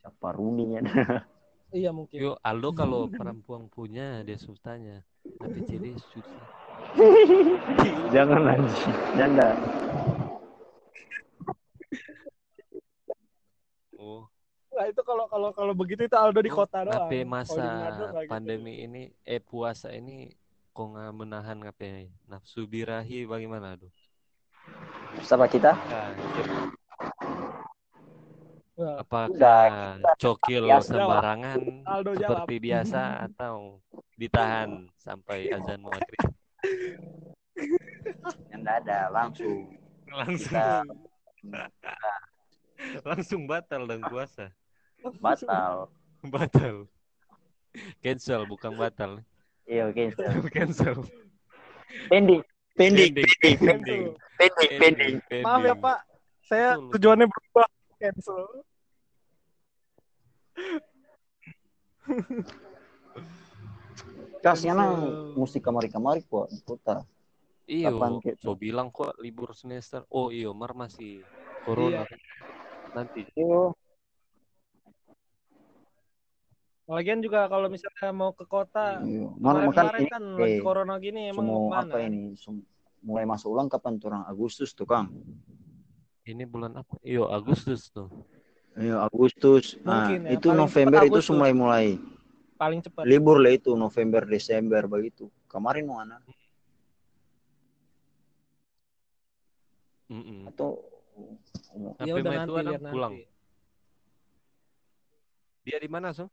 Siapa 0.02 0.28
Runi 0.34 0.78
ya? 0.78 0.82
Iya 1.74 1.90
mungkin. 1.90 2.14
Yo, 2.14 2.38
Aldo 2.38 2.70
kalau 2.70 3.10
perempuan 3.18 3.66
punya 3.66 4.22
dia 4.22 4.38
sustanya, 4.38 5.02
tapi 5.42 5.58
CD 5.66 5.98
susah. 5.98 6.46
Jangan 8.14 8.54
anjing. 8.54 8.94
Jangan. 9.18 9.56
Oh, 13.98 14.30
Nah, 14.74 14.90
itu 14.90 15.02
kalau 15.06 15.30
kalau 15.30 15.54
kalau 15.54 15.70
begitu 15.70 16.02
itu 16.06 16.16
Aldo 16.18 16.42
di 16.42 16.50
kota 16.50 16.82
doang. 16.82 17.06
di 17.06 17.22
masa 17.22 17.94
gitu. 17.94 18.26
pandemi 18.26 18.82
ini, 18.82 19.06
eh 19.22 19.38
puasa 19.38 19.94
ini, 19.94 20.34
kok 20.74 20.86
nggak 20.90 21.14
menahan 21.14 21.62
ngape 21.62 22.10
nafsu 22.26 22.66
birahi 22.66 23.22
bagaimana 23.22 23.78
aduh? 23.78 23.90
Siapa 25.22 25.46
kita? 25.46 25.78
Nah, 25.78 26.10
Nah, 26.10 26.83
apakah 28.74 29.30
Udah, 30.02 30.16
cokil 30.18 30.66
sembarangan 30.82 31.60
Aldo 31.86 32.12
jawab. 32.18 32.20
seperti 32.20 32.54
biasa 32.58 33.00
atau 33.30 33.78
ditahan 34.18 34.90
sampai 34.98 35.50
azan 35.54 35.80
maghrib? 35.82 36.22
Yang 38.50 38.58
enggak 38.58 38.76
ada 38.86 38.98
langsung. 39.14 39.58
Langsung 40.10 40.84
Kita 42.74 43.06
langsung 43.06 43.40
batal 43.46 43.82
dan 43.86 44.00
puasa. 44.10 44.50
batal. 45.22 45.88
Batal. 46.24 46.88
Cancel 48.00 48.42
bukan 48.48 48.72
batal. 48.74 49.20
Iya, 49.66 49.88
oke. 49.90 50.14
Cancel. 50.54 51.04
Pending. 52.10 52.42
Pending. 52.74 53.12
Pending. 53.14 53.28
Pending. 53.40 54.02
Pending. 54.34 54.70
Pending. 54.82 55.14
Pending. 55.30 55.44
Maaf 55.46 55.62
ya 55.62 55.74
Pak, 55.78 55.98
saya 56.42 56.68
tujuannya 56.90 57.26
berubah. 57.30 57.68
Cancel. 58.04 58.44
Kasnya 64.44 64.76
nang 64.76 64.92
mesti 65.40 65.56
kamari-kamari 65.64 66.20
kok 66.28 66.52
kota. 66.68 67.00
Gitu? 67.64 67.96
so 68.44 68.52
bilang 68.52 68.92
kok 68.92 69.16
libur 69.16 69.56
semester. 69.56 70.04
Oh 70.12 70.28
iyo, 70.28 70.52
Mar 70.52 70.76
masih 70.76 71.24
corona. 71.64 72.04
Iya. 72.04 72.16
Nanti 72.92 73.24
Iyo. 73.32 73.72
Lagian 76.84 77.24
juga 77.24 77.48
kalau 77.48 77.72
misalnya 77.72 78.12
mau 78.12 78.36
ke 78.36 78.44
kota, 78.44 79.00
Iya. 79.00 79.32
Mana 79.40 79.64
makan 79.64 79.72
kemarin 79.72 80.04
ini 80.04 80.12
kan 80.12 80.24
lagi 80.36 80.52
eh, 80.52 80.60
corona 80.60 80.94
gini 81.00 81.32
emang 81.32 81.48
mau 81.48 81.72
semua 81.72 81.80
apa 81.80 81.96
ini 82.04 82.36
mulai 83.00 83.24
masuk 83.24 83.48
ulang 83.56 83.72
kapan 83.72 83.96
tuh 83.96 84.12
orang 84.12 84.28
Agustus 84.28 84.76
tuh 84.76 84.84
Kang? 84.84 85.08
Ini 86.24 86.44
bulan 86.48 86.72
apa? 86.80 86.96
Iyo, 87.04 87.28
Agustus 87.28 87.92
tuh. 87.92 88.08
Iya 88.74 89.06
Agustus. 89.06 89.76
Nah, 89.84 90.08
Mungkin 90.08 90.20
ya, 90.26 90.30
itu 90.34 90.48
paling 90.50 90.60
November 90.64 91.00
itu 91.04 91.10
Agustus. 91.20 91.30
mulai 91.36 91.52
mulai 91.54 91.86
Paling 92.58 92.80
cepat. 92.82 93.02
libur 93.06 93.36
lah 93.38 93.52
itu 93.54 93.70
November 93.76 94.22
Desember 94.24 94.82
begitu. 94.88 95.28
Kemarin 95.46 95.84
mana? 95.86 96.16
Mm-mm. 100.10 100.48
Atau 100.48 100.80
Sampai 101.94 102.06
Ya 102.10 102.12
udah 102.18 102.30
Mei 102.34 102.38
nanti 102.42 102.50
tua 102.50 102.60
lihat 102.66 102.80
Adam 102.82 102.90
pulang. 102.90 103.12
nanti. 103.14 103.22
Dia 105.64 105.78
di 105.80 105.88
mana, 105.88 106.08
so? 106.10 106.26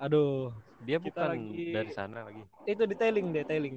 Aduh, 0.00 0.52
Dia 0.80 0.96
bukan 1.00 1.28
lagi- 1.36 1.72
dari 1.72 1.90
sana 1.92 2.24
lagi. 2.24 2.42
itu 2.64 2.82
detailing 2.88 3.32
detailing. 3.32 3.76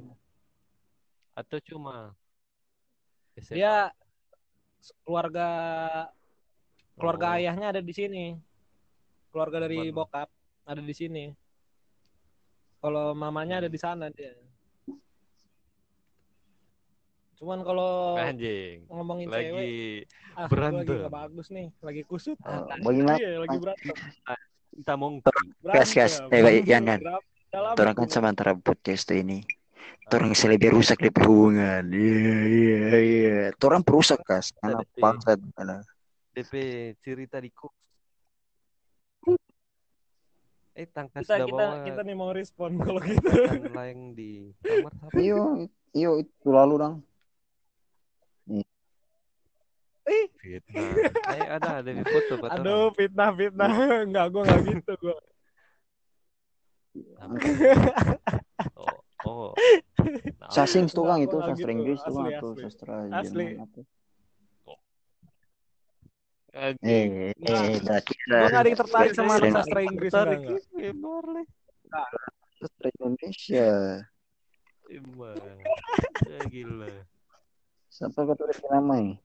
Atau 1.35 1.59
cuma 1.63 2.15
SMA? 3.41 3.55
Dia 3.55 3.73
keluarga 5.01 5.47
keluarga 6.95 7.25
Oh. 7.27 7.35
ayahnya 7.35 7.67
ada 7.69 7.81
di 7.81 7.91
sini. 7.91 8.25
Keluarga 9.29 9.63
dari 9.63 9.89
Mana? 9.89 9.95
bokap. 9.95 10.29
ada 10.63 10.79
di 10.79 10.93
sini. 10.93 11.33
Kalau 12.77 13.11
mamanya 13.11 13.57
ada 13.57 13.69
di 13.69 13.75
sana 13.75 14.07
dia. 14.07 14.37
Cuman 17.39 17.63
kalau 17.63 18.19
Anjing. 18.19 18.83
ngomongin 18.85 19.31
cewek, 19.31 19.49
Lagi 19.49 19.79
ah, 20.35 20.43
gua 20.43 20.43
lagi 20.43 20.51
berantem. 20.51 20.97
gak 20.99 21.13
bagus 21.15 21.47
nih, 21.49 21.67
lagi 21.79 22.01
kusut. 22.03 22.37
Oh, 22.43 22.67
bagaimana? 22.83 23.15
Iya, 23.15 23.31
lagi 23.39 23.57
berantem. 23.57 23.95
kita 24.75 24.93
mongki. 24.93 25.31
Kas, 25.65 25.89
kas. 25.89 26.13
Berantem. 26.21 26.53
Eh, 26.53 26.63
Yan, 26.67 26.83
Yan. 26.85 26.99
Berapa- 26.99 27.27
dalam 27.49 27.95
kan 27.97 28.05
itu. 28.05 28.13
sementara 28.13 28.51
podcast 28.53 29.07
ini. 29.09 29.41
Orang 30.09 30.33
selebih 30.33 30.73
rusak 30.73 30.97
di 30.97 31.13
hubungan. 31.13 31.85
Iya, 31.93 32.33
iya, 32.49 32.87
iya. 32.97 33.37
Orang 33.61 33.85
perusak, 33.85 34.21
kas. 34.25 34.49
Anak 34.65 34.89
anak. 35.57 35.85
DP 36.33 36.53
cerita 37.03 37.37
di 37.37 37.53
kos. 37.53 37.73
Eh 40.79 40.87
tangkas 40.87 41.27
kita 41.27 41.43
kita 41.43 41.51
bawa 41.51 41.83
kita 41.83 42.01
nih 42.07 42.15
mau 42.15 42.31
respon 42.31 42.79
kalau 42.79 43.03
gitu. 43.03 43.27
lain 43.75 44.15
di 44.15 44.55
kamar 44.63 44.93
apa? 44.95 45.11
Iyo, 45.19 45.67
iyo 45.91 46.23
itu 46.23 46.47
lalu 46.47 46.79
dong. 46.79 46.95
Fitnah. 50.39 50.89
Eh 51.35 51.45
ada 51.45 51.69
ada 51.83 51.89
di 51.91 52.03
foto. 52.07 52.33
Aduh, 52.47 52.89
fitnah 52.95 53.29
fitnah. 53.35 53.69
Enggak, 54.07 54.25
gua 54.33 54.41
enggak 54.47 54.61
gitu 54.81 54.93
gua. 54.97 55.17
Oh, 58.75 58.98
oh. 59.25 59.51
Nah, 60.39 60.49
Sasing 60.55 60.87
tuh 60.87 61.03
Enggak, 61.03 61.19
kan 61.19 61.27
itu 61.27 61.37
sastra. 61.43 61.71
Inggris 61.75 61.99
tuh 62.01 62.15
Asli, 62.15 62.31
atau 62.33 62.49
sastra 62.55 62.95
Asli. 63.11 63.45
Jerman 63.45 63.63
apa. 63.67 63.79
Eh, 66.49 66.73
eh, 66.81 67.31
enggak 67.37 68.09
ada 68.25 68.65
yang 68.65 68.79
tertarik 68.79 69.13
sama 69.13 69.37
Sastra 69.37 69.61
sastra 69.61 69.79
Inggris 69.85 70.11
Tertarik 70.11 70.41
eh, 70.81 70.93
sastra 72.57 72.87
Indonesia. 72.97 73.69
Emang. 74.89 75.37
Ya, 76.25 76.39
gila. 76.49 76.93
Siapa 77.93 78.19
kata 78.25 78.43
dia 78.49 78.67
namanya? 78.73 79.21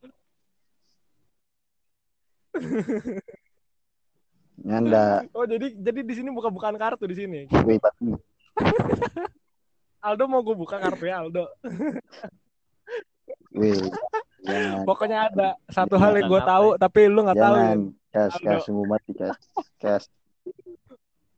Nyanda, 4.60 5.24
Oh, 5.34 5.48
jadi 5.48 5.72
jadi 5.74 6.00
di 6.04 6.14
sini 6.14 6.28
buka-bukaan 6.30 6.76
kartu 6.76 7.08
di 7.08 7.16
sini. 7.16 7.40
batu. 7.50 8.20
Aldo 10.04 10.28
mau 10.28 10.44
gua 10.44 10.52
buka 10.52 10.76
kartu 10.76 11.08
ya, 11.08 11.24
Aldo. 11.24 11.48
Pokoknya 14.84 15.32
ada 15.32 15.56
satu 15.72 15.96
hal 15.96 16.20
yang 16.20 16.28
gua 16.28 16.44
Jangan 16.44 16.52
tahu 16.52 16.68
tapi 16.76 17.00
lu 17.08 17.24
nggak 17.24 17.40
tahu. 17.40 17.56
kas, 18.12 18.32
kas, 18.38 18.60
semua 18.68 18.84
mati, 18.84 19.16
kas, 19.16 19.40
kas. 19.80 20.04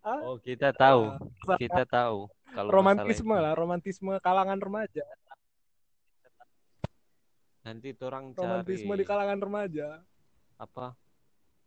Oh, 0.03 0.35
kita 0.43 0.75
tahu. 0.75 1.15
Kita 1.57 1.87
tahu 1.87 2.27
kalau 2.51 2.71
romantisme 2.75 3.39
lah, 3.39 3.55
romantisme 3.55 4.19
kalangan 4.19 4.59
remaja. 4.59 5.07
Nanti 7.67 7.91
orang 8.03 8.35
cari 8.35 8.47
Romantisme 8.47 8.95
di 8.95 9.05
kalangan 9.07 9.39
remaja. 9.39 10.03
apa 10.57 10.97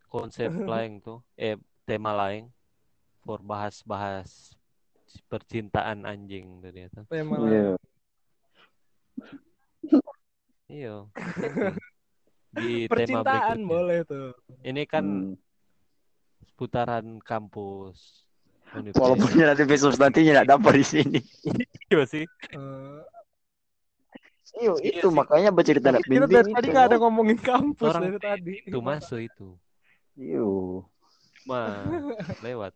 konsep 0.09 0.49
lain 0.49 0.97
tuh 0.97 1.21
eh 1.37 1.53
tema 1.85 2.09
lain 2.09 2.49
for 3.21 3.37
bahas-bahas 3.37 4.57
percintaan 5.25 6.03
anjing 6.03 6.59
tadi 6.59 6.85
itu 6.85 7.01
Tema 7.05 7.35
Iya, 7.41 7.69
iya 10.69 10.95
di 12.49 12.85
tema 12.85 13.21
percintaan 13.21 13.25
berikutnya 13.59 13.69
boleh 13.69 13.99
tuh. 14.03 14.29
ini 14.61 14.83
kan 14.83 15.05
hmm. 15.05 15.35
seputaran 16.45 17.05
kampus 17.21 18.25
Walaupun 18.69 19.33
nanti 19.33 19.65
besok 19.65 19.97
nantinya 19.97 20.29
tidak 20.39 20.49
dapat 20.51 20.73
di 20.77 20.85
sini. 20.85 21.19
iya 21.89 22.05
sih 22.05 22.21
Eh, 22.51 23.01
Iyo, 24.59 24.77
Iya 24.77 25.01
itu 25.01 25.07
makanya 25.09 25.49
bercerita 25.49 25.89
nak 25.89 26.01
kita 26.01 26.09
bimbing 26.25 26.29
dari 26.31 26.49
tadi 26.51 26.67
itu. 26.67 26.73
nggak 26.73 26.85
ada 26.85 26.97
ngomongin 26.97 27.37
kampus 27.39 27.85
Orang 27.87 28.03
dari 28.07 28.19
tadi. 28.19 28.53
itu 28.61 28.77
masuk 28.79 29.19
itu 29.19 29.47
Iyo. 30.15 30.85
mah 31.45 31.81
lewat 32.41 32.73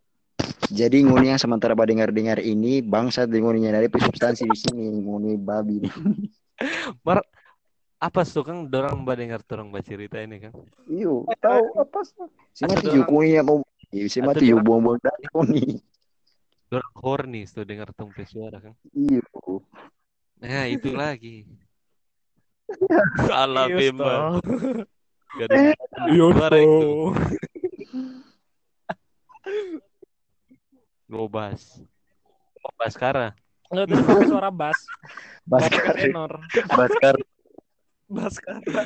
Jadi 0.74 1.06
nguni 1.06 1.30
yang 1.30 1.42
sementara 1.42 1.78
pada 1.78 1.94
dengar-dengar 1.94 2.42
ini 2.42 2.82
bangsa 2.82 3.30
nguninya 3.30 3.76
dari 3.76 3.88
substansi 3.92 4.50
di 4.50 4.58
sini 4.58 4.90
nguni 4.90 5.38
babi. 5.38 5.86
apa 8.04 8.28
tuh 8.28 8.44
kan 8.44 8.68
dorang 8.68 9.08
mbak 9.08 9.16
dengar 9.16 9.40
dorang 9.48 9.72
baca 9.72 9.88
cerita 9.88 10.20
ini 10.20 10.44
kan 10.44 10.52
Iyo, 10.92 11.24
tahu 11.40 11.64
apa 11.80 12.04
sih? 12.04 12.20
Si 12.52 12.68
mati 12.68 12.92
yuk 12.92 13.08
nguni 13.08 13.40
apa? 13.40 13.64
Si 14.12 14.20
mati 14.20 14.52
yuk 14.52 14.60
buang-buang 14.60 15.00
dana 15.00 15.28
nguni. 15.32 15.80
dorang 16.68 16.96
horny 17.00 17.48
tuh 17.48 17.64
dengar 17.64 17.96
tong 17.96 18.12
suara 18.28 18.60
kan 18.60 18.76
Iyo. 18.92 19.24
nah 20.42 20.68
itu 20.68 20.92
lagi 20.92 21.48
ala 23.46 23.70
bemba 23.70 24.42
toh. 24.42 24.44
gak 25.38 25.54
ada 25.54 25.78
suara 26.12 26.58
itu 26.60 26.92
toh. 31.08 31.28
Gobas. 31.28 31.62
Gobas 32.60 32.94
Kara. 32.96 33.36
Nggak 33.74 33.86
terus 33.90 34.04
pakai 34.06 34.26
suara 34.30 34.50
bass, 34.54 34.80
bass 35.50 35.66
Baskar, 35.66 35.94
tenor, 35.98 36.32
Baskar. 36.78 37.16
bass 38.06 38.36
kara. 38.38 38.84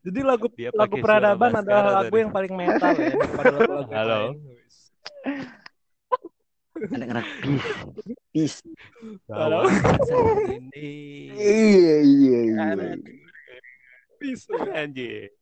Jadi 0.00 0.20
lagu 0.24 0.46
Dia 0.56 0.72
lagu 0.72 0.96
peradaban 0.96 1.52
adalah 1.60 1.92
Baskara 1.92 1.98
lagu 2.00 2.14
yang 2.16 2.32
paling 2.32 2.52
metal 2.56 2.92
ya 2.96 3.12
daripada 3.12 3.52
lagu-lagu 3.52 3.92
Halo. 4.00 4.20
Anak-anak 6.78 7.26
peace. 7.42 7.68
Peace. 8.32 8.58
Halo. 9.28 9.68
ini. 10.56 10.88
Iya, 11.36 11.96
iya, 12.00 12.38
iya. 12.48 12.96
Bisa. 14.16 14.56
Anjir. 14.72 15.37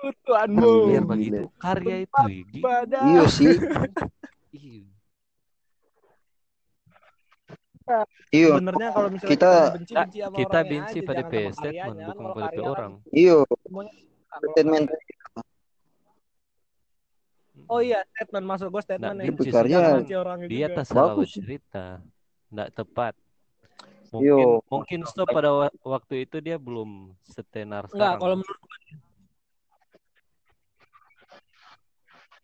Kutuanmu. 0.00 0.72
Biar 0.88 1.02
Gila. 1.02 1.10
begitu 1.10 1.42
karya 1.56 1.96
itu. 2.02 2.24
Iya 2.88 3.22
sih. 3.28 3.54
Iya. 4.50 4.82
Iya, 8.30 8.48
Sebenarnya 8.54 8.88
kalau 8.92 9.08
misalnya 9.10 9.32
Kita- 9.34 9.66
benci 9.74 9.92
benci 9.92 10.18
sama 10.20 10.36
Kita 10.36 10.58
benci 10.62 10.78
aja, 10.94 11.00
pada 11.02 11.18
jangan 11.18 11.26
sama 11.26 11.34
PS 11.34 11.50
statement 11.50 11.74
karyanya, 11.90 12.04
kan. 12.06 12.14
bukan 12.14 12.30
pada 12.38 12.60
orang. 12.62 12.92
iya. 13.10 13.36
Statement. 14.30 14.86
Oh 17.66 17.80
iya, 17.80 17.98
statement 18.08 18.46
masuk 18.46 18.68
gue 18.70 18.82
statement 18.82 19.10
Nah, 19.10 19.18
nih. 19.18 19.26
benci 19.28 19.50
Benci 19.50 19.66
dia 20.48 20.66
juga. 20.66 20.76
tak 20.78 20.86
salah 20.86 21.14
cerita. 21.24 21.84
Nggak 22.48 22.68
tepat. 22.74 23.14
Yo. 24.12 24.38
Mungkin 24.38 24.46
mungkin 24.66 25.00
stop 25.06 25.26
pada 25.28 25.50
wa- 25.50 25.76
waktu 25.84 26.26
itu 26.26 26.38
dia 26.38 26.58
belum 26.58 27.14
setenar 27.24 27.86
Enggak, 27.86 27.94
sekarang. 27.94 28.18
kalau 28.18 28.34
menurut 28.38 28.58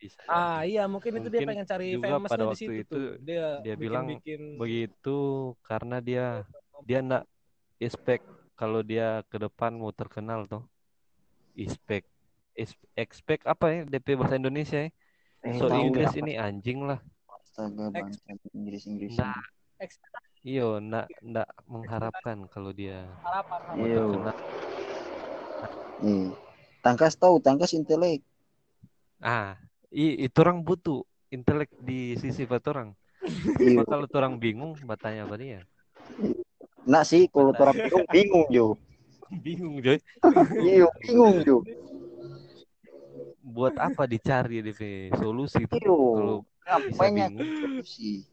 Bisa 0.06 0.22
Ah 0.30 0.62
iya 0.62 0.86
mungkin 0.86 1.18
itu 1.18 1.28
dia 1.28 1.42
Mungkin 1.42 1.50
pengen 1.50 1.66
cari 1.66 1.86
juga 1.98 2.06
famousnya 2.14 2.30
pada 2.30 2.44
di 2.44 2.48
waktu 2.48 2.60
situ 2.62 2.72
itu 2.78 2.94
tuh. 2.94 3.08
Dia, 3.26 3.46
dia 3.66 3.74
bikin, 3.74 3.82
bilang 3.82 4.04
bikin 4.06 4.40
begitu 4.56 5.18
karena 5.66 5.96
dia 5.98 6.26
dia 6.86 6.98
ndak 7.02 7.24
expect 7.82 8.24
kalau 8.54 8.80
dia 8.80 9.20
ke 9.28 9.36
depan 9.36 9.74
mau 9.74 9.90
terkenal 9.90 10.46
tuh 10.46 10.62
expect 11.58 12.08
expect 12.96 13.42
apa 13.44 13.66
ya 13.68 13.80
DP 13.84 14.16
bahasa 14.16 14.38
Indonesia 14.38 14.86
ya 14.86 14.90
Eh, 15.46 15.54
so 15.62 15.70
Inggris 15.70 16.10
apa? 16.10 16.20
ini 16.26 16.32
anjing 16.34 16.82
lah 16.90 16.98
Astaga, 17.30 17.86
bangsa 17.94 18.34
Inggris-Inggris. 18.50 19.14
Nah. 19.14 19.38
iyo 20.46 20.78
ndak 20.82 21.06
ndak 21.22 21.48
mengharapkan 21.68 22.48
kalau 22.50 22.70
dia 22.74 23.06
harapan 23.22 23.60
harapan. 23.66 23.84
Iya. 23.86 24.04
Nih. 26.02 26.26
Tangkas 26.84 27.18
tahu, 27.18 27.42
tangkas 27.42 27.74
intelek. 27.74 28.22
ah 29.24 29.56
i, 29.92 30.26
itu 30.26 30.36
orang 30.42 30.62
butuh 30.62 31.02
intelek 31.30 31.70
di 31.78 32.14
sisi 32.18 32.46
orang 32.46 32.94
Iya. 33.26 33.74
Cuma 33.74 33.82
kalau 33.82 34.06
orang 34.14 34.38
bingung 34.38 34.78
bertanya 34.86 35.26
apa 35.26 35.34
dia 35.34 35.60
Nak 36.86 37.02
sih 37.02 37.26
kalau 37.26 37.50
orang 37.50 37.74
bingung 37.74 38.06
bingung 38.14 38.46
jo. 38.54 38.66
bingung 39.44 39.76
coy 39.82 39.98
Iya, 40.62 40.86
bingung 41.02 41.42
jo. 41.42 41.56
buat 43.46 43.74
apa 43.78 44.06
dicari 44.06 44.62
DP 44.62 45.10
solusi 45.18 45.66
tuh 45.66 45.78
Iya. 45.78 45.90
kalau 45.90 46.36
Banyak 46.98 47.30
bingung. 47.30 47.82
sih. 47.86 48.26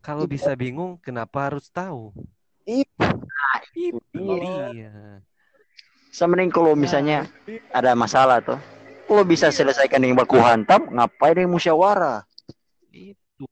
Kalau 0.00 0.24
bisa 0.24 0.52
bingung, 0.56 0.96
kenapa 1.00 1.48
harus 1.48 1.68
tahu? 1.68 2.12
Iya. 2.64 2.88
Itu 3.76 4.00
Iya. 4.16 5.24
Sama 6.12 6.36
kalau 6.48 6.72
misalnya 6.76 7.28
ada 7.72 7.92
masalah 7.96 8.40
tuh 8.44 8.60
lo 9.14 9.26
bisa 9.26 9.50
iya. 9.50 9.56
selesaikan 9.62 10.00
dengan 10.02 10.22
baku 10.22 10.38
hantam, 10.38 10.86
ngapain 10.94 11.34
dengan 11.34 11.54
musyawarah? 11.58 12.22
Itu. 12.94 13.44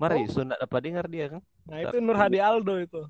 Mari, 0.00 0.24
oh. 0.24 0.32
sunat 0.32 0.56
dapat 0.56 0.80
dengar 0.80 1.04
dia 1.08 1.28
kan? 1.36 1.42
Nah 1.68 1.78
itu 1.84 2.00
Nur 2.00 2.16
Hadi 2.16 2.40
Aldo 2.40 2.80
itu. 2.80 3.04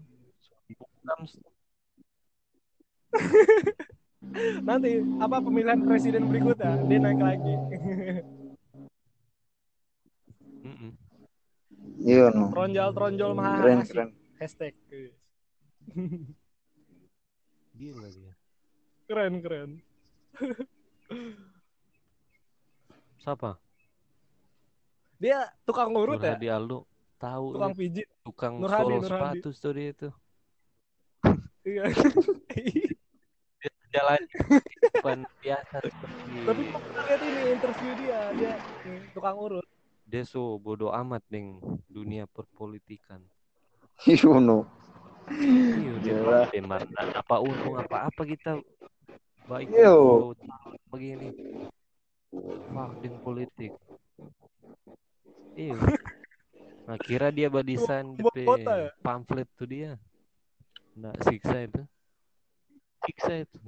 Nanti 4.69 5.01
apa 5.19 5.41
pemilihan 5.41 5.81
presiden 5.87 6.29
berikutnya 6.29 6.77
dia 6.87 6.99
naik 6.99 7.21
lagi. 7.23 7.55
Iya. 12.01 12.33
mm 12.33 12.49
-mm. 12.49 12.49
Tronjol 12.57 12.91
tronjol 12.97 13.37
mahal. 13.37 13.61
Keren 13.61 13.81
keren. 13.85 14.09
Hashtag. 14.41 14.73
Gila 17.77 18.09
dia. 18.09 18.33
Keren 19.05 19.35
keren. 19.45 19.71
Siapa? 23.21 23.61
Dia 25.21 25.53
tukang 25.69 25.93
Nur 25.93 26.17
ngurut 26.17 26.25
ya? 26.25 26.33
Hadi 26.35 26.49
Aldo. 26.49 26.89
Tahu 27.21 27.61
Tukang 27.61 27.73
dia. 27.77 27.81
pijit. 27.85 28.07
tukang 28.25 28.55
Nur 28.57 28.73
Hadi, 28.73 28.81
solo 28.81 28.97
Nur 28.97 29.11
sepatu 29.13 29.49
tuh 29.53 29.73
dia 29.77 29.89
itu. 29.93 30.09
Iya. 31.61 31.85
Dia 33.61 33.73
jalan 33.93 34.21
depan 34.97 35.19
biasa 35.45 35.77
Tapi 36.49 36.63
lihat 36.73 37.21
ini 37.21 37.43
interview 37.53 37.93
dia, 38.01 38.21
dia 38.33 38.53
nih, 38.89 39.05
tukang 39.13 39.37
urut. 39.37 39.67
dia 40.09 40.25
so 40.25 40.57
bodoh 40.57 40.91
amat 40.91 41.21
neng 41.29 41.61
dunia 41.87 42.25
perpolitikan. 42.25 43.21
Iya 44.09 44.41
no. 44.41 44.65
Iya, 45.29 46.49
apa 47.13 47.37
untung 47.39 47.77
apa 47.77 48.09
apa 48.09 48.23
kita 48.25 48.59
baik 49.45 49.69
Yo. 49.71 50.33
begini. 50.89 51.37
Fuck 52.31 52.91
dengan 53.03 53.21
politik. 53.27 53.73
Iya. 55.59 55.75
Nah, 56.87 56.97
kira 56.99 57.31
dia 57.35 57.51
badisan 57.51 58.15
kota 58.19 58.91
ya? 58.91 58.91
pamflet 59.03 59.47
tuh 59.59 59.67
dia. 59.67 59.99
Nah, 60.95 61.15
siksa 61.27 61.67
itu. 61.67 61.83
Siksa 63.07 63.33
itu. 63.47 63.59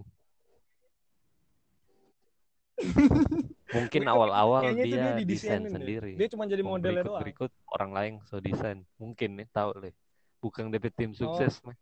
Mungkin 3.73 4.03
awal-awal 4.05 4.75
dia, 4.75 5.15
dia 5.17 5.25
desain 5.25 5.65
sendiri. 5.65 6.19
Dia 6.19 6.29
cuma 6.29 6.45
jadi 6.45 6.61
modelnya 6.61 7.07
doang. 7.07 7.23
berikut 7.23 7.51
orang 7.79 7.91
lain 7.95 8.13
so 8.27 8.43
desain. 8.43 8.85
Mungkin 8.99 9.39
nih 9.39 9.49
tahu 9.55 9.71
deh. 9.87 9.95
Bukan 10.43 10.69
DP 10.75 10.91
Oh. 10.91 10.95
tim 10.95 11.11
sukses 11.15 11.63
mah. 11.63 11.79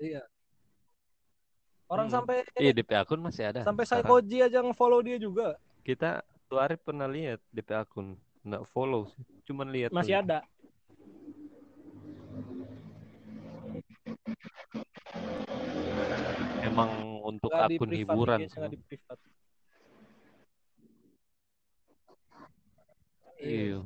Iya. 0.00 0.24
Orang 1.92 2.08
Hmm. 2.08 2.16
sampai 2.16 2.36
Iya 2.56 2.72
DP 2.72 2.90
akun 2.96 3.20
masih 3.20 3.52
ada. 3.52 3.60
sampai 3.60 3.84
sekarang. 3.84 4.08
Saikoji 4.08 4.36
aja 4.40 4.58
nge-follow 4.64 5.00
dia 5.04 5.20
juga. 5.20 5.60
Kita 5.84 6.10
tuh 6.48 6.56
hari 6.56 6.80
pernah 6.80 7.04
lihat 7.06 7.44
DP 7.52 7.70
akun. 7.76 8.16
Nggak 8.40 8.64
follow 8.72 9.12
sih. 9.12 9.20
Cuman 9.44 9.68
lihat 9.68 9.92
Masih 9.92 10.16
tuh. 10.16 10.22
ada. 10.24 10.38
Emang 16.62 16.90
untuk 17.22 17.50
di 17.50 17.76
akun 17.76 17.90
hiburan 17.92 18.38
privat. 18.80 19.18
Iya. 23.38 23.82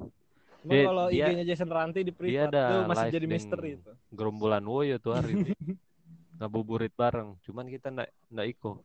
Cuma 0.61 0.72
kalau 0.84 1.07
IG-nya 1.09 1.44
Jason 1.46 1.70
Ranti 1.70 2.00
di 2.02 2.12
privat, 2.12 2.28
dia 2.28 2.42
ada 2.50 2.62
itu 2.66 2.78
masih 2.90 3.09
jadi 3.09 3.26
misteri 3.26 3.70
itu. 3.78 3.92
Gerombolan 4.12 4.64
Woyo 4.66 4.96
tuh 4.98 5.14
hari 5.14 5.32
itu. 5.34 5.52
Ngabuburit 6.37 6.93
bareng. 6.93 7.37
Cuman 7.45 7.66
kita 7.68 7.89
nggak 7.93 8.11
nggak 8.32 8.49
ikut. 8.53 8.78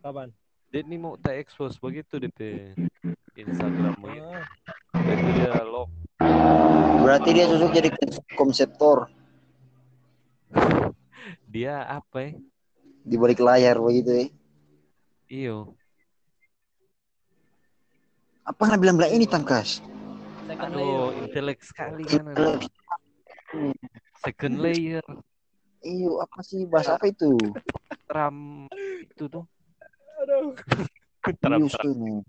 Kapan? 0.00 0.28
Dia 0.70 0.86
ini 0.86 0.96
mau 1.02 1.18
tak 1.18 1.34
expose 1.42 1.76
begitu 1.82 2.22
DP 2.22 2.72
Instagram 3.34 3.98
begitu. 3.98 4.30
Ah, 4.94 5.02
Itu 5.02 5.28
dia 5.34 5.52
lock. 5.66 5.90
Berarti 7.02 7.28
dia 7.34 7.44
cocok 7.50 7.70
jadi 7.74 7.88
konseptor 8.38 9.10
Dia 11.52 11.82
apa 11.86 12.30
ya? 12.30 12.32
di 13.00 13.16
balik 13.16 13.40
layar 13.40 13.80
begitu 13.80 14.10
ya. 14.12 14.26
Iyo. 15.30 15.56
Apa 18.46 18.70
nggak 18.70 18.80
bilang-bilang 18.82 19.12
ini 19.14 19.26
tangkas? 19.26 19.82
Aduh, 20.50 21.14
intelek 21.18 21.62
sekali 21.62 22.02
kan. 22.06 22.34
Second 24.20 24.54
layer. 24.60 25.02
Iyo, 25.80 26.20
apa 26.20 26.44
sih 26.44 26.68
bahasa 26.68 27.00
apa 27.00 27.08
itu? 27.08 27.40
Tram 28.04 28.68
itu 29.00 29.24
tuh. 29.32 29.44
Aduh. 30.20 30.52
Tram 31.40 31.60
Iyo, 31.64 31.68
tram. 31.72 31.84
tuh. 31.88 32.20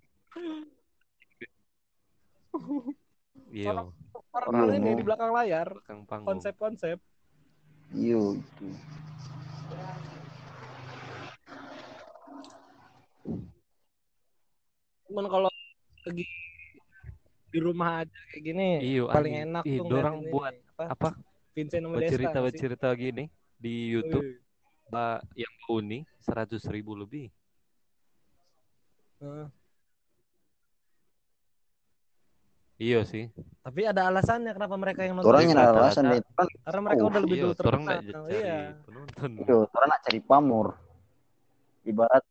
Iyo. 3.52 3.91
Orang 4.32 4.72
Iya, 4.72 4.80
ini 4.80 4.89
mau. 4.95 4.99
di 4.99 5.04
belakang 5.04 5.32
layar, 5.36 5.68
konsep-konsep. 6.24 6.95
Iyo, 7.91 8.39
itu. 8.39 8.68
Cuman 15.12 15.26
kalau 15.28 15.49
lagi 16.08 16.24
di 17.52 17.60
rumah 17.60 18.08
aja 18.08 18.20
kayak 18.32 18.43
gini, 18.47 18.68
Iyo, 18.80 19.12
paling 19.12 19.36
enak 19.43 19.64
Ih, 19.68 19.84
tuh 19.84 19.91
dorang 19.91 20.24
ngeliatin 20.24 20.32
buat 20.32 20.54
ini, 20.56 20.72
apa? 20.72 20.84
apa? 20.88 21.10
Vincent 21.52 21.84
sih? 21.84 21.91
bercerita 22.47 22.88
gini 22.95 23.28
di 23.62 23.93
YouTube 23.93 24.26
Wih. 24.26 24.39
Mbak 24.89 25.18
yang 25.38 25.53
uni 25.70 25.99
seratus 26.20 26.66
ribu 26.68 26.97
lebih. 26.97 27.30
Heeh. 29.22 29.47
Iya 32.82 33.05
sih. 33.05 33.30
Tapi 33.62 33.86
ada 33.86 34.09
alasannya 34.09 34.57
kenapa 34.57 34.74
mereka 34.74 35.05
yang 35.05 35.14
nonton. 35.16 35.30
Orang 35.30 35.45
yang 35.45 35.53
ada 35.53 35.78
alasan 35.78 36.09
deh. 36.09 36.20
Kan 36.34 36.49
Karena 36.66 36.80
mereka 36.82 37.01
Oh, 37.05 37.09
udah 37.14 37.22
lebih 37.22 37.38
Iya, 37.38 37.43
dulu 37.45 37.53
orang 37.53 37.62
terkenal. 37.62 37.86
nggak 37.86 38.01
cari 38.01 38.34
Iya. 38.34 38.57
penonton. 38.82 39.30
iyo, 39.38 39.57
orang 39.70 39.89
nak 39.93 40.01
cari 40.01 40.20
pamor. 40.20 40.68
Ibarat 41.82 42.24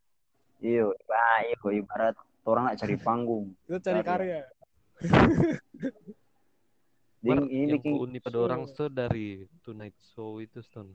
iyo, 0.59 0.87
ah, 1.07 1.41
iyo, 1.47 1.67
ibarat 1.73 2.15
orang 2.43 2.63
nak 2.67 2.77
cari 2.77 2.97
panggung. 2.99 3.47
Itu 3.65 3.79
cari 3.79 4.01
karya. 4.03 4.41
Mar, 7.21 7.37
ini 7.47 7.69
yang 7.69 7.79
bikin 7.79 7.93
uni 7.95 8.19
pada 8.19 8.39
orang 8.41 8.65
tuh 8.73 8.89
dari 8.89 9.45
Tonight 9.63 9.95
Show 10.13 10.43
itu 10.43 10.59
Stone. 10.61 10.91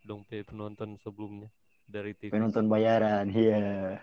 Dong 0.00 0.24
pe 0.24 0.42
penonton 0.42 0.96
sebelumnya 1.04 1.48
dari 1.84 2.16
TV. 2.16 2.32
penonton 2.32 2.66
bayaran, 2.70 3.28
iya. 3.34 3.98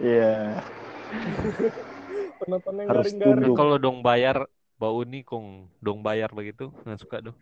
Iya. 0.00 0.64
Penonton 2.40 2.74
yang 2.78 2.88
Harus 2.88 3.12
garing-garing. 3.14 3.54
Kalau 3.56 3.76
dong 3.78 4.00
bayar 4.02 4.46
Mbak 4.80 4.92
Uni 4.96 5.20
kong 5.22 5.68
dong 5.78 6.00
bayar 6.00 6.32
begitu 6.32 6.72
nggak 6.88 7.00
suka 7.00 7.20
dong. 7.20 7.36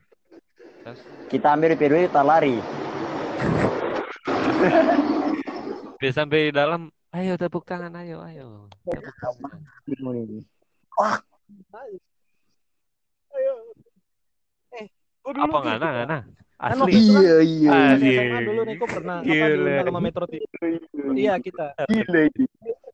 Terus 0.83 1.01
Kita 1.31 1.55
ambil 1.55 1.79
duit 1.79 2.11
kita 2.11 2.23
lari. 2.27 2.59
dia 5.99 6.13
sampai 6.15 6.55
dalam 6.55 6.95
ayo 7.11 7.35
tepuk 7.35 7.67
tangan 7.67 7.91
ayo 8.03 8.23
ayo 8.23 8.71
tepuk 8.87 9.15
tangan. 9.19 9.61
Ayo. 13.39 13.68
Gua 15.29 15.37
dulu 15.37 15.45
apa 15.45 15.59
gitu. 15.61 15.67
ngana 15.69 15.89
ngana 15.93 16.19
Kan 16.59 16.75
asli 16.75 16.91
kan 16.91 17.21
Iya, 17.23 17.37
iya. 17.47 17.71
Ah, 17.71 17.93
di 17.95 18.09
Asik. 18.09 18.19
SMA 18.19 18.41
dulu 18.43 18.61
nih 18.67 18.75
kok 18.81 18.89
pernah 18.91 19.17
apa 19.23 19.29
Gila. 19.29 19.47
diundang 19.47 19.87
sama 19.87 20.01
Metro 20.03 20.25
TV. 20.27 20.43
Iya 21.15 21.35
kita 21.39 21.67
Gila 21.87 22.21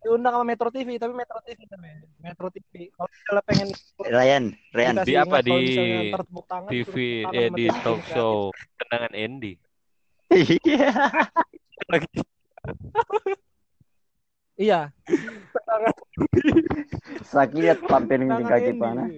diundang 0.05 0.33
sama 0.37 0.45
Metro 0.45 0.69
TV 0.69 0.89
tapi 1.01 1.13
Metro 1.17 1.39
TV 1.41 1.59
tapi 1.65 1.89
Metro 2.21 2.47
TV. 2.53 2.73
Kalau 2.93 3.09
misalnya 3.09 3.43
pengen 3.49 3.69
Ryan, 4.05 4.45
Ryan. 4.75 4.95
Di 5.01 5.13
apa? 5.17 5.37
Di 5.41 5.59
tangan, 6.45 6.69
TV 6.69 6.95
eh 7.25 7.49
di 7.55 7.65
talk 7.81 8.01
show 8.11 8.53
tendangan 8.83 9.13
Andy 9.17 9.53
Iya. 10.35 10.91
Iya. 14.61 14.81
Sakit 17.25 17.79
tangan 17.89 18.43
kaki 18.45 18.73
panah. 18.77 19.09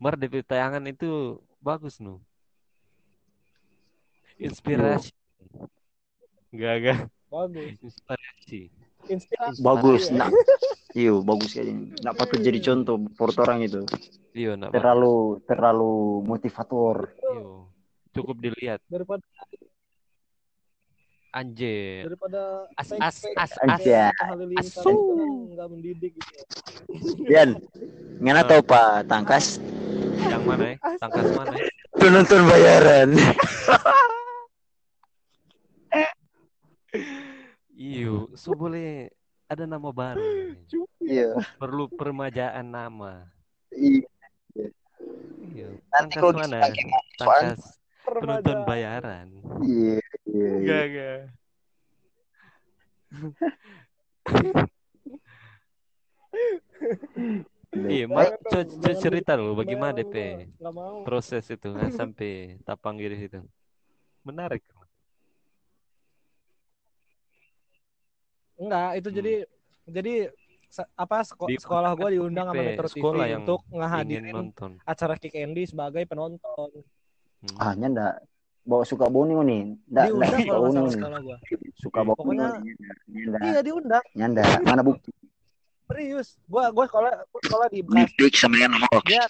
Mar 0.00 0.16
DP 0.16 0.40
tayangan 0.42 0.80
itu 0.86 1.36
bagus 1.60 2.00
nu 2.00 2.18
inspirasi 4.36 5.12
Gak 6.50 6.74
gak 6.82 6.98
Bagus. 7.30 7.78
inspirasi 7.78 8.60
Inspirasi. 9.02 9.58
Bagus, 9.60 10.02
Iya. 10.06 10.18
nak. 10.18 10.30
Iyo, 10.92 11.14
bagus 11.20 11.50
kali. 11.52 11.72
Nak 11.96 12.14
patut 12.14 12.36
jadi 12.38 12.60
contoh 12.60 12.94
buat 13.08 13.32
orang 13.38 13.62
itu. 13.62 13.80
iya 14.32 14.54
nak 14.54 14.70
Terlalu 14.70 15.14
terlalu 15.44 15.92
motivator. 16.22 17.10
Iyo. 17.16 17.70
cukup 18.10 18.36
dilihat 18.40 18.82
Daripada 18.84 19.22
anjir 21.30 22.02
daripada 22.04 22.66
as 22.74 22.90
as 22.98 23.16
as. 23.32 23.50
Halilintar 23.54 24.58
Asu. 24.58 24.90
itu 24.90 25.12
kan 25.14 25.30
nggak 25.48 25.66
mendidik 25.70 26.12
gitu. 26.12 26.34
Yan, 27.24 27.62
ngana 28.18 28.42
tahu 28.42 28.60
Pak 28.60 29.06
Tangkas 29.06 29.62
yang 30.28 30.44
mana 30.44 30.74
ya 30.74 30.76
tangkas 30.98 31.28
mana 31.32 31.54
ya 31.56 31.66
penonton 31.96 32.40
bayaran. 32.46 33.08
iyo 37.72 38.28
so 38.36 38.52
boleh 38.52 39.08
ada 39.48 39.64
nama 39.64 39.88
baru 39.90 40.52
Iya. 41.00 41.32
perlu 41.56 41.88
permajaan 41.90 42.66
nama 42.66 43.24
Iya. 43.72 44.04
iya 45.50 45.68
Nanti 45.90 46.18
kalau 46.18 46.34
mana 46.36 46.58
tangkas 47.16 47.78
penonton 48.04 48.58
bayaran 48.68 49.28
Iya. 49.64 49.98
Iya. 50.28 50.50
iya. 50.60 50.66
Gak, 50.66 50.84
gak. 50.94 51.20
Iya, 57.70 58.10
Jangan 58.10 58.66
Mak, 58.82 58.98
cerita 58.98 59.32
dulu 59.38 59.62
bagaimana. 59.62 59.94
DP 59.94 60.14
proses 61.06 61.46
itu 61.46 61.70
kan 61.70 61.90
sampai 61.94 62.58
tapang 62.66 62.98
gitu 62.98 63.14
situ. 63.14 63.38
Menarik. 64.26 64.66
Enggak, 68.58 68.90
itu 68.98 69.08
Hmm. 69.08 69.16
jadi 69.16 69.34
jadi 69.86 70.14
se- 70.66 70.90
apa 70.94 71.22
seko- 71.22 71.46
Di- 71.46 71.56
sekolah 71.56 71.90
gua 71.94 72.10
diundang 72.10 72.50
sama 72.50 72.58
Metro 72.60 72.86
TV 72.86 72.94
sekolah 72.98 73.24
yang 73.24 73.42
untuk 73.42 73.60
ngehadirin 73.70 74.34
nonton. 74.34 74.70
acara 74.84 75.14
Kick 75.16 75.34
Andy 75.34 75.62
sebagai 75.64 76.02
penonton. 76.04 76.70
Hmm. 77.40 77.56
Ah, 77.56 77.72
nyanda. 77.72 78.18
Bawa 78.60 78.84
suka 78.84 79.08
boni 79.08 79.32
nih. 79.32 79.62
Ndak, 79.88 80.04
ndak 80.12 80.30
diundang 80.36 80.36
suka 80.36 80.56
boni. 80.60 80.80
Suka 81.72 81.98
bawa 82.04 82.18
boni. 82.18 82.36
Pokoknya 82.36 82.48
iya 83.40 83.60
diundang. 83.64 84.04
Nyanda. 84.12 84.42
Mana 84.60 84.82
bukti? 84.84 85.08
Serius. 85.90 86.38
Gua 86.46 86.70
gua 86.70 86.86
sekolah 86.86 87.12
gua 87.26 87.40
sekolah 87.42 87.66
di 87.66 87.80
Bekasi, 87.82 88.14
dia 89.04 89.24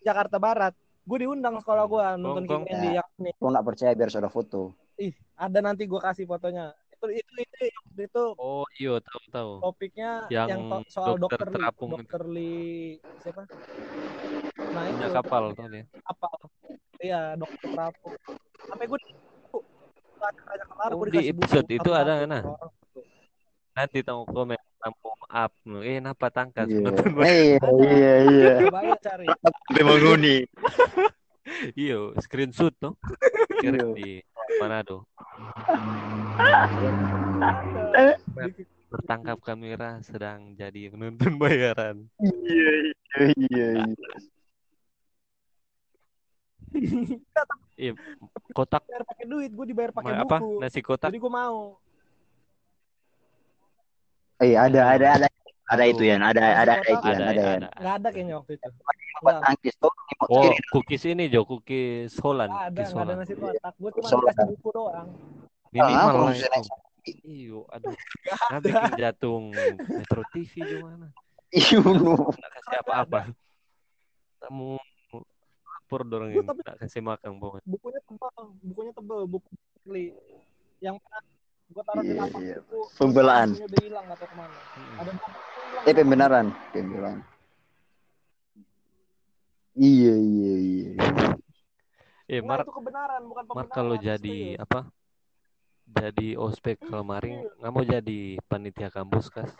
Jakarta 0.00 0.40
Barat. 0.40 0.72
Gua 1.04 1.18
diundang 1.20 1.60
sekolah 1.60 1.84
gua 1.84 2.16
nonton 2.16 2.48
Gong, 2.48 2.64
Kick 2.64 2.72
gong. 2.72 2.80
Andy 2.80 2.88
yang 2.96 3.08
ini. 3.20 3.30
Lo 3.36 3.46
nggak 3.52 3.66
percaya 3.68 3.92
biar 3.92 4.08
sudah 4.08 4.32
foto. 4.32 4.72
Ih, 4.96 5.12
ada 5.36 5.58
nanti 5.60 5.84
gua 5.84 6.00
kasih 6.00 6.24
fotonya. 6.24 6.72
Itu 6.96 7.06
itu 7.12 7.32
itu 7.36 7.58
itu, 7.68 8.00
itu 8.00 8.24
Oh 8.36 8.64
iya 8.76 8.96
tahu 9.00 9.22
tahu. 9.28 9.52
topiknya 9.60 10.10
Yang 10.28 10.48
yang, 10.52 10.60
to- 10.68 10.84
soal 10.88 11.14
dokter 11.16 11.40
dokter 11.40 11.48
Li. 11.48 11.54
terapung 11.56 11.88
dokter 11.92 12.22
Li 12.24 12.56
siapa? 13.20 13.42
Nah, 14.70 14.84
itu 14.86 15.04
kapal 15.10 15.42
tuh 15.52 15.66
dia. 15.68 15.84
kapal. 15.84 16.32
Iya, 17.00 17.20
dokter 17.36 17.68
terapung. 17.68 18.12
Sampai 18.64 18.86
gue 18.88 19.00
Oh, 20.92 21.00
gue 21.00 21.16
di 21.16 21.32
episode 21.32 21.64
itu 21.72 21.90
ada, 21.96 22.28
nah. 22.28 22.44
Nanti 23.72 24.04
tahu 24.04 24.28
komen 24.28 24.60
kampung 24.80 25.18
up. 25.28 25.52
Eh 25.80 26.00
napa 26.00 26.28
tangkas 26.28 26.66
Iya. 26.66 26.80
nonton 26.80 27.08
Iya, 27.20 27.60
iya, 27.78 28.14
iya. 28.24 28.54
Cari. 28.98 29.26
Menghuni. 29.78 30.36
Iyo, 31.76 32.14
screenshot 32.18 32.72
tuh. 32.76 32.94
Kirim 33.60 33.92
Iya. 33.92 33.96
di 33.96 34.10
Manado. 34.56 35.04
Tertangkap 38.90 39.38
kamera 39.40 40.02
sedang 40.02 40.54
jadi 40.54 40.90
penonton 40.90 41.38
bayaran. 41.38 42.10
Iya, 42.18 42.72
iya, 43.30 43.66
iya. 43.78 43.94
Iya, 47.74 47.92
kotak 48.56 48.82
Bayar 48.84 49.02
pakai 49.02 49.26
duit, 49.26 49.50
gue 49.50 49.66
dibayar 49.66 49.90
pakai 49.90 50.14
apa? 50.16 50.36
buku. 50.38 50.58
Nasi 50.58 50.80
kotak. 50.80 51.10
Jadi 51.10 51.18
gue 51.18 51.32
mau. 51.32 51.78
Eh, 54.40 54.56
ada, 54.56 54.80
ada, 54.90 55.06
ada. 55.16 55.26
Ada 55.70 55.86
Aduh. 55.86 55.92
itu 55.94 56.02
ya, 56.02 56.16
ada, 56.18 56.26
ada, 56.42 56.72
ada 56.74 56.74
itu 56.82 57.06
ya, 57.06 57.14
Ada, 57.14 57.26
ada. 57.30 57.38
ya. 57.38 57.50
ada. 57.62 57.68
Nggak 57.78 57.94
ada 57.94 58.08
kayaknya 58.10 58.34
waktu 58.42 58.52
itu. 58.58 58.68
Buat 59.22 59.36
tangkis 59.38 59.74
tuh. 59.78 59.92
Oh, 60.26 60.50
cookies 60.72 61.04
ini 61.06 61.30
Jo, 61.30 61.46
cookies 61.46 62.18
Holland, 62.18 62.50
ada, 62.50 62.74
cookies 62.74 62.90
nggak 62.90 63.04
ada 63.06 63.14
Holland. 63.14 63.18
nasi 63.22 63.34
kotak. 63.38 63.72
Gue 63.78 63.90
cuma 63.94 64.08
dikasih 64.10 64.46
buku 64.50 64.68
doang. 64.74 65.08
Minimal 65.70 65.94
Ah, 65.94 66.02
lah 66.02 66.10
promosi 66.10 66.42
itu. 66.42 66.50
naik 66.50 66.66
Iyo, 67.22 67.60
aduh. 67.70 67.96
Nah, 68.50 68.58
bikin 68.60 68.92
jatung 68.98 69.44
Metro 69.88 70.22
TV 70.28 70.52
gimana? 70.58 71.06
Iya, 71.50 71.78
no. 71.80 72.14
Nggak 72.28 72.50
kasih 72.50 72.78
apa-apa. 72.82 73.20
Kamu 74.42 74.68
lapor 75.62 76.00
dorong 76.02 76.30
ini, 76.30 76.42
nggak 76.42 76.76
kasih 76.78 77.00
makan 77.00 77.30
pokoknya. 77.38 77.66
Bukunya 77.66 78.00
tebal, 78.04 78.42
bukunya 78.58 78.92
tebal, 78.92 79.20
buku. 79.24 79.48
Yang 80.82 80.96
pernah 80.98 81.22
gue 81.70 81.82
taruh 81.86 82.02
di 82.02 82.10
Iya, 82.10 82.20
lapak 82.20 82.40
iya. 82.42 82.56
buku. 82.60 82.78
Pembelaan. 82.98 83.48
Udah 83.54 83.80
hilang 83.80 84.04
tahu 84.10 84.18
ke 84.20 84.34
mana. 84.34 84.58
Mm-mm. 84.74 84.98
Ada. 85.00 85.10
Eh, 85.86 85.94
pembenaran. 85.94 86.46
Pembenaran. 86.74 87.18
Iya, 89.78 90.14
iya, 90.18 90.54
iya. 90.60 90.90
Eh, 92.26 92.38
itu 92.38 92.72
kebenaran, 92.72 93.22
bukan 93.26 93.42
Mark 93.48 93.70
pembenaran. 93.70 93.74
kalau 93.74 93.96
jadi 93.96 94.38
serius. 94.54 94.62
apa? 94.62 94.80
Jadi 95.90 96.28
ospek 96.38 96.78
kemarin 96.78 97.42
nggak 97.58 97.72
mau 97.74 97.82
jadi 97.82 98.20
panitia 98.46 98.90
kampus 98.90 99.26
kas? 99.26 99.50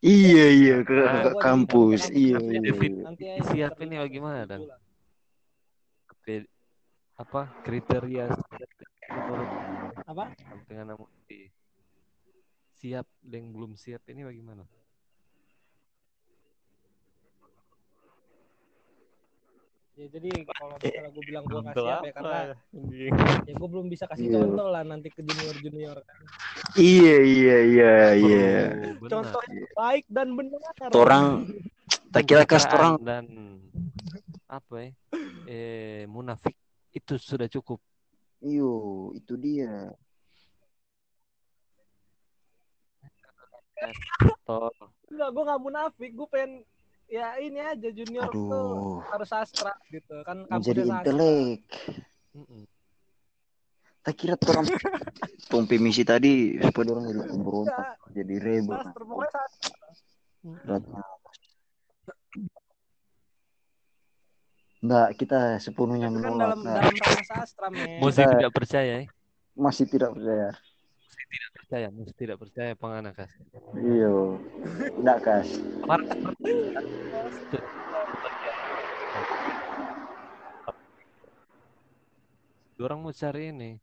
Iya, 0.00 0.44
iya, 0.48 0.76
ke, 0.80 0.96
Ah, 0.96 1.20
ke 1.20 1.30
gua 1.36 1.42
kampus. 1.44 2.08
Iya, 2.08 2.40
iya. 2.40 2.60
Iya. 2.64 3.04
Nanti 3.04 3.24
aja 3.28 3.44
siap 3.52 3.72
kita 3.76 3.84
ini 3.84 3.96
review 4.00 4.04
bagaimana, 4.08 4.48
Dan? 4.48 4.60
apa 7.20 7.52
kriteria 7.68 8.32
menurut 9.12 9.50
Apa? 10.08 10.24
dengan 10.64 10.96
siap 12.80 13.04
dan 13.20 13.52
belum 13.52 13.76
siap 13.76 14.00
ini 14.08 14.24
bagaimana? 14.24 14.64
Ya 20.00 20.08
jadi 20.16 20.48
kalau 20.48 20.80
misalnya 20.80 21.10
gue 21.12 21.24
bilang 21.28 21.44
gue 21.44 21.60
Contoh 21.60 21.84
siap 21.84 22.00
ya 22.08 22.12
karena 22.16 22.32
apa? 22.32 22.56
Ya 23.44 23.52
gue 23.52 23.68
belum 23.68 23.86
bisa 23.92 24.04
kasih 24.08 24.32
Iya. 24.32 24.36
contoh 24.40 24.66
lah 24.72 24.80
nanti 24.80 25.12
ke 25.12 25.20
junior 25.20 25.56
junior 25.60 25.96
kan. 26.08 26.16
Iya, 26.80 27.16
iya, 27.20 27.56
iya, 27.68 27.94
iya. 28.16 28.48
Oh, 28.80 28.96
benar. 28.96 29.12
Contoh 29.12 29.42
yang 29.44 29.68
baik 29.76 30.04
dan 30.08 30.28
benar. 30.32 30.60
Orang 30.96 31.24
tak 32.08 32.22
kira 32.24 32.48
kas 32.48 32.64
orang 32.72 32.96
dan 33.04 33.24
apa 34.48 34.88
ya? 34.88 34.90
Eh 35.44 36.08
munafik 36.08 36.56
itu 36.96 37.20
sudah 37.20 37.44
cukup. 37.52 37.76
Iyo, 38.40 39.12
itu 39.12 39.36
dia. 39.36 39.92
Enggak, 45.12 45.28
gue 45.28 45.42
nggak 45.44 45.60
munafik. 45.60 46.10
Gue 46.16 46.28
pengen 46.32 46.64
ya 47.10 47.34
ini 47.42 47.58
aja 47.58 47.88
junior 47.90 48.30
tuh 48.30 48.46
Aduh, 48.46 49.02
harus 49.10 49.28
sastra 49.28 49.74
gitu 49.90 50.22
kan 50.22 50.46
menjadi 50.46 50.86
intelek. 50.86 51.66
Tak 54.00 54.14
kira 54.16 54.38
orang 54.48 54.64
pompi 55.52 55.76
misi 55.76 56.06
tadi 56.06 56.56
supaya 56.56 56.96
orang 56.96 57.04
jadi 57.10 57.20
pemberontak, 57.26 57.76
Enggak, 57.76 58.14
jadi 58.16 58.34
rebel. 58.40 58.78
sastra 58.80 59.02
pokoknya 59.04 59.30
sastra. 59.34 59.88
Beratnya. 60.40 61.02
Enggak, 64.80 65.08
kita 65.20 65.38
sepenuhnya 65.60 66.08
kan 66.08 66.14
menolak. 66.16 66.46
dalam 66.48 66.60
Nah, 66.64 66.74
dalam 66.80 66.94
ranah 66.96 67.26
sastra 67.28 67.68
men. 67.68 68.00
Masih 68.00 68.24
tidak 68.24 68.52
percaya 68.56 68.94
ya? 69.04 69.06
masih 69.52 69.84
tidak 69.84 70.10
percaya. 70.16 70.56
Percaya, 71.70 71.86
masih 71.94 72.14
tidak 72.18 72.42
percaya 72.42 72.74
penganak 72.74 73.14
kas. 73.14 73.30
Iyo, 73.78 74.42
enggak 74.98 75.22
kas. 75.22 75.46
Orang 82.80 83.04
mau 83.04 83.12
cari 83.12 83.52
ini 83.52 83.78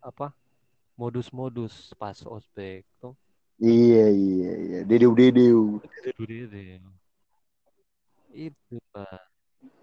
apa 0.00 0.30
modus-modus 0.94 1.92
pas 2.00 2.16
ospek 2.24 2.86
tuh 2.96 3.12
Iya, 3.60 4.08
iya, 4.08 4.52
iya. 4.56 4.78
Dedeu, 4.82 5.12
dedeu. 5.12 5.78
deh. 6.16 6.80
itu 8.32 8.76
pak 8.96 9.20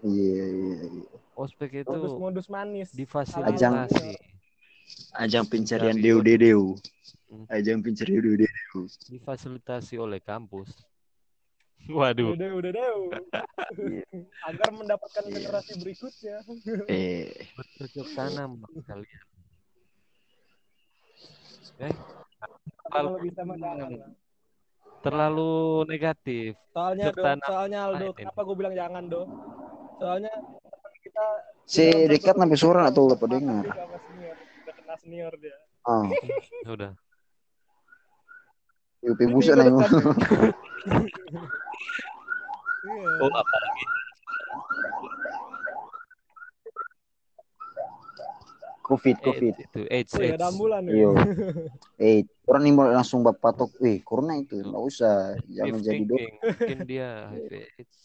Iya, 0.01 0.43
iya, 0.49 0.75
iya. 0.89 1.05
ospek 1.37 1.85
itu 1.85 1.93
Modus-modus 1.93 2.49
manis. 2.49 2.89
difasilitasi 2.89 4.17
Ajang 5.13 5.45
pencarian 5.45 5.93
Dari- 5.93 6.03
deu, 6.03 6.17
dedeu. 6.25 6.61
Ajang 7.45 7.85
deu, 7.85 7.93
dedeu. 7.93 8.79
difasilitasi 9.05 10.01
oleh 10.01 10.17
kampus 10.17 10.73
waduh 11.93 12.33
Udah, 12.33 12.49
udah, 12.57 12.69
udah. 12.73 12.89
Iya. 13.77 14.03
Agar 14.49 14.69
mendapatkan 14.73 15.23
Iya. 15.29 15.33
generasi 15.37 15.71
berikutnya. 15.77 16.41
Eh, 16.89 17.29
bercocok 17.53 18.07
tanam 18.17 18.49
kalian 18.83 19.25
eh 21.79 21.95
Kalau 22.89 23.15
terlalu, 23.15 23.29
bisa 23.31 23.41
terlalu 24.99 25.51
negatif 25.87 26.51
Soalnya 26.75 27.05
do, 27.13 27.23
soalnya 27.23 27.79
Aldo, 27.87 28.05
Lain. 28.11 28.17
kenapa 28.17 28.41
gue 28.43 28.55
bilang 28.57 28.73
jangan 28.75 29.03
do? 29.07 29.21
Soalnya 29.95 30.33
kita 30.99 31.25
si 31.63 31.85
dekat 32.09 32.35
sampai 32.35 32.57
suara 32.59 32.81
atau 32.91 33.07
apa 33.13 33.25
dengar? 33.29 33.63
Dia 33.63 33.71
sama 33.79 33.97
senior, 34.03 34.35
udah 34.35 34.73
kena 34.75 34.95
senior 34.99 35.33
dia. 35.39 35.57
Ah, 35.87 36.03
udah 36.67 36.91
UP 39.01 39.19
busa 39.27 39.55
nih. 39.55 39.63
Iya. 39.65 39.83
oh 43.19 43.31
apa 43.31 43.55
lagi 43.59 43.83
Covid, 48.81 49.21
Covid. 49.21 49.53
itu 49.61 49.81
AIDS, 49.85 50.17
Oh, 50.17 50.21
ya 50.21 50.25
AIDS. 50.33 50.37
ada 50.41 50.47
ambulan 50.49 50.81
ya. 50.81 50.93
Iya. 50.97 51.09
Eh, 52.01 52.19
orang 52.49 52.61
nih 52.65 52.73
mau 52.73 52.89
langsung 52.89 53.21
bapak 53.21 53.37
patok, 53.53 53.71
eh, 53.85 54.01
corona 54.01 54.33
itu 54.33 54.57
nggak 54.57 54.81
usah, 54.81 55.37
jangan 55.45 55.77
jadi 55.77 56.03
dok. 56.03 56.17
mungkin 56.17 56.79
dia 56.89 57.29
AIDS 57.29 57.97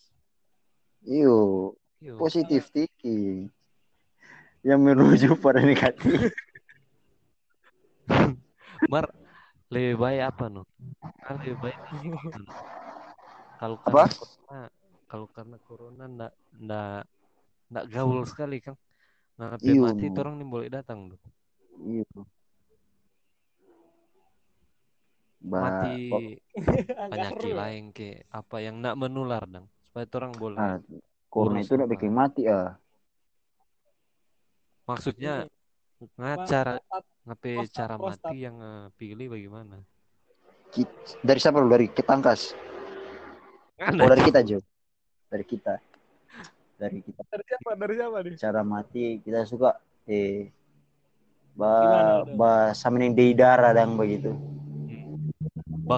Iyo, 1.01 1.36
Yo. 2.01 2.20
positif 2.20 2.68
thinking 2.68 3.49
yang 4.61 4.80
menuju 4.80 5.36
pada 5.36 5.61
negatif. 5.61 6.32
Mar 8.92 9.09
lebih 9.74 9.96
baik 9.98 10.22
apa 10.30 10.44
no? 10.46 10.62
Ah, 11.26 11.34
lebih 11.34 11.56
baik? 11.58 11.78
Kalau 13.60 13.76
Apa? 13.82 14.06
karena 14.06 14.14
corona, 14.18 14.60
kalau 15.08 15.26
karena 15.30 15.56
corona 15.62 16.04
ndak 16.06 16.32
ndak 16.58 17.02
ndak 17.70 17.84
gaul 17.90 18.22
sekali 18.26 18.58
kan. 18.60 18.74
Nah, 19.34 19.58
Iya, 19.58 19.78
mati 19.82 20.06
no. 20.06 20.18
orang 20.20 20.34
nih 20.38 20.46
boleh 20.46 20.68
datang 20.70 21.10
tuh. 21.10 21.20
Iya. 21.80 22.04
Mati 25.44 25.94
penyakit 27.14 27.46
ya. 27.46 27.54
lain 27.56 27.84
ke 27.94 28.26
apa 28.28 28.56
yang 28.58 28.80
nak 28.82 28.94
menular 28.98 29.42
dong. 29.46 29.66
Supaya 29.86 30.06
orang 30.18 30.32
boleh. 30.34 30.58
ah, 30.58 30.76
corona 31.30 31.58
itu 31.62 31.72
udah 31.78 31.86
apa? 31.86 31.94
bikin 31.94 32.12
mati 32.12 32.42
ah. 32.50 32.74
Maksudnya 34.84 35.46
nggak 36.18 36.36
Pak, 36.36 36.46
cara 36.50 36.72
prostat- 36.76 37.13
ngapain 37.24 37.64
cara 37.72 37.96
prostat. 37.96 38.30
mati 38.30 38.36
yang 38.44 38.56
eh, 38.60 38.84
pilih 39.00 39.32
bagaimana? 39.32 39.80
Dari 41.24 41.38
siapa 41.38 41.62
lu? 41.62 41.70
Dari 41.70 41.86
ketangkas. 41.88 42.52
Kan 43.78 43.98
Oh 43.98 44.08
dari 44.10 44.22
kita 44.26 44.40
Jo. 44.44 44.58
Dari 45.30 45.44
kita. 45.46 45.74
Dari 46.78 46.98
kita. 47.00 47.20
Dari 47.30 47.44
siapa? 47.46 47.70
Dari 47.78 47.94
siapa 47.96 48.16
nih? 48.20 48.34
Cara 48.36 48.60
mati 48.66 49.04
kita 49.22 49.46
suka 49.46 49.78
eh 50.04 50.52
ba 51.54 51.70
Gimana 51.80 52.12
ba 52.34 52.52
samanin 52.74 53.14
di 53.14 53.32
darah 53.32 53.72
dan 53.72 53.94
begitu. 53.94 54.34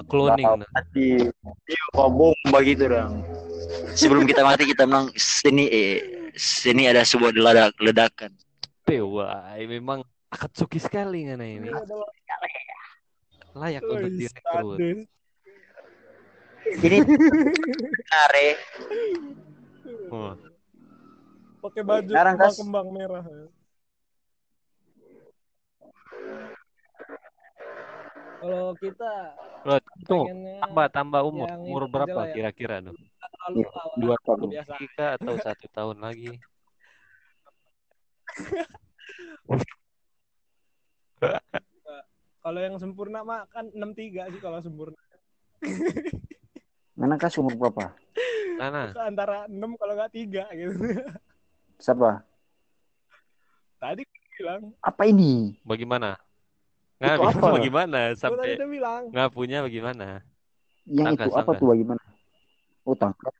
Cloning 0.07 0.45
Ba- 0.45 0.61
nah. 0.61 0.69
mati. 0.77 1.25
Iya, 1.67 1.83
ba 1.97 2.05
bomba 2.07 2.59
gitu 2.61 2.85
dong. 2.87 3.25
Sebelum 3.97 4.23
kita 4.29 4.45
mati 4.45 4.69
kita 4.69 4.85
bilang 4.85 5.09
sini 5.17 5.65
eh 5.67 5.97
sini 6.37 6.85
ada 6.85 7.01
sebuah 7.01 7.33
ledak 7.33 7.73
ledakan. 7.81 8.31
Wah, 8.87 9.57
memang 9.67 10.05
akatsuki 10.31 10.79
sekali 10.79 11.27
ngana 11.27 11.45
ini. 11.45 11.69
Ini 11.69 11.77
adalah 11.77 12.09
Layak 13.57 13.81
untuk 13.89 14.11
direkrut. 14.13 14.77
sadis. 14.77 14.99
Ini 16.67 16.97
are 18.11 18.49
Oh. 20.11 20.35
Pakai 21.63 21.83
baju 21.83 22.05
Sekarang, 22.11 22.35
Kas. 22.37 22.55
kembang-kembang 22.59 22.87
merah. 22.95 23.23
Kalau 28.37 28.77
kita 28.77 29.13
Loh, 29.65 29.79
tuh, 30.05 30.23
tambah 30.61 30.87
tambah 30.93 31.21
umur. 31.25 31.49
Umur 31.57 31.83
berapa 31.89 32.29
ya. 32.29 32.33
kira-kira 32.37 32.79
tuh? 32.85 32.93
Iya, 33.51 33.67
dua 33.97 34.15
tahun. 34.21 34.53
atau 35.17 35.33
satu 35.41 35.65
tahun 35.73 35.97
lagi? 36.03 36.37
Kalau 42.43 42.59
yang 42.63 42.79
sempurna 42.79 43.27
mah 43.27 43.43
kan 43.51 43.67
63 43.75 44.31
sih 44.31 44.39
kalau 44.39 44.63
sempurna. 44.63 44.95
mana 46.99 47.19
kasih 47.19 47.43
umur 47.43 47.59
berapa? 47.59 47.91
Nana, 48.55 48.95
Antara 49.03 49.45
6 49.45 49.75
kalau 49.75 49.93
nggak 49.93 50.11
3 50.15 50.47
gitu. 50.55 50.73
Siapa? 51.83 52.23
Tadi 53.77 54.01
bilang, 54.33 54.71
Apa 54.79 55.03
ini? 55.05 55.59
bagaimana? 55.61 56.15
Itu 56.97 57.03
Nggak, 57.03 57.15
apa? 57.19 57.29
bisa 57.29 57.49
bagaimana 57.53 57.99
tadi 58.09 58.17
sampai 58.17 58.49
udah 58.55 58.69
bilang. 58.71 59.01
nggak 59.11 59.29
punya 59.29 59.57
bagaimana? 59.61 60.07
Yang 60.87 61.05
Tangkas, 61.13 61.27
itu 61.27 61.35
apa 61.35 61.41
tangkas. 61.43 61.59
tuh 61.59 61.67
bagaimana? 61.67 62.03
Oh 62.87 62.95
tangkap. 62.95 63.33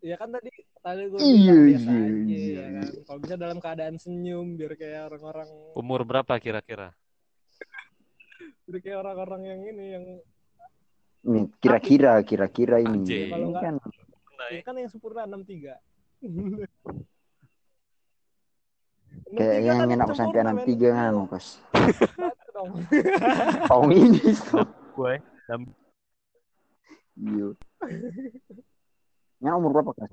Ya 0.00 0.14
kan 0.14 0.28
tadi 0.30 0.52
tadi 0.84 1.08
gue 1.08 1.16
Iya, 1.16 1.54
iya, 1.64 1.76
aja 1.80 1.96
iya, 2.22 2.44
ya 2.44 2.64
kan. 2.76 2.88
Kalau 3.02 3.18
bisa 3.18 3.34
dalam 3.34 3.56
keadaan 3.56 3.96
senyum 3.96 4.54
biar 4.54 4.76
kayak 4.76 5.08
orang-orang 5.08 5.48
Umur 5.72 6.04
berapa 6.04 6.36
kira-kira? 6.36 6.92
biar 8.68 8.78
kayak 8.78 8.98
orang-orang 9.00 9.42
yang 9.42 9.60
ini 9.64 9.86
yang 9.90 10.04
Nih, 11.24 11.48
kira-kira 11.56 12.20
kira-kira 12.20 12.76
ini. 12.78 13.00
Anjing. 13.00 13.32
Kalau 13.32 13.48
Ini 13.48 13.52
nggak- 13.56 13.64
kan 13.64 13.74
ya 14.52 14.60
kan 14.60 14.74
yang 14.76 14.90
sempurna 14.92 15.24
63. 15.24 15.72
kayak 19.34 19.58
yang 19.64 19.76
kan 19.80 19.88
enak 19.88 20.08
sampai 20.10 20.20
sempurna, 20.20 20.44
enam 20.44 20.56
men. 20.60 20.66
tiga 20.68 20.88
kan 20.92 21.14
kas. 21.26 21.46
Baca 21.72 22.48
dong. 22.54 22.70
Tahun 23.64 23.88
ini. 23.90 24.20
Gue. 24.92 25.14
Iya. 27.16 27.48
Yang 29.40 29.54
umur 29.56 29.70
berapa 29.72 29.92
kas? 29.96 30.12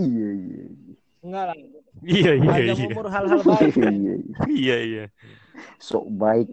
Iya 0.00 0.28
iya. 0.32 0.64
iya. 0.64 0.94
Enggak 1.20 1.44
lah. 1.52 1.56
Iya 2.00 2.32
iya 2.40 2.48
Panjang 2.48 2.78
iya. 2.80 2.88
umur 2.88 3.06
hal-hal 3.12 3.40
baik. 3.44 3.74
Iya 3.76 3.90
iya. 3.92 4.14
iya. 4.16 4.16
Iya 4.48 4.76
iya. 4.80 5.04
Sok 5.76 6.06
baik. 6.16 6.48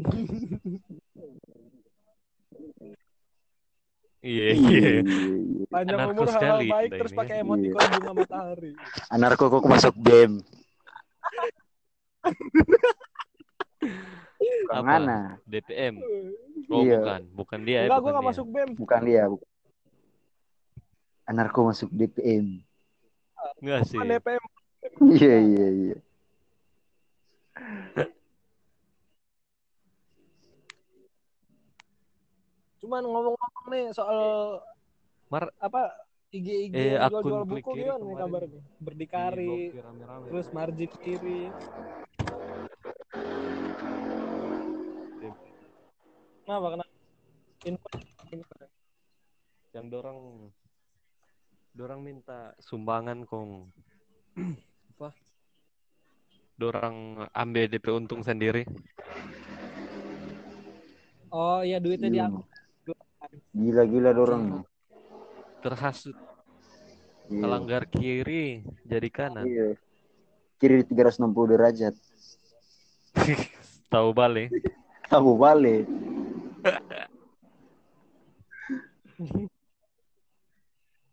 Iya 4.27 4.47
Iya 4.47 4.47
iya. 4.51 4.51
iya. 4.59 4.91
iya. 4.99 5.65
Panjang 5.71 5.97
Anarko 6.03 6.11
umur 6.19 6.27
hal-hal 6.35 6.59
baik 6.67 6.91
terus 6.99 7.11
pakai 7.15 7.35
emoticon 7.43 7.85
bunga 7.95 8.11
matahari. 8.17 8.71
Anarko 9.07 9.43
kok 9.47 9.63
masuk 9.63 9.95
BEM. 9.95 10.31
Apa? 14.67 14.83
Mana? 14.83 15.39
DPM. 15.47 15.95
Oh 16.67 16.83
Iya. 16.83 16.99
bukan, 16.99 17.21
bukan 17.31 17.59
dia 17.63 17.79
ya. 17.87 17.87
Enggak, 17.87 17.99
gue 18.03 18.11
gak 18.11 18.19
dia. 18.19 18.29
masuk 18.35 18.45
BEM. 18.51 18.69
Bukan 18.75 19.01
dia. 19.07 19.23
bukan. 19.31 19.47
Anarko 21.27 21.67
masuk 21.67 21.89
DPM. 21.91 22.63
Enggak 23.59 23.83
sih. 23.85 23.99
Bukan 23.99 24.09
DPM. 24.15 24.43
Iya 25.03 25.35
iya 25.43 25.67
iya. 25.75 25.97
Cuman 32.79 33.01
ngomong-ngomong 33.03 33.65
nih 33.73 33.85
soal 33.91 34.19
Mar- 35.27 35.51
apa 35.59 35.91
IG 36.31 36.47
IG 36.71 36.75
Eh, 36.75 36.95
jual-jual 37.09 37.43
buku 37.43 37.69
Kiri 37.73 37.83
gimana 37.83 38.03
nih 38.05 38.15
kabarnya? 38.15 38.61
Berdikari, 38.79 39.47
Diblokir 39.73 39.83
rame-rame. 39.83 40.25
terus 40.29 40.47
margin 40.53 40.91
kiri. 41.01 41.41
Kenapa? 46.47 46.67
Kenapa? 46.79 46.93
Info, 47.67 47.87
yang 49.75 49.87
dorang 49.91 50.17
dorang 51.77 52.01
minta 52.01 52.57
sumbangan 52.57 53.21
kong 53.21 53.69
apa 54.97 55.13
dorang 56.57 57.21
ambil 57.31 57.69
DP 57.69 57.85
untung 57.93 58.25
sendiri 58.25 58.65
Oh 61.27 61.59
iya 61.59 61.75
duitnya 61.77 62.07
Iya. 62.07 62.31
diambil. 62.31 62.47
Gila-gila 63.51 64.11
dorong. 64.15 64.63
terhasut 65.59 66.15
Iya. 67.27 67.43
melanggar 67.43 67.83
kiri 67.85 68.63
jadi 68.81 69.09
kanan 69.11 69.45
Iya. 69.45 69.75
Kiri 70.57 70.81
360 70.81 71.45
derajat. 71.45 71.93
tahu 73.93 74.09
balik 74.15 74.49
Tahu 75.11 75.35
balik. 75.37 75.85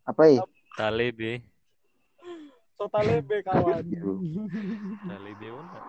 Apa 0.05 0.29
ya? 0.29 0.45
Talebe 0.75 1.41
Sotalebe 2.75 3.39
kawan. 3.39 3.87
talebe 5.07 5.47
mana 5.47 5.79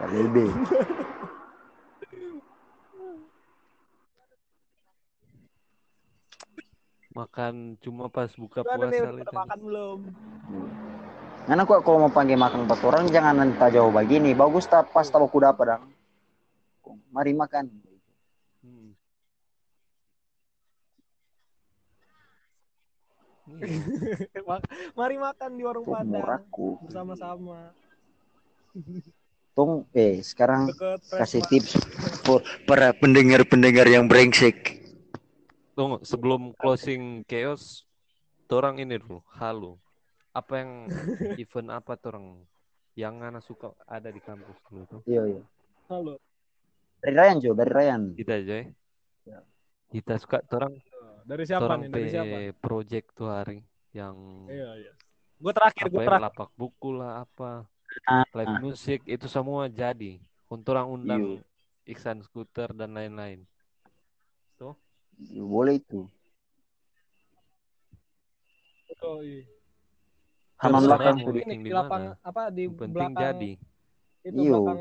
KLB. 0.00 0.36
makan 7.10 7.76
cuma 7.82 8.08
pas 8.08 8.30
buka 8.32 8.64
nih 8.64 8.70
puasa 8.72 9.04
udah 9.04 9.24
tadi. 9.26 9.36
makan 9.36 9.58
belum? 9.60 9.98
Karena 11.44 11.62
kok 11.66 11.82
kalau 11.82 11.98
mau 12.06 12.12
panggil 12.14 12.38
makan 12.38 12.64
empat 12.64 12.80
orang 12.86 13.04
jangan 13.10 13.34
nanti 13.42 13.74
jauh 13.74 13.90
begini. 13.90 14.30
Bagus 14.32 14.70
tak 14.70 14.88
pas 14.94 15.04
tahu 15.10 15.26
kuda 15.26 15.50
apa 15.50 15.62
dong. 15.76 15.84
Mari 17.10 17.34
makan. 17.34 17.66
Hmm. 18.62 18.94
Iya. 23.39 23.39
Mak- 23.39 23.39
Mari 24.98 25.16
makan 25.18 25.50
di 25.58 25.62
warung 25.66 25.86
Kok 25.86 25.94
Padang 25.94 26.44
bersama-sama. 26.86 27.74
Tong 29.50 29.84
eh 29.92 30.22
sekarang 30.22 30.70
Deket 30.70 31.00
kasih 31.10 31.42
tips 31.50 31.74
for 32.22 32.40
para 32.64 32.94
pendengar-pendengar 32.94 33.90
yang 33.90 34.06
brengsek. 34.06 34.78
Tunggu, 35.74 36.02
sebelum 36.06 36.54
closing 36.54 37.26
chaos, 37.26 37.88
orang 38.50 38.78
ini 38.78 38.98
dulu, 39.00 39.22
halo. 39.38 39.78
Apa 40.30 40.62
yang 40.62 40.70
event 41.42 41.68
apa 41.74 41.98
orang 42.06 42.46
yang 42.94 43.18
anak 43.22 43.42
suka 43.42 43.74
ada 43.86 44.10
di 44.10 44.22
kampus 44.22 44.58
dulu 44.70 44.82
tuh? 44.86 45.00
Iya 45.06 45.22
iya. 45.38 45.42
Halo. 45.90 46.22
Dari 47.00 47.14
Ryan 47.16 47.36
Jo, 47.42 47.50
dari 47.56 47.72
Ryan. 47.72 48.02
Kita 48.14 48.32
aja 48.38 48.54
ya. 48.60 48.66
Ya. 49.26 49.40
Kita 49.90 50.14
suka 50.20 50.44
orang 50.54 50.78
Dari 51.30 51.44
siapa 51.46 51.62
orang 51.62 51.86
nih? 51.86 51.90
Dari 51.94 52.08
siapa? 52.10 52.36
project 52.58 53.06
tuh 53.14 53.30
hari 53.30 53.62
yang 53.94 54.18
Iya, 54.50 54.70
iya. 54.82 54.92
Gue 55.38 55.52
terakhir, 55.54 55.86
gue 55.86 56.02
ya, 56.02 56.08
terakhir. 56.10 56.26
lapak 56.26 56.50
buku 56.58 56.90
lah 56.90 57.22
apa 57.22 57.70
Ah, 58.06 58.26
live 58.34 58.58
music 58.62 59.02
itu 59.06 59.26
semua 59.30 59.66
jadi 59.70 60.18
untuk 60.50 60.74
orang 60.74 60.88
undang 60.90 61.22
Iksan 61.86 62.22
Scooter 62.22 62.70
dan 62.74 62.94
lain-lain 62.94 63.46
tuh 64.58 64.74
iya, 65.18 65.42
boleh 65.42 65.78
itu. 65.78 66.06
Oh, 69.00 69.22
iya. 69.22 69.42
Halaman 70.60 70.82
belakang 70.86 71.16
Ini 71.18 71.30
Meeting 71.30 71.60
di 71.66 71.70
mana? 71.72 72.14
apa 72.20 72.42
di 72.52 72.62
yang 72.68 72.74
penting 72.76 72.94
belakang 72.94 73.22
jadi 73.22 73.52
itu 74.26 74.40
Iyo. 74.44 74.60
belakang 74.60 74.80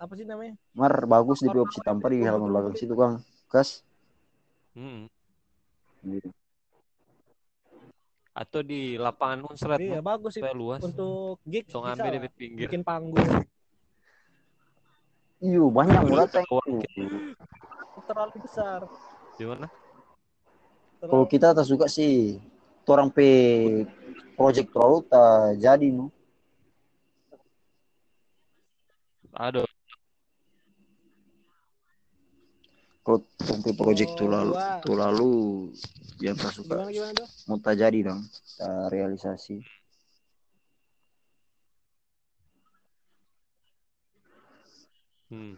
apa 0.00 0.12
sih 0.16 0.26
namanya? 0.26 0.54
Mar 0.72 0.94
bagus 1.04 1.38
di 1.44 1.58
opsi 1.58 1.78
tanpa 1.84 2.06
di 2.08 2.24
halaman 2.24 2.48
belakang 2.48 2.74
situ 2.74 2.94
Kang. 2.96 3.20
Kas. 3.52 3.84
Mm-mm. 4.72 5.06
Gitu. 6.06 6.30
atau 8.36 8.60
di 8.60 9.00
lapangan 9.00 9.48
unsret 9.48 9.80
Iya, 9.80 10.04
bagus 10.04 10.36
supaya 10.36 10.52
luas. 10.52 10.84
Untuk 10.84 11.40
gig 11.48 11.64
so 11.72 11.80
bisa 11.80 12.04
di 12.04 12.20
pinggir. 12.36 12.68
Bikin 12.68 12.84
panggung. 12.84 13.24
Iyo 15.40 15.72
banyak 15.72 15.96
kawan 16.44 16.68
itu. 16.84 17.02
terlalu 18.06 18.36
besar. 18.44 18.84
gimana? 19.40 19.66
Kalau 21.00 21.24
kita 21.24 21.56
tak 21.56 21.64
suka 21.64 21.88
sih, 21.88 22.36
orang 22.84 23.08
pe 23.08 23.28
project 24.36 24.68
terlalu 24.68 24.98
tak 25.08 25.56
jadi 25.58 25.88
nu. 25.90 26.12
aduh 29.36 29.65
Pe 33.06 33.70
project 33.78 34.18
tuh 34.18 34.26
lalu, 34.26 34.50
Oh, 34.50 34.58
gua- 34.58 34.82
tuh 34.82 34.96
lalu 34.98 35.30
yang 36.18 36.34
tak 36.34 36.50
suka 36.50 36.90
tak 37.62 37.74
jadi 37.78 37.98
dong, 38.02 38.22
tak 38.58 38.90
realisasi. 38.90 39.62
hmm. 45.30 45.54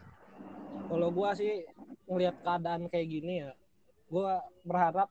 Kalau 0.89 1.09
gua 1.09 1.33
sih 1.33 1.65
ngelihat 2.05 2.37
keadaan 2.41 2.85
kayak 2.89 3.07
gini 3.09 3.33
ya, 3.45 3.51
gua 4.09 4.41
berharap 4.61 5.09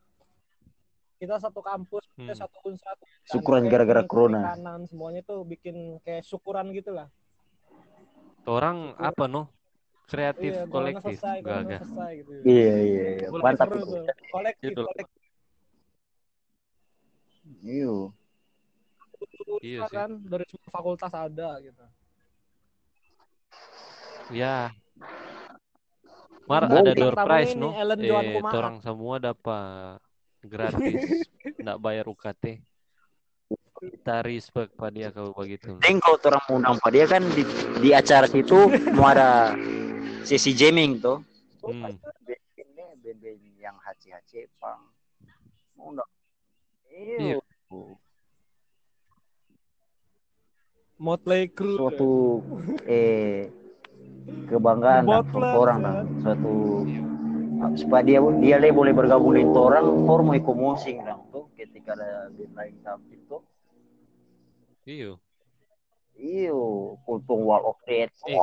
kita 1.19 1.43
satu 1.43 1.59
kampus, 1.59 2.07
kita 2.15 2.35
Hmm. 2.35 2.41
satu 2.47 2.57
unsur, 2.63 2.95
Syukuran 3.27 3.67
gara-gara 3.67 4.07
corona. 4.07 4.55
kanan 4.55 4.87
semuanya 4.87 5.27
tuh 5.27 5.43
bikin 5.43 5.99
kayak 6.07 6.23
syukuran 6.23 6.71
gitu 6.71 6.95
lah. 6.95 7.11
orang 8.49 8.97
apa 8.97 9.29
no 9.29 9.53
kreatif 10.09 10.53
Iya, 10.57 10.65
kolektif 10.73 11.17
selesai, 11.21 11.39
gagah 11.45 11.81
selesai 11.85 12.13
gitu. 12.17 12.31
Iya 12.49 12.75
iya, 12.81 13.05
iya. 13.21 13.29
Mantap 13.29 13.69
itu. 13.77 13.97
Kolektif, 14.33 14.71
Itu. 14.73 14.83
kolektif 14.89 15.21
Iyo. 17.61 17.95
Iya 19.61 19.81
sih. 19.91 19.97
kan 19.97 20.11
dari 20.25 20.45
semua 20.49 20.71
fakultas 20.73 21.13
ada 21.13 21.51
gitu. 21.61 21.85
ya 24.29 24.69
Mar 26.45 26.69
ada 26.69 26.93
door 26.93 27.17
prize 27.17 27.57
no 27.57 27.73
eh 27.73 28.41
orang 28.45 28.81
semua 28.85 29.17
dapat 29.17 30.01
gratis 30.45 31.25
nggak 31.57 31.79
bayar 31.81 32.05
UKT 32.13 32.61
kita 33.79 34.21
respect 34.21 34.77
pada 34.77 34.93
dia 34.93 35.09
kalau 35.09 35.33
begitu 35.33 35.81
kalau 35.81 36.19
orang 36.29 36.45
undang 36.51 36.77
Pak, 36.83 36.91
dia 36.93 37.07
kan 37.09 37.23
di, 37.33 37.43
di 37.79 37.91
acara 37.97 38.27
situ 38.29 38.69
mau 38.93 39.09
ada 39.09 39.55
sesi 40.29 40.53
jamming 40.53 41.01
tuh. 41.01 41.25
hmm. 41.65 41.97
Ini 42.61 42.85
band-band 43.01 43.41
yang 43.57 43.77
HC-HC 43.81 44.53
pang. 44.61 44.85
Undang. 45.81 46.11
Iya. 46.93 47.41
Iyo. 47.41 47.41
Motley 50.99 51.49
Crue. 51.49 51.79
Suatu 51.79 52.13
eh 52.85 53.49
kebanggaan 54.51 55.07
Botles, 55.09 55.31
untuk 55.33 55.63
orang 55.65 55.79
kan? 55.81 55.89
dah. 55.89 56.05
Suatu 56.21 56.55
supaya 57.79 58.03
dia 58.05 58.19
dia 58.39 58.57
le 58.61 58.71
boleh 58.71 58.93
bergabung 58.95 59.35
dengan 59.35 59.57
orang 59.57 59.87
form 60.07 60.31
ekomosing 60.37 61.03
dah 61.03 61.19
tuh 61.35 61.51
ketika 61.59 61.95
ada 61.99 62.31
band 62.35 62.53
lain 62.55 62.75
tampil 62.87 63.19
tuh. 63.27 63.43
iyo 64.87 65.19
Iyo, 66.19 66.99
kultung 67.07 67.47
wall 67.47 67.63
of 67.63 67.79
death. 67.87 68.11
eh 68.27 68.39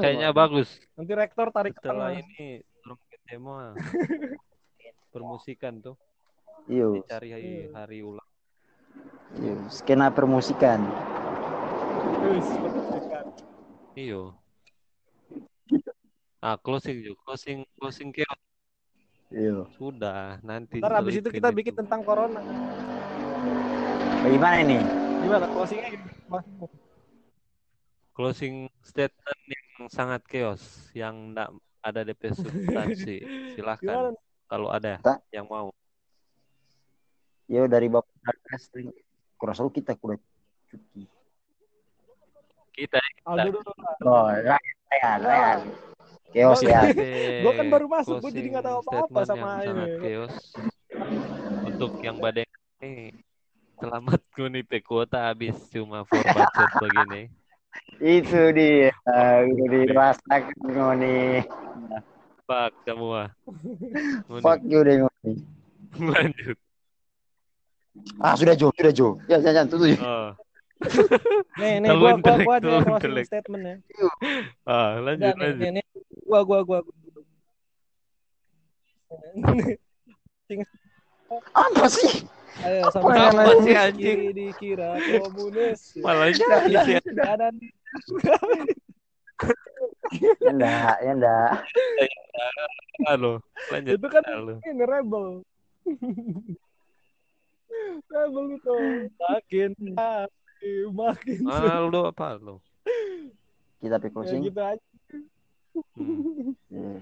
kayaknya 0.00 0.32
bagus 0.32 0.80
Nanti 0.96 1.12
rektor 1.12 1.52
tarik 1.52 1.76
ke 1.76 1.84
setelah 1.84 2.08
tengah. 2.16 2.24
ini 2.24 2.64
ketemu 3.12 3.52
permusikan 5.12 5.84
tuh 5.84 5.96
Iyo, 6.64 7.04
dicari 7.04 7.28
hari, 7.36 7.44
Iya. 7.44 7.68
hari 7.76 7.98
ulang 8.00 8.28
iyo. 9.36 9.54
skena 9.68 10.08
permusikan. 10.08 10.80
Iyo 13.92 14.32
ah 16.42 16.56
closing 16.58 16.98
juga 17.06 17.20
closing 17.28 17.62
closing 17.78 18.08
chaos 18.10 18.40
Iyo. 19.30 19.68
sudah 19.76 20.40
nanti 20.42 20.80
Ntar 20.80 20.96
abis 20.98 21.20
itu 21.22 21.28
kita 21.28 21.52
bikin 21.52 21.76
tentang 21.76 22.00
corona. 22.02 22.40
Bagaimana 24.22 24.56
ini? 24.64 24.76
Gimana 25.22 25.46
closingnya 25.52 25.88
gitu? 25.92 26.08
Closing 28.12 28.68
statement 28.84 29.40
yang 29.48 29.88
sangat 29.88 30.20
chaos 30.28 30.60
yang 30.92 31.32
enggak 31.32 31.48
ada 31.80 32.00
DP 32.04 32.22
substansi 32.30 33.16
Gimana? 33.24 33.52
silahkan 33.56 34.12
kalau 34.46 34.68
ada 34.68 35.00
Tak. 35.00 35.24
yang 35.32 35.48
mau 35.48 35.72
Yo 37.48 37.64
dari 37.66 37.88
Bapak. 37.88 38.36
Kurang 39.36 39.54
selalu 39.56 39.72
kita 39.76 39.92
kuda 39.96 40.16
cuti. 40.68 41.04
kita 42.72 42.96
Aldo 43.28 43.60
dulu. 43.60 43.70
Oh, 44.06 44.32
Ryan, 44.32 44.76
Ryan, 44.88 45.18
Ryan. 45.20 45.60
Chaos 46.32 46.60
Gua- 46.60 46.70
ya. 46.72 46.80
Gua 47.44 47.52
kan 47.52 47.66
baru 47.68 47.86
masuk, 47.90 48.16
gua 48.16 48.30
jadi 48.32 48.48
nggak 48.48 48.64
tahu 48.64 48.78
apa-apa 48.86 49.20
sama 49.28 49.48
ini. 49.68 49.84
chaos 50.00 50.36
untuk 51.62 51.92
yang 52.00 52.16
badai 52.16 52.48
ini 52.80 53.12
selamat 53.76 54.20
gue 54.30 54.46
nih 54.48 54.82
kuota 54.82 55.30
habis 55.30 55.54
cuma 55.68 56.06
for 56.06 56.22
budget 56.22 56.70
begini 56.78 57.22
Itu 58.02 58.40
dia. 58.54 58.90
Itu 59.46 59.64
dirasakan 59.70 60.54
ngoni. 60.66 61.46
fuck 62.42 62.72
semua 62.82 63.30
Ngoni. 64.26 64.42
Fuck 64.42 64.60
you 64.66 64.80
deh 64.82 64.96
ngoni. 65.06 65.32
lanjut 66.02 66.56
Ah 68.18 68.34
sudah 68.34 68.56
Jo, 68.56 68.72
sudah 68.72 68.92
Jo. 68.92 69.20
Ya 69.28 69.38
jangan 69.38 69.68
jangan 69.68 69.68
tutup. 69.68 70.00
oh. 70.00 70.28
Nih, 71.62 71.78
nih 71.78 71.88
Terlalu 71.94 72.02
gua 72.02 72.12
gua 72.18 72.36
gua 72.42 72.54
aja 72.58 72.78
closing 72.98 73.28
statement 73.28 73.62
ya. 73.62 73.76
ah 74.66 74.98
lanjut 74.98 75.30
Udah, 75.30 75.34
nih, 75.38 75.42
lanjut 75.46 75.60
nih, 75.62 75.70
nih. 75.78 75.84
Gua 76.26 76.40
gua 76.42 76.60
gua. 76.66 76.78
Apa 81.54 81.86
sih? 81.86 82.26
Ayo 82.60 82.84
sama 82.92 83.16
sama 83.16 83.42
sih 83.64 83.72
Anjing. 83.74 84.18
dikira 84.36 85.00
komunis. 85.00 85.80
malah 86.04 86.28
Ya, 86.28 86.56
ya, 86.68 86.80
sih 86.84 86.94
kanan 87.16 87.54
Ya 90.12 90.50
enggak, 90.52 90.96
ya 91.00 91.12
enggak. 91.16 91.50
halo 93.08 93.40
lanjut 93.72 93.96
itu 93.96 94.08
kan 94.08 94.22
halo 94.28 94.54
ini 94.62 94.84
rebel. 94.84 95.26
rebel 98.06 98.44
itu 98.52 98.74
makin 99.16 99.70
hari 99.96 100.74
makin 100.92 101.38
Aldo 101.48 102.00
apa 102.06 102.36
lo 102.36 102.60
Kita 103.82 103.98
ya 103.98 104.12
closing. 104.14 104.46
gitu 104.46 104.60
aja. 104.62 104.78
hmm. 105.98 106.54
Eh. 106.70 107.00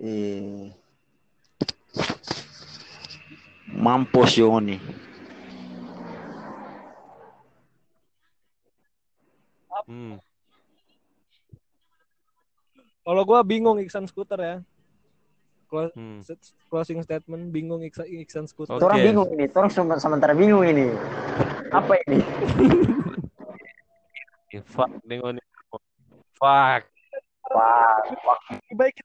Eh. 0.00 0.72
Mampus 3.82 4.38
Yoni. 4.38 4.78
Hmm. 9.82 10.22
Kalau 13.02 13.22
gue 13.26 13.40
bingung 13.42 13.82
Iksan 13.82 14.06
skuter 14.06 14.38
ya. 14.38 14.56
Close, 15.66 15.90
hmm. 15.98 16.22
Closing 16.70 17.02
statement 17.02 17.50
bingung 17.50 17.82
Iksan, 17.82 18.06
Iksan 18.06 18.46
skuter. 18.46 18.78
Okay. 18.78 18.86
Orang 18.86 19.02
bingung 19.02 19.28
ini, 19.34 19.50
orang 19.50 19.98
sementara 19.98 20.30
bingung 20.38 20.62
ini. 20.62 20.86
Apa 21.74 21.98
ini? 22.06 22.22
Fuck, 24.70 24.94
bingung 25.02 25.34
ini. 25.34 25.42
Fuck. 26.38 26.86
Fuck. 27.50 28.02
Fuck. 28.22 28.40
Baik. 28.78 29.02